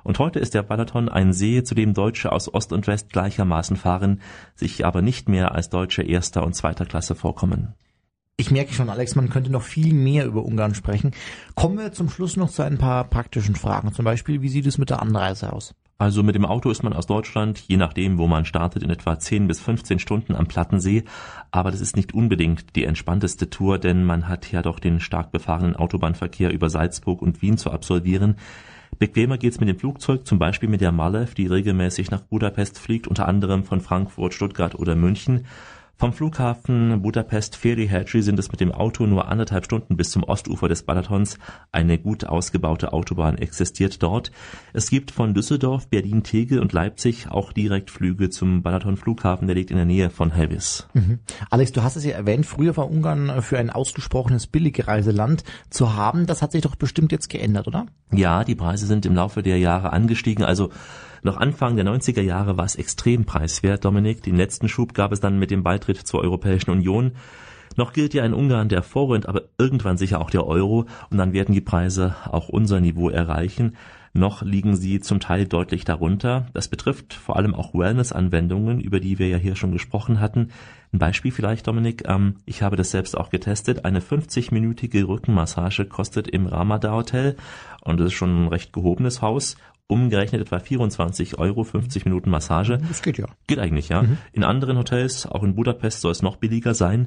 Und 0.04 0.18
heute 0.18 0.40
ist 0.40 0.52
der 0.52 0.62
Balaton 0.62 1.08
ein 1.08 1.32
See, 1.32 1.62
zu 1.62 1.74
dem 1.74 1.94
Deutsche 1.94 2.32
aus 2.32 2.52
Ost 2.52 2.74
und 2.74 2.86
West 2.86 3.14
gleichermaßen 3.14 3.78
fahren, 3.78 4.20
sich 4.56 4.84
aber 4.84 5.00
nicht 5.00 5.26
mehr 5.30 5.54
als 5.54 5.70
Deutsche 5.70 6.02
erster 6.02 6.44
und 6.44 6.54
zweiter 6.54 6.84
Klasse 6.84 7.14
vorkommen. 7.14 7.72
Ich 8.36 8.50
merke 8.50 8.74
schon, 8.74 8.90
Alex, 8.90 9.14
man 9.14 9.30
könnte 9.30 9.50
noch 9.50 9.62
viel 9.62 9.94
mehr 9.94 10.26
über 10.26 10.44
Ungarn 10.44 10.74
sprechen. 10.74 11.12
Kommen 11.54 11.78
wir 11.78 11.92
zum 11.92 12.10
Schluss 12.10 12.36
noch 12.36 12.50
zu 12.50 12.62
ein 12.62 12.76
paar 12.76 13.04
praktischen 13.04 13.56
Fragen. 13.56 13.94
Zum 13.94 14.04
Beispiel, 14.04 14.42
wie 14.42 14.50
sieht 14.50 14.66
es 14.66 14.76
mit 14.76 14.90
der 14.90 15.00
Anreise 15.00 15.50
aus? 15.50 15.74
Also 16.00 16.22
mit 16.22 16.36
dem 16.36 16.44
Auto 16.44 16.70
ist 16.70 16.84
man 16.84 16.92
aus 16.92 17.06
Deutschland, 17.06 17.58
je 17.58 17.76
nachdem, 17.76 18.18
wo 18.18 18.28
man 18.28 18.44
startet, 18.44 18.84
in 18.84 18.90
etwa 18.90 19.18
10 19.18 19.48
bis 19.48 19.58
15 19.60 19.98
Stunden 19.98 20.36
am 20.36 20.46
Plattensee. 20.46 21.02
Aber 21.50 21.72
das 21.72 21.80
ist 21.80 21.96
nicht 21.96 22.14
unbedingt 22.14 22.76
die 22.76 22.84
entspannteste 22.84 23.50
Tour, 23.50 23.80
denn 23.80 24.04
man 24.04 24.28
hat 24.28 24.52
ja 24.52 24.62
doch 24.62 24.78
den 24.78 25.00
stark 25.00 25.32
befahrenen 25.32 25.74
Autobahnverkehr 25.74 26.52
über 26.52 26.70
Salzburg 26.70 27.20
und 27.20 27.42
Wien 27.42 27.58
zu 27.58 27.72
absolvieren. 27.72 28.36
Bequemer 29.00 29.38
geht's 29.38 29.58
mit 29.58 29.68
dem 29.68 29.78
Flugzeug, 29.78 30.24
zum 30.24 30.38
Beispiel 30.38 30.68
mit 30.68 30.82
der 30.82 30.92
Malev, 30.92 31.34
die 31.34 31.48
regelmäßig 31.48 32.12
nach 32.12 32.20
Budapest 32.20 32.78
fliegt, 32.78 33.08
unter 33.08 33.26
anderem 33.26 33.64
von 33.64 33.80
Frankfurt, 33.80 34.34
Stuttgart 34.34 34.76
oder 34.76 34.94
München. 34.94 35.46
Vom 36.00 36.12
Flughafen 36.12 37.02
Budapest 37.02 37.56
Ferihegy 37.56 38.22
sind 38.22 38.38
es 38.38 38.52
mit 38.52 38.60
dem 38.60 38.70
Auto 38.70 39.04
nur 39.04 39.26
anderthalb 39.26 39.64
Stunden 39.64 39.96
bis 39.96 40.12
zum 40.12 40.22
Ostufer 40.22 40.68
des 40.68 40.84
Balatons. 40.84 41.38
Eine 41.72 41.98
gut 41.98 42.24
ausgebaute 42.24 42.92
Autobahn 42.92 43.36
existiert 43.36 44.00
dort. 44.00 44.30
Es 44.72 44.90
gibt 44.90 45.10
von 45.10 45.34
Düsseldorf, 45.34 45.88
Berlin, 45.88 46.22
Tegel 46.22 46.60
und 46.60 46.72
Leipzig 46.72 47.28
auch 47.32 47.52
direkt 47.52 47.90
Flüge 47.90 48.30
zum 48.30 48.62
Balaton 48.62 48.96
Flughafen, 48.96 49.48
der 49.48 49.56
liegt 49.56 49.72
in 49.72 49.76
der 49.76 49.86
Nähe 49.86 50.08
von 50.08 50.30
Helvis. 50.30 50.86
Mhm. 50.94 51.18
Alex, 51.50 51.72
du 51.72 51.82
hast 51.82 51.96
es 51.96 52.04
ja 52.04 52.12
erwähnt, 52.12 52.46
früher 52.46 52.76
war 52.76 52.88
Ungarn 52.88 53.42
für 53.42 53.58
ein 53.58 53.68
ausgesprochenes 53.68 54.46
Billigreiseland 54.46 55.42
zu 55.68 55.96
haben. 55.96 56.26
Das 56.26 56.42
hat 56.42 56.52
sich 56.52 56.62
doch 56.62 56.76
bestimmt 56.76 57.10
jetzt 57.10 57.28
geändert, 57.28 57.66
oder? 57.66 57.86
Ja, 58.12 58.44
die 58.44 58.54
Preise 58.54 58.86
sind 58.86 59.04
im 59.04 59.16
Laufe 59.16 59.42
der 59.42 59.58
Jahre 59.58 59.92
angestiegen. 59.92 60.44
Also 60.44 60.70
noch 61.22 61.36
Anfang 61.36 61.76
der 61.76 61.84
90er 61.84 62.22
Jahre 62.22 62.56
war 62.56 62.64
es 62.64 62.76
extrem 62.76 63.24
preiswert, 63.24 63.84
Dominik. 63.84 64.22
Den 64.22 64.36
letzten 64.36 64.68
Schub 64.68 64.94
gab 64.94 65.12
es 65.12 65.20
dann 65.20 65.38
mit 65.38 65.50
dem 65.50 65.62
Beitritt 65.62 65.98
zur 65.98 66.20
Europäischen 66.20 66.70
Union. 66.70 67.12
Noch 67.76 67.92
gilt 67.92 68.14
ja 68.14 68.24
in 68.24 68.34
Ungarn 68.34 68.68
der 68.68 68.82
Vorrund, 68.82 69.28
aber 69.28 69.42
irgendwann 69.56 69.98
sicher 69.98 70.20
auch 70.20 70.30
der 70.30 70.46
Euro 70.46 70.86
und 71.10 71.18
dann 71.18 71.32
werden 71.32 71.54
die 71.54 71.60
Preise 71.60 72.16
auch 72.30 72.48
unser 72.48 72.80
Niveau 72.80 73.08
erreichen. 73.08 73.76
noch 74.14 74.42
liegen 74.42 74.74
sie 74.74 74.98
zum 74.98 75.20
Teil 75.20 75.46
deutlich 75.46 75.84
darunter. 75.84 76.46
Das 76.52 76.66
betrifft 76.66 77.14
vor 77.14 77.36
allem 77.36 77.54
auch 77.54 77.72
Wellness-Anwendungen, 77.74 78.80
über 78.80 78.98
die 78.98 79.20
wir 79.20 79.28
ja 79.28 79.36
hier 79.36 79.54
schon 79.54 79.70
gesprochen 79.70 80.18
hatten. 80.18 80.48
Ein 80.92 80.98
Beispiel 80.98 81.30
vielleicht, 81.30 81.68
Dominik, 81.68 82.02
ähm, 82.08 82.36
ich 82.44 82.62
habe 82.62 82.74
das 82.74 82.90
selbst 82.90 83.16
auch 83.16 83.30
getestet. 83.30 83.84
Eine 83.84 84.00
50-minütige 84.00 85.06
Rückenmassage 85.06 85.84
kostet 85.84 86.26
im 86.26 86.46
Ramada 86.46 86.90
Hotel 86.90 87.36
und 87.84 88.00
das 88.00 88.08
ist 88.08 88.14
schon 88.14 88.46
ein 88.46 88.48
recht 88.48 88.72
gehobenes 88.72 89.22
Haus 89.22 89.56
umgerechnet 89.88 90.42
etwa 90.42 90.60
24 90.60 91.38
Euro, 91.38 91.64
50 91.64 92.04
Minuten 92.04 92.30
Massage. 92.30 92.78
Das 92.86 93.02
geht 93.02 93.18
ja. 93.18 93.26
Geht 93.46 93.58
eigentlich, 93.58 93.88
ja. 93.88 94.02
Mhm. 94.02 94.18
In 94.32 94.44
anderen 94.44 94.76
Hotels, 94.76 95.26
auch 95.26 95.42
in 95.42 95.54
Budapest, 95.54 96.02
soll 96.02 96.12
es 96.12 96.22
noch 96.22 96.36
billiger 96.36 96.74
sein. 96.74 97.06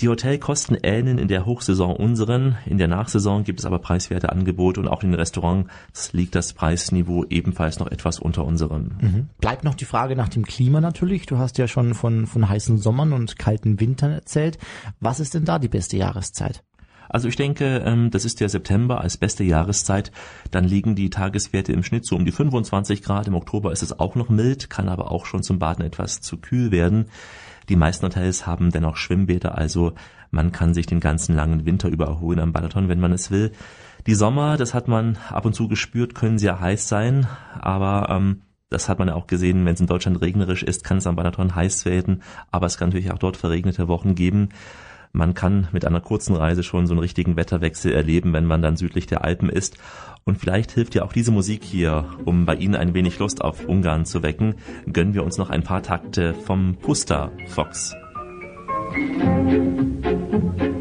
Die 0.00 0.08
Hotelkosten 0.08 0.76
ähneln 0.82 1.18
in 1.18 1.28
der 1.28 1.46
Hochsaison 1.46 1.96
unseren. 1.96 2.58
In 2.66 2.76
der 2.76 2.88
Nachsaison 2.88 3.44
gibt 3.44 3.60
es 3.60 3.64
aber 3.64 3.78
preiswerte 3.78 4.30
Angebote 4.30 4.80
und 4.80 4.88
auch 4.88 5.02
in 5.02 5.10
den 5.10 5.18
Restaurants 5.18 6.12
liegt 6.12 6.34
das 6.34 6.52
Preisniveau 6.52 7.24
ebenfalls 7.30 7.78
noch 7.78 7.86
etwas 7.86 8.18
unter 8.18 8.44
unserem. 8.44 8.90
Mhm. 9.00 9.28
Bleibt 9.40 9.64
noch 9.64 9.74
die 9.74 9.86
Frage 9.86 10.14
nach 10.14 10.28
dem 10.28 10.44
Klima 10.44 10.82
natürlich. 10.82 11.24
Du 11.24 11.38
hast 11.38 11.56
ja 11.56 11.66
schon 11.66 11.94
von, 11.94 12.26
von 12.26 12.46
heißen 12.46 12.76
Sommern 12.76 13.14
und 13.14 13.38
kalten 13.38 13.80
Wintern 13.80 14.10
erzählt. 14.10 14.58
Was 15.00 15.20
ist 15.20 15.32
denn 15.32 15.46
da 15.46 15.58
die 15.58 15.68
beste 15.68 15.96
Jahreszeit? 15.96 16.62
Also 17.08 17.28
ich 17.28 17.36
denke, 17.36 17.82
ähm, 17.84 18.10
das 18.10 18.24
ist 18.24 18.40
der 18.40 18.48
September 18.48 19.00
als 19.00 19.16
beste 19.16 19.44
Jahreszeit. 19.44 20.12
Dann 20.50 20.64
liegen 20.64 20.94
die 20.94 21.10
Tageswerte 21.10 21.72
im 21.72 21.82
Schnitt 21.82 22.04
so 22.04 22.16
um 22.16 22.24
die 22.24 22.32
25 22.32 23.02
Grad. 23.02 23.26
Im 23.26 23.34
Oktober 23.34 23.72
ist 23.72 23.82
es 23.82 23.98
auch 23.98 24.14
noch 24.14 24.28
mild, 24.28 24.70
kann 24.70 24.88
aber 24.88 25.10
auch 25.10 25.26
schon 25.26 25.42
zum 25.42 25.58
Baden 25.58 25.84
etwas 25.84 26.20
zu 26.20 26.38
kühl 26.38 26.70
werden. 26.70 27.06
Die 27.68 27.76
meisten 27.76 28.06
Hotels 28.06 28.46
haben 28.46 28.70
dennoch 28.70 28.96
Schwimmbäder, 28.96 29.58
also 29.58 29.94
man 30.30 30.52
kann 30.52 30.74
sich 30.74 30.86
den 30.86 31.00
ganzen 31.00 31.34
langen 31.34 31.66
Winter 31.66 31.88
über 31.88 32.06
erholen 32.06 32.40
am 32.40 32.52
Balaton, 32.52 32.88
wenn 32.88 33.00
man 33.00 33.12
es 33.12 33.30
will. 33.30 33.52
Die 34.06 34.14
Sommer, 34.14 34.56
das 34.56 34.74
hat 34.74 34.86
man 34.86 35.18
ab 35.30 35.46
und 35.46 35.54
zu 35.54 35.66
gespürt, 35.66 36.14
können 36.14 36.38
sehr 36.38 36.60
heiß 36.60 36.88
sein, 36.88 37.26
aber 37.58 38.08
ähm, 38.10 38.42
das 38.68 38.88
hat 38.88 38.98
man 38.98 39.08
ja 39.08 39.14
auch 39.14 39.26
gesehen, 39.26 39.64
wenn 39.64 39.74
es 39.74 39.80
in 39.80 39.86
Deutschland 39.86 40.20
regnerisch 40.20 40.62
ist, 40.62 40.84
kann 40.84 40.98
es 40.98 41.06
am 41.06 41.16
Balaton 41.16 41.54
heiß 41.54 41.84
werden, 41.84 42.22
aber 42.50 42.66
es 42.66 42.78
kann 42.78 42.88
natürlich 42.88 43.10
auch 43.10 43.18
dort 43.18 43.36
verregnete 43.36 43.88
Wochen 43.88 44.14
geben. 44.14 44.50
Man 45.16 45.32
kann 45.32 45.68
mit 45.72 45.86
einer 45.86 46.02
kurzen 46.02 46.36
Reise 46.36 46.62
schon 46.62 46.86
so 46.86 46.92
einen 46.92 47.00
richtigen 47.00 47.36
Wetterwechsel 47.36 47.90
erleben, 47.90 48.34
wenn 48.34 48.44
man 48.44 48.60
dann 48.60 48.76
südlich 48.76 49.06
der 49.06 49.24
Alpen 49.24 49.48
ist. 49.48 49.78
Und 50.24 50.36
vielleicht 50.36 50.72
hilft 50.72 50.94
ja 50.94 51.04
auch 51.04 51.12
diese 51.14 51.32
Musik 51.32 51.64
hier, 51.64 52.04
um 52.26 52.44
bei 52.44 52.54
Ihnen 52.54 52.74
ein 52.74 52.92
wenig 52.92 53.18
Lust 53.18 53.40
auf 53.42 53.66
Ungarn 53.66 54.04
zu 54.04 54.22
wecken. 54.22 54.56
Gönnen 54.92 55.14
wir 55.14 55.24
uns 55.24 55.38
noch 55.38 55.48
ein 55.48 55.62
paar 55.62 55.82
Takte 55.82 56.34
vom 56.34 56.76
Pusta 56.76 57.32
Fox. 57.48 57.94
Musik 58.94 60.76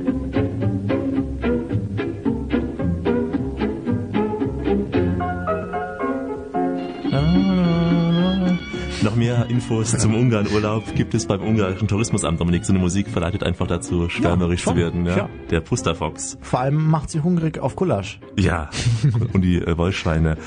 Noch 9.06 9.16
mehr 9.16 9.46
Infos 9.50 9.92
zum 10.00 10.16
Ungarn-Urlaub 10.16 10.96
gibt 10.96 11.14
es 11.14 11.28
beim 11.28 11.42
ungarischen 11.42 11.88
Tourismusamt. 11.88 12.42
Dominik, 12.42 12.66
so 12.66 12.74
eine 12.74 12.80
Musik 12.80 13.08
verleitet 13.08 13.44
einfach 13.44 13.68
dazu, 13.68 14.10
schwärmerisch 14.10 14.66
ja, 14.66 14.72
zu 14.72 14.78
werden. 14.78 15.06
Ja? 15.06 15.16
ja. 15.16 15.30
Der 15.52 15.62
Pusterfox. 15.62 16.40
Vor 16.42 16.62
allem 16.62 16.90
macht 16.90 17.12
sie 17.12 17.22
hungrig 17.22 17.60
auf 17.60 17.76
Gulasch. 17.76 18.20
Ja, 18.36 18.72
und 19.34 19.44
die 19.44 19.62
äh, 19.62 19.78
Wollschweine. 19.78 20.38